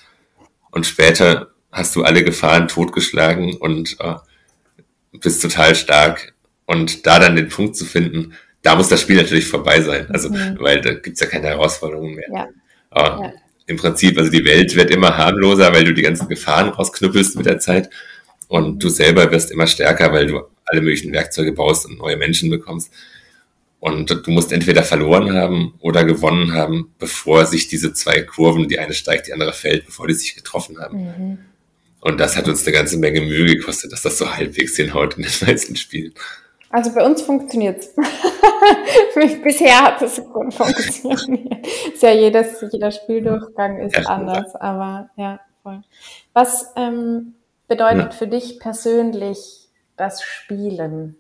Und 0.72 0.86
später 0.86 1.52
hast 1.72 1.96
du 1.96 2.04
alle 2.04 2.24
Gefahren 2.24 2.68
totgeschlagen 2.68 3.56
und 3.56 3.98
oh, 4.00 4.16
bist 5.22 5.42
total 5.42 5.76
stark. 5.76 6.34
Und 6.66 7.06
da 7.06 7.20
dann 7.20 7.36
den 7.36 7.50
Punkt 7.50 7.76
zu 7.76 7.86
finden, 7.86 8.34
da 8.66 8.76
muss 8.76 8.90
das 8.90 9.02
Spiel 9.02 9.18
natürlich 9.18 9.48
vorbei 9.48 9.80
sein. 9.82 10.08
Also, 10.10 10.30
mhm. 10.30 10.58
weil 10.60 10.82
da 10.82 10.94
gibt's 10.96 11.20
ja 11.20 11.28
keine 11.28 11.48
Herausforderungen 11.48 12.16
mehr. 12.16 12.28
Ja. 12.34 12.50
Aber 12.90 13.24
ja. 13.26 13.34
im 13.68 13.78
Prinzip, 13.78 14.18
also 14.18 14.32
die 14.32 14.44
Welt 14.44 14.76
wird 14.76 14.90
immer 14.90 15.16
harmloser, 15.16 15.72
weil 15.72 15.84
du 15.84 15.94
die 15.94 16.02
ganzen 16.02 16.28
Gefahren 16.28 16.70
rausknüppelst 16.70 17.36
mit 17.36 17.46
der 17.46 17.60
Zeit. 17.60 17.92
Und 18.48 18.84
du 18.84 18.90
selber 18.90 19.32
wirst 19.32 19.52
immer 19.52 19.68
stärker, 19.68 20.12
weil 20.12 20.26
du 20.26 20.42
alle 20.66 20.82
möglichen 20.82 21.14
Werkzeuge 21.14 21.52
baust 21.52 21.86
und 21.86 22.00
neue 22.00 22.18
Menschen 22.18 22.50
bekommst. 22.50 22.92
Und 23.80 24.10
du 24.10 24.32
musst 24.32 24.52
entweder 24.52 24.82
verloren 24.82 25.32
haben 25.34 25.76
oder 25.80 26.04
gewonnen 26.04 26.54
haben, 26.54 26.92
bevor 26.98 27.46
sich 27.46 27.68
diese 27.68 27.94
zwei 27.94 28.24
Kurven, 28.24 28.68
die 28.68 28.80
eine 28.80 28.94
steigt, 28.94 29.28
die 29.28 29.34
andere 29.34 29.54
fällt, 29.54 29.86
bevor 29.86 30.08
die 30.08 30.16
sich 30.16 30.36
getroffen 30.36 30.80
haben. 30.80 31.04
Mhm. 31.04 31.38
Und 32.02 32.20
das 32.20 32.36
hat 32.36 32.48
uns 32.48 32.66
eine 32.66 32.76
ganze 32.76 32.98
Menge 32.98 33.22
Mühe 33.22 33.46
gekostet, 33.46 33.92
dass 33.92 34.02
das 34.02 34.18
so 34.18 34.36
halbwegs 34.36 34.76
hinhaut 34.76 35.18
in 35.18 35.24
den 35.24 35.48
meisten 35.48 35.76
Spielen. 35.76 36.14
Also 36.72 36.94
bei 36.94 37.06
uns 37.06 37.22
funktioniert 37.22 37.84
es. 37.84 37.90
Bisher 39.44 39.82
hat 39.82 40.02
es 40.02 40.24
gut 40.24 40.54
funktioniert. 40.54 41.68
Ist 41.94 42.04
ja 42.04 42.12
jedes, 42.12 42.64
jeder 42.72 42.92
Spieldurchgang 42.92 43.80
ist 43.80 43.96
ja, 43.96 44.04
anders, 44.04 44.54
ja. 44.54 44.60
aber 44.62 45.10
ja, 45.16 45.40
voll. 45.64 45.82
Was 46.34 46.74
ähm, 46.76 47.36
bedeutet 47.68 48.14
für 48.14 48.28
dich 48.28 48.60
persönlich 48.60 49.68
das 49.98 50.22
Spielen? 50.22 51.16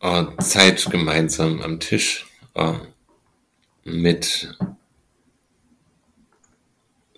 Oh, 0.00 0.24
Zeit 0.38 0.84
gemeinsam 0.90 1.62
am 1.62 1.80
Tisch 1.80 2.26
oh, 2.54 2.74
mit 3.84 4.54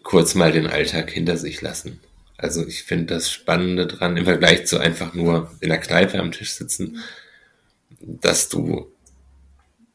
kurz 0.04 0.36
mal 0.36 0.52
den 0.52 0.68
Alltag 0.68 1.10
hinter 1.10 1.36
sich 1.36 1.62
lassen. 1.62 2.00
Also 2.38 2.66
ich 2.66 2.82
finde 2.82 3.14
das 3.14 3.30
Spannende 3.30 3.86
dran, 3.86 4.16
im 4.16 4.24
Vergleich 4.24 4.66
zu 4.66 4.78
einfach 4.78 5.14
nur 5.14 5.50
in 5.60 5.70
der 5.70 5.78
Kneipe 5.78 6.18
am 6.18 6.32
Tisch 6.32 6.52
sitzen, 6.52 6.98
dass 8.00 8.48
du 8.48 8.92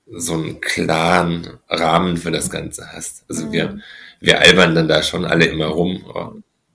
so 0.07 0.33
einen 0.33 0.59
klaren 0.59 1.59
Rahmen 1.69 2.17
für 2.17 2.31
das 2.31 2.49
Ganze 2.49 2.91
hast. 2.91 3.23
Also 3.29 3.51
wir, 3.51 3.79
wir 4.19 4.41
albern 4.41 4.75
dann 4.75 4.87
da 4.87 5.03
schon 5.03 5.23
alle 5.25 5.45
immer 5.45 5.67
rum, 5.67 6.03
oh, 6.13 6.33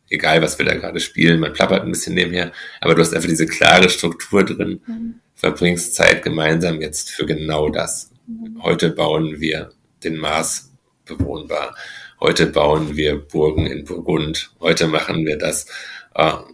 egal 0.09 0.41
was 0.41 0.59
wir 0.59 0.67
da 0.67 0.75
gerade 0.75 1.01
spielen, 1.01 1.41
man 1.41 1.53
plappert 1.53 1.83
ein 1.83 1.91
bisschen 1.91 2.15
nebenher, 2.15 2.53
aber 2.81 2.95
du 2.95 3.03
hast 3.03 3.15
einfach 3.15 3.29
diese 3.29 3.47
klare 3.47 3.91
Struktur 3.91 4.45
drin, 4.45 4.81
mhm. 4.87 5.21
verbringst 5.35 5.95
Zeit 5.95 6.23
gemeinsam 6.23 6.81
jetzt 6.81 7.11
für 7.11 7.27
genau 7.27 7.69
das. 7.69 8.11
Mhm. 8.27 8.63
Heute 8.63 8.91
bauen 8.91 9.41
wir 9.41 9.73
den 10.03 10.17
Mars 10.17 10.71
bewohnbar 11.05 11.75
heute 12.21 12.47
bauen 12.47 12.97
wir 12.97 13.17
Burgen 13.17 13.67
in 13.67 13.85
Burgund, 13.85 14.53
heute 14.61 14.87
machen 14.87 15.25
wir 15.27 15.39
das. 15.39 15.67
Ah, 16.15 16.45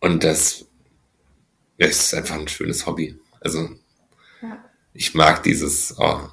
und 0.00 0.24
das 0.24 0.66
ist 1.78 2.14
einfach 2.14 2.36
ein 2.36 2.48
schönes 2.48 2.86
Hobby. 2.86 3.18
Also 3.40 3.70
ja. 4.40 4.64
ich 4.94 5.14
mag 5.14 5.42
dieses 5.42 5.94
oh, 5.98 6.28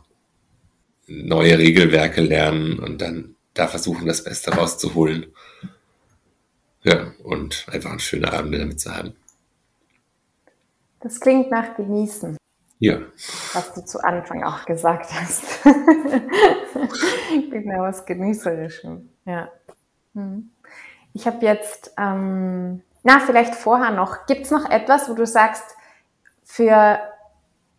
neue 1.07 1.57
Regelwerke 1.57 2.21
lernen 2.21 2.79
und 2.79 3.01
dann 3.01 3.35
da 3.53 3.67
versuchen, 3.67 4.07
das 4.07 4.23
Beste 4.23 4.51
rauszuholen. 4.51 5.27
Ja, 6.83 7.13
und 7.23 7.65
einfach 7.69 7.91
eine 7.91 7.99
schöne 7.99 8.31
Abende 8.31 8.57
damit 8.57 8.79
zu 8.79 8.95
haben. 8.95 9.13
Das 11.01 11.19
klingt 11.19 11.51
nach 11.51 11.75
Genießen. 11.75 12.38
Ja. 12.79 12.99
Was 13.53 13.73
du 13.73 13.85
zu 13.85 14.03
Anfang 14.03 14.43
auch 14.43 14.65
gesagt 14.65 15.09
hast. 15.13 15.43
genau, 17.51 17.81
was 17.81 18.05
Genießerischem. 18.05 19.09
Ja. 19.25 19.49
Hm. 20.15 20.51
Ich 21.13 21.27
habe 21.27 21.45
jetzt, 21.45 21.93
ähm, 21.97 22.81
na, 23.03 23.19
vielleicht 23.19 23.55
vorher 23.55 23.91
noch, 23.91 24.25
gibt 24.27 24.45
es 24.45 24.51
noch 24.51 24.69
etwas, 24.69 25.09
wo 25.09 25.13
du 25.13 25.25
sagst, 25.25 25.75
für, 26.43 26.99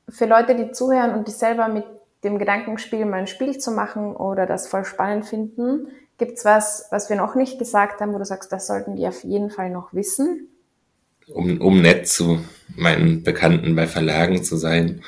für 0.09 0.27
Leute, 0.27 0.55
die 0.55 0.71
zuhören 0.73 1.15
und 1.15 1.27
die 1.27 1.33
selber 1.33 1.69
mit 1.69 1.85
dem 2.23 2.39
Gedanken 2.39 2.77
spielen, 2.77 3.09
mal 3.09 3.21
ein 3.21 3.27
Spiel 3.27 3.57
zu 3.59 3.71
machen 3.73 4.15
oder 4.15 4.45
das 4.45 4.69
voll 4.69 4.85
spannend 4.85 5.25
finden, 5.25 5.89
gibt 6.19 6.37
es 6.37 6.45
was, 6.45 6.87
was 6.91 7.09
wir 7.09 7.17
noch 7.17 7.35
nicht 7.35 7.59
gesagt 7.59 8.03
haben, 8.03 8.13
wo 8.13 8.19
du 8.19 8.27
sagst, 8.27 8.53
das 8.53 8.67
sollten 8.67 8.97
die 8.97 9.09
auf 9.09 9.25
jeden 9.25 9.51
Fall 9.51 9.71
noch 9.71 9.95
wissen? 9.95 10.50
Um, 11.33 11.61
um 11.61 11.81
nett 11.81 12.09
zu 12.09 12.45
meinen 12.77 13.23
Bekannten 13.23 13.75
bei 13.75 13.87
Verlagen 13.87 14.43
zu 14.45 14.57
sein. 14.57 15.03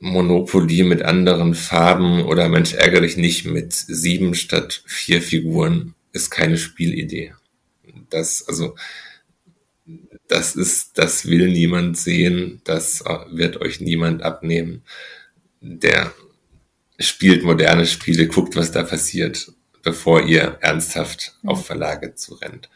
Monopoly 0.00 0.82
mit 0.82 1.02
anderen 1.02 1.54
Farben 1.54 2.24
oder 2.24 2.48
Mensch 2.48 2.72
ärgere 2.72 3.02
dich 3.02 3.16
nicht 3.16 3.44
mit 3.44 3.72
sieben 3.74 4.34
statt 4.34 4.82
vier 4.86 5.20
Figuren 5.20 5.94
ist 6.12 6.30
keine 6.30 6.56
Spielidee. 6.56 7.34
Das, 8.08 8.48
also, 8.48 8.76
das 10.26 10.56
ist, 10.56 10.98
das 10.98 11.26
will 11.26 11.48
niemand 11.48 11.98
sehen, 11.98 12.60
das 12.64 13.02
äh, 13.02 13.18
wird 13.30 13.60
euch 13.60 13.80
niemand 13.80 14.22
abnehmen. 14.22 14.82
Der 15.60 16.12
spielt 16.98 17.44
moderne 17.44 17.86
Spiele, 17.86 18.26
guckt, 18.26 18.56
was 18.56 18.72
da 18.72 18.82
passiert, 18.82 19.52
bevor 19.82 20.26
ihr 20.26 20.58
ernsthaft 20.60 21.34
auf 21.44 21.66
Verlage 21.66 22.14
zu 22.14 22.34
rennt 22.34 22.70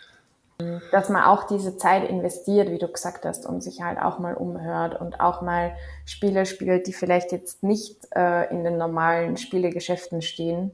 dass 0.93 1.09
man 1.09 1.25
auch 1.25 1.45
diese 1.45 1.77
Zeit 1.77 2.09
investiert, 2.09 2.71
wie 2.71 2.79
du 2.79 2.89
gesagt 2.89 3.25
hast, 3.25 3.47
und 3.47 3.63
sich 3.63 3.83
halt 3.83 3.99
auch 3.99 4.19
mal 4.19 4.35
umhört 4.35 5.01
und 5.01 5.21
auch 5.21 5.43
mal 5.43 5.75
Spiele 6.05 6.47
spielt, 6.47 6.87
die 6.87 6.93
vielleicht 6.93 7.33
jetzt 7.33 7.63
nicht 7.63 8.07
äh, 8.15 8.51
in 8.51 8.63
den 8.63 8.79
normalen 8.79 9.37
Spielegeschäften 9.37 10.23
stehen 10.23 10.71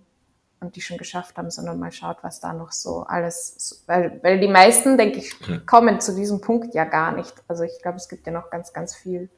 und 0.61 0.77
die 0.77 0.83
schon 0.83 0.99
geschafft 0.99 1.39
haben, 1.39 1.51
sondern 1.51 1.79
mal 1.79 1.93
schaut, 1.93 2.19
was 2.23 2.41
da 2.41 2.53
noch 2.53 2.73
so 2.73 3.05
alles, 3.05 3.83
weil, 3.87 4.21
weil 4.23 4.39
die 4.39 4.49
meisten, 4.49 4.99
denke 4.99 5.19
ich, 5.19 5.35
kommen 5.67 6.01
zu 6.01 6.15
diesem 6.15 6.43
Punkt 6.43 6.75
ja 6.75 6.85
gar 6.85 7.13
nicht. 7.13 7.33
Also 7.49 7.65
ich 7.65 7.81
glaube, 7.81 7.97
es 7.97 8.09
gibt 8.09 8.27
ja 8.27 8.33
noch 8.33 8.51
ganz, 8.51 8.75
ganz 8.75 8.95
viel 8.95 9.31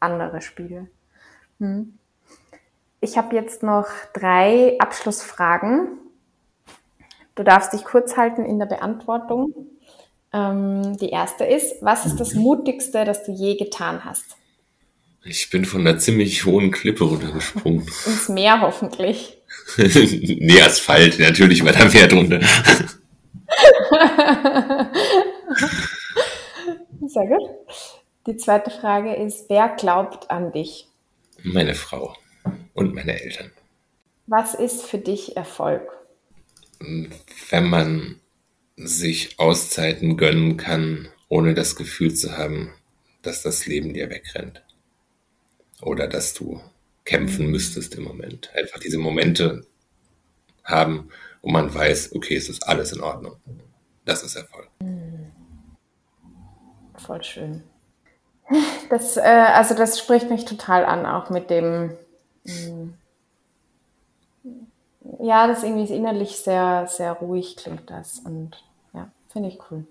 andere 0.00 0.40
Spiele. 0.40 0.88
Hm. 1.58 1.98
Ich 3.00 3.18
habe 3.18 3.34
jetzt 3.34 3.62
noch 3.62 3.86
drei 4.14 4.76
Abschlussfragen. 4.78 5.98
Du 7.34 7.44
darfst 7.44 7.72
dich 7.72 7.84
kurz 7.84 8.16
halten 8.16 8.44
in 8.44 8.58
der 8.58 8.66
Beantwortung. 8.66 9.54
Ähm, 10.32 10.96
die 10.98 11.10
erste 11.10 11.44
ist, 11.44 11.76
was 11.80 12.06
ist 12.06 12.16
das 12.16 12.34
Mutigste, 12.34 13.04
das 13.04 13.24
du 13.24 13.32
je 13.32 13.56
getan 13.56 14.04
hast? 14.04 14.36
Ich 15.22 15.50
bin 15.50 15.64
von 15.64 15.80
einer 15.82 15.98
ziemlich 15.98 16.46
hohen 16.46 16.70
Klippe 16.70 17.04
runtergesprungen. 17.04 17.80
Ins 18.06 18.28
Meer 18.28 18.60
hoffentlich. 18.60 19.38
nee, 19.76 20.62
Asphalt, 20.62 21.18
natürlich 21.18 21.64
war 21.64 21.72
da 21.72 21.84
mehr 21.86 22.06
drunter. 22.06 22.40
Sehr 27.06 27.26
gut. 27.26 27.50
Die 28.26 28.36
zweite 28.36 28.70
Frage 28.70 29.14
ist, 29.14 29.46
wer 29.48 29.68
glaubt 29.68 30.30
an 30.30 30.52
dich? 30.52 30.86
Meine 31.42 31.74
Frau 31.74 32.14
und 32.74 32.94
meine 32.94 33.20
Eltern. 33.20 33.50
Was 34.26 34.54
ist 34.54 34.84
für 34.84 34.98
dich 34.98 35.36
Erfolg? 35.36 35.82
Wenn 36.78 37.68
man 37.68 38.20
sich 38.86 39.38
Auszeiten 39.38 40.16
gönnen 40.16 40.56
kann, 40.56 41.08
ohne 41.28 41.54
das 41.54 41.76
Gefühl 41.76 42.14
zu 42.14 42.36
haben, 42.36 42.72
dass 43.22 43.42
das 43.42 43.66
Leben 43.66 43.94
dir 43.94 44.10
wegrennt. 44.10 44.62
Oder 45.82 46.08
dass 46.08 46.34
du 46.34 46.60
kämpfen 47.04 47.50
müsstest 47.50 47.94
im 47.94 48.04
Moment. 48.04 48.50
Einfach 48.54 48.78
diese 48.80 48.98
Momente 48.98 49.66
haben, 50.64 51.08
wo 51.42 51.50
man 51.50 51.72
weiß, 51.72 52.14
okay, 52.14 52.36
es 52.36 52.48
ist 52.48 52.66
alles 52.66 52.92
in 52.92 53.00
Ordnung. 53.00 53.36
Das 54.04 54.22
ist 54.22 54.36
Erfolg. 54.36 54.68
Voll 56.96 57.24
schön. 57.24 57.62
Das, 58.90 59.16
äh, 59.16 59.20
also 59.20 59.74
das 59.74 59.98
spricht 59.98 60.28
mich 60.28 60.44
total 60.44 60.84
an, 60.84 61.06
auch 61.06 61.30
mit 61.30 61.50
dem, 61.50 61.96
mh, 62.44 62.70
mm, 62.70 62.94
ja, 65.20 65.46
das 65.46 65.62
irgendwie 65.62 65.94
innerlich 65.94 66.36
sehr, 66.36 66.86
sehr 66.88 67.12
ruhig 67.12 67.56
klingt 67.56 67.88
das 67.90 68.18
und 68.18 68.62
finde 69.32 69.48
ich 69.48 69.58
cool. 69.70 69.84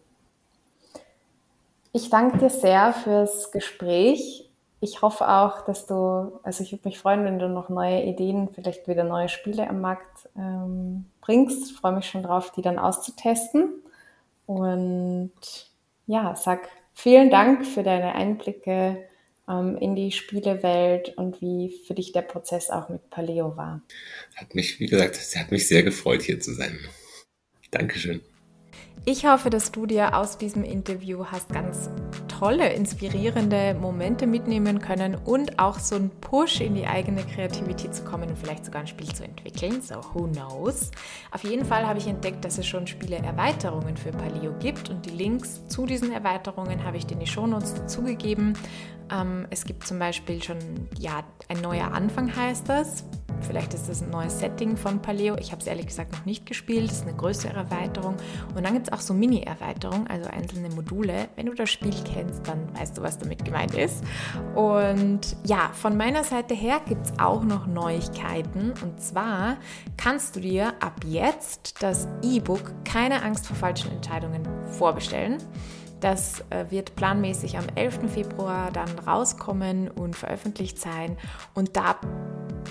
Ich 1.92 2.10
danke 2.10 2.38
dir 2.38 2.50
sehr 2.50 2.94
fürs 2.94 3.52
Gespräch 3.52 4.50
ich 4.82 5.02
hoffe 5.02 5.28
auch, 5.28 5.66
dass 5.66 5.88
du, 5.88 6.40
also 6.44 6.64
ich 6.64 6.72
würde 6.72 6.88
mich 6.88 7.00
freuen, 7.00 7.26
wenn 7.26 7.40
du 7.40 7.50
noch 7.50 7.70
neue 7.70 8.04
Ideen, 8.04 8.50
vielleicht 8.54 8.88
wieder 8.88 9.04
neue 9.04 9.28
Spiele 9.28 9.70
am 9.70 9.82
Markt 9.82 10.30
ähm, 10.38 11.06
bringst. 11.22 11.72
Ich 11.72 11.78
freue 11.78 11.92
mich 11.92 12.06
schon 12.06 12.24
drauf, 12.24 12.52
die 12.54 12.62
dann 12.62 12.80
auszutesten. 12.80 13.70
Und 14.46 15.32
ja, 16.08 16.34
sag 16.36 16.70
vielen 16.94 17.30
Dank 17.30 17.66
für 17.66 17.84
deine 17.84 18.16
Einblicke 18.16 19.04
ähm, 19.50 19.78
in 19.78 19.96
die 19.96 20.14
Spielewelt 20.14 21.18
und 21.18 21.42
wie 21.42 21.78
für 21.86 21.94
dich 21.94 22.14
der 22.14 22.22
Prozess 22.22 22.70
auch 22.70 22.88
mit 22.88 23.10
Paleo 23.10 23.58
war. 23.58 23.82
Hat 24.36 24.56
mich, 24.56 24.80
wie 24.80 24.88
gesagt, 24.88 25.18
es 25.18 25.36
hat 25.36 25.52
mich 25.52 25.68
sehr 25.68 25.84
gefreut, 25.84 26.22
hier 26.22 26.40
zu 26.40 26.54
sein. 26.54 26.80
Dankeschön. 27.72 28.22
Ich 29.06 29.26
hoffe, 29.26 29.50
dass 29.50 29.72
du 29.72 29.86
dir 29.86 30.16
aus 30.16 30.38
diesem 30.38 30.64
Interview 30.64 31.26
hast 31.26 31.50
ganz 31.50 31.90
tolle, 32.28 32.72
inspirierende 32.74 33.74
Momente 33.74 34.28
mitnehmen 34.28 34.80
können 34.80 35.16
und 35.16 35.58
auch 35.58 35.80
so 35.80 35.96
einen 35.96 36.10
Push 36.10 36.62
in 36.62 36.76
die 36.76 36.86
eigene 36.86 37.24
Kreativität 37.24 37.96
zu 37.96 38.04
kommen 38.04 38.30
und 38.30 38.38
vielleicht 38.38 38.66
sogar 38.66 38.82
ein 38.82 38.88
Spiel 38.88 39.08
zu 39.14 39.24
entwickeln. 39.24 39.82
So, 39.82 39.96
who 40.14 40.28
knows? 40.28 40.92
Auf 41.32 41.44
jeden 41.44 41.66
Fall 41.66 41.88
habe 41.88 42.00
ich 42.00 42.08
entdeckt, 42.08 42.46
dass 42.46 42.58
es 42.58 42.68
schon 42.68 42.88
Spiele-Erweiterungen 42.88 43.98
für 43.98 44.12
Paleo 44.12 44.54
gibt 44.60 44.90
und 44.90 45.06
die 45.06 45.12
Links 45.12 45.68
zu 45.68 45.86
diesen 45.86 46.12
Erweiterungen 46.12 46.84
habe 46.84 46.98
ich 46.98 47.06
dir 47.06 47.16
in 47.16 47.22
die 47.22 47.28
Shownotes 47.28 47.74
dazugegeben. 47.74 48.54
Ähm, 49.12 49.48
es 49.50 49.66
gibt 49.66 49.88
zum 49.88 50.00
Beispiel 50.00 50.42
schon, 50.44 50.58
ja, 50.98 51.24
ein 51.48 51.62
neuer 51.62 51.92
Anfang 51.92 52.36
heißt 52.36 52.70
das. 52.70 53.04
Vielleicht 53.42 53.74
ist 53.74 53.90
das 53.90 54.02
ein 54.02 54.10
neues 54.10 54.40
Setting 54.40 54.78
von 54.78 55.02
Paleo. 55.02 55.36
Ich 55.38 55.52
habe 55.52 55.62
es 55.62 55.68
ehrlich 55.68 55.88
gesagt 55.88 56.12
noch 56.14 56.26
nicht 56.26 56.46
gespielt. 56.46 56.90
Das 56.90 56.98
ist 57.00 57.08
eine 57.08 57.16
größere 57.16 57.54
Erweiterung. 57.54 58.16
Und 58.56 58.66
dann 58.66 58.74
gibt 58.74 58.88
es 58.88 58.94
auch 58.94 59.00
so 59.00 59.14
Mini-Erweiterungen, 59.14 60.08
also 60.08 60.30
einzelne 60.30 60.70
Module. 60.70 61.30
Wenn 61.36 61.48
du 61.48 61.54
das 61.54 61.70
Spiel 61.70 61.94
kennst, 62.04 62.48
dann 62.48 62.68
weißt 62.78 62.98
du, 62.98 63.02
was 63.02 63.18
damit 63.18 63.46
gemeint 63.46 63.74
ist. 63.74 64.04
Und 64.56 65.36
ja, 65.46 65.72
von 65.74 65.98
meiner 65.98 66.24
Seite 66.24 66.54
her 66.54 66.82
gibt 66.88 67.06
es 67.06 67.20
auch 67.20 67.44
noch 67.44 67.68
Neuigkeiten. 67.68 68.74
Und 68.84 69.02
zwar 69.02 69.58
kannst 69.98 70.36
du 70.36 70.40
dir 70.40 70.74
ab 70.80 71.02
jetzt 71.06 71.82
das 71.82 72.08
E-Book 72.22 72.74
Keine 72.86 73.24
Angst 73.24 73.48
vor 73.48 73.56
falschen 73.56 73.92
Entscheidungen 73.92 74.48
vorbestellen. 74.72 75.38
Das 76.00 76.44
äh, 76.50 76.66
wird 76.70 76.96
planmäßig 76.96 77.58
am 77.58 77.66
11. 77.76 78.12
Februar 78.12 78.72
dann 78.72 79.00
rauskommen 79.00 79.90
und 79.90 80.16
veröffentlicht 80.16 80.80
sein. 80.80 81.18
Und 81.54 81.76
da 81.76 82.00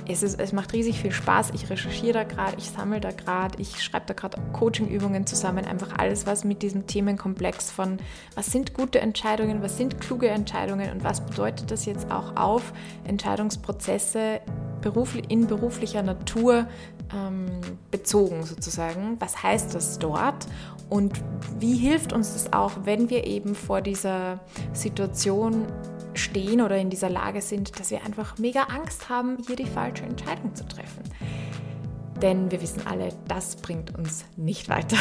es, 0.09 0.23
ist, 0.23 0.41
es 0.41 0.53
macht 0.53 0.73
riesig 0.73 1.01
viel 1.01 1.13
Spaß. 1.13 1.51
Ich 1.55 1.69
recherchiere 1.71 2.15
da 2.15 2.25
gerade, 2.25 2.57
ich 2.57 2.71
sammle 2.71 3.01
da 3.01 3.11
gerade, 3.13 3.61
ich 3.61 3.83
schreibe 3.83 4.07
da 4.07 4.15
gerade 4.15 4.39
Coaching-Übungen 4.53 5.27
zusammen. 5.27 5.65
Einfach 5.65 5.99
alles, 5.99 6.27
was 6.27 6.45
mit 6.45 6.63
diesem 6.63 6.87
Themenkomplex 6.87 7.71
von, 7.71 7.99
was 8.35 8.47
sind 8.47 8.75
gute 8.75 9.01
Entscheidungen, 9.01 9.63
was 9.63 9.77
sind 9.77 10.01
kluge 10.01 10.29
Entscheidungen 10.29 10.91
und 10.91 11.05
was 11.05 11.21
bedeutet 11.21 11.71
das 11.71 11.85
jetzt 11.85 12.11
auch 12.11 12.37
auf 12.37 12.73
Entscheidungsprozesse 13.05 14.41
in 15.29 15.47
beruflicher 15.47 16.03
Natur 16.03 16.67
ähm, 17.15 17.47
bezogen 17.91 18.45
sozusagen. 18.45 19.17
Was 19.19 19.43
heißt 19.43 19.75
das 19.75 19.99
dort? 19.99 20.47
Und 20.89 21.21
wie 21.59 21.77
hilft 21.77 22.15
uns 22.15 22.33
das 22.33 22.53
auch, 22.53 22.73
wenn 22.85 23.11
wir 23.11 23.27
eben 23.27 23.55
vor 23.55 23.83
dieser 23.83 24.41
Situation 24.73 25.67
stehen 26.19 26.61
oder 26.61 26.77
in 26.77 26.91
dieser 26.91 27.09
Lage 27.09 27.41
sind, 27.41 27.79
dass 27.79 27.91
wir 27.91 28.05
einfach 28.05 28.39
mega 28.39 28.65
Angst 28.65 29.09
haben, 29.09 29.39
hier 29.47 29.57
die 29.57 29.67
falsche 29.67 30.05
Entscheidung 30.05 30.55
zu 30.55 30.67
treffen. 30.67 31.03
Denn 32.21 32.51
wir 32.51 32.61
wissen 32.61 32.83
alle, 32.85 33.11
das 33.29 33.55
bringt 33.57 33.97
uns 33.97 34.25
nicht 34.37 34.69
weiter. 34.69 34.97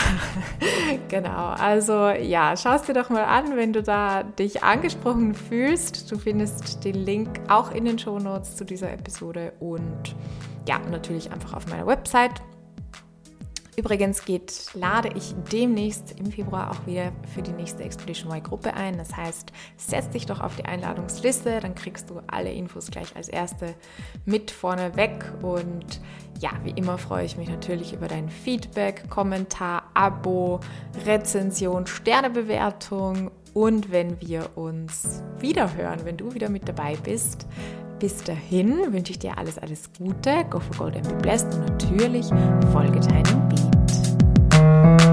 genau, 1.07 1.47
also 1.47 2.09
ja, 2.09 2.55
schau 2.55 2.75
es 2.75 2.83
dir 2.83 2.93
doch 2.93 3.09
mal 3.09 3.23
an, 3.23 3.55
wenn 3.55 3.73
du 3.73 3.81
da 3.81 4.21
dich 4.21 4.63
angesprochen 4.63 5.33
fühlst. 5.33 6.11
Du 6.11 6.19
findest 6.19 6.83
den 6.83 6.93
Link 6.95 7.39
auch 7.47 7.71
in 7.71 7.85
den 7.85 7.97
Show 7.97 8.19
Notes 8.19 8.55
zu 8.55 8.65
dieser 8.65 8.91
Episode 8.93 9.53
und 9.59 10.15
ja, 10.67 10.79
natürlich 10.91 11.31
einfach 11.31 11.53
auf 11.53 11.67
meiner 11.67 11.87
Website 11.87 12.41
Übrigens 13.79 14.25
geht, 14.25 14.73
lade 14.73 15.09
ich 15.15 15.35
demnächst 15.51 16.19
im 16.19 16.31
Februar 16.31 16.71
auch 16.71 16.87
wieder 16.87 17.11
für 17.31 17.43
die 17.43 17.51
nächste 17.51 17.83
Expedition 17.83 18.31
Y 18.31 18.41
Gruppe 18.41 18.73
ein. 18.73 18.97
Das 18.97 19.15
heißt, 19.15 19.51
setz 19.77 20.09
dich 20.09 20.25
doch 20.25 20.41
auf 20.41 20.55
die 20.55 20.65
Einladungsliste, 20.65 21.59
dann 21.59 21.75
kriegst 21.75 22.09
du 22.09 22.19
alle 22.25 22.51
Infos 22.51 22.89
gleich 22.89 23.15
als 23.15 23.29
erste 23.29 23.75
mit 24.25 24.49
vorne 24.49 24.95
weg. 24.95 25.31
Und 25.43 26.01
ja, 26.39 26.49
wie 26.63 26.71
immer 26.71 26.97
freue 26.97 27.25
ich 27.25 27.37
mich 27.37 27.49
natürlich 27.49 27.93
über 27.93 28.07
dein 28.07 28.29
Feedback, 28.29 29.11
Kommentar, 29.11 29.83
Abo, 29.93 30.59
Rezension, 31.05 31.85
Sternebewertung 31.85 33.29
und 33.53 33.91
wenn 33.91 34.19
wir 34.21 34.57
uns 34.57 35.21
wieder 35.37 35.75
hören, 35.75 35.99
wenn 36.03 36.17
du 36.17 36.33
wieder 36.33 36.49
mit 36.49 36.67
dabei 36.67 36.95
bist. 36.95 37.45
Bis 37.99 38.23
dahin 38.23 38.93
wünsche 38.93 39.11
ich 39.11 39.19
dir 39.19 39.37
alles, 39.37 39.57
alles 39.57 39.89
Gute, 39.97 40.45
go 40.49 40.59
for 40.59 40.77
gold 40.77 40.95
and 40.95 41.07
be 41.07 41.15
blessed 41.15 41.47
und 41.55 41.65
natürlich 41.65 42.27
folge 42.71 42.99
deinem 42.99 43.49
Beat. 43.49 45.06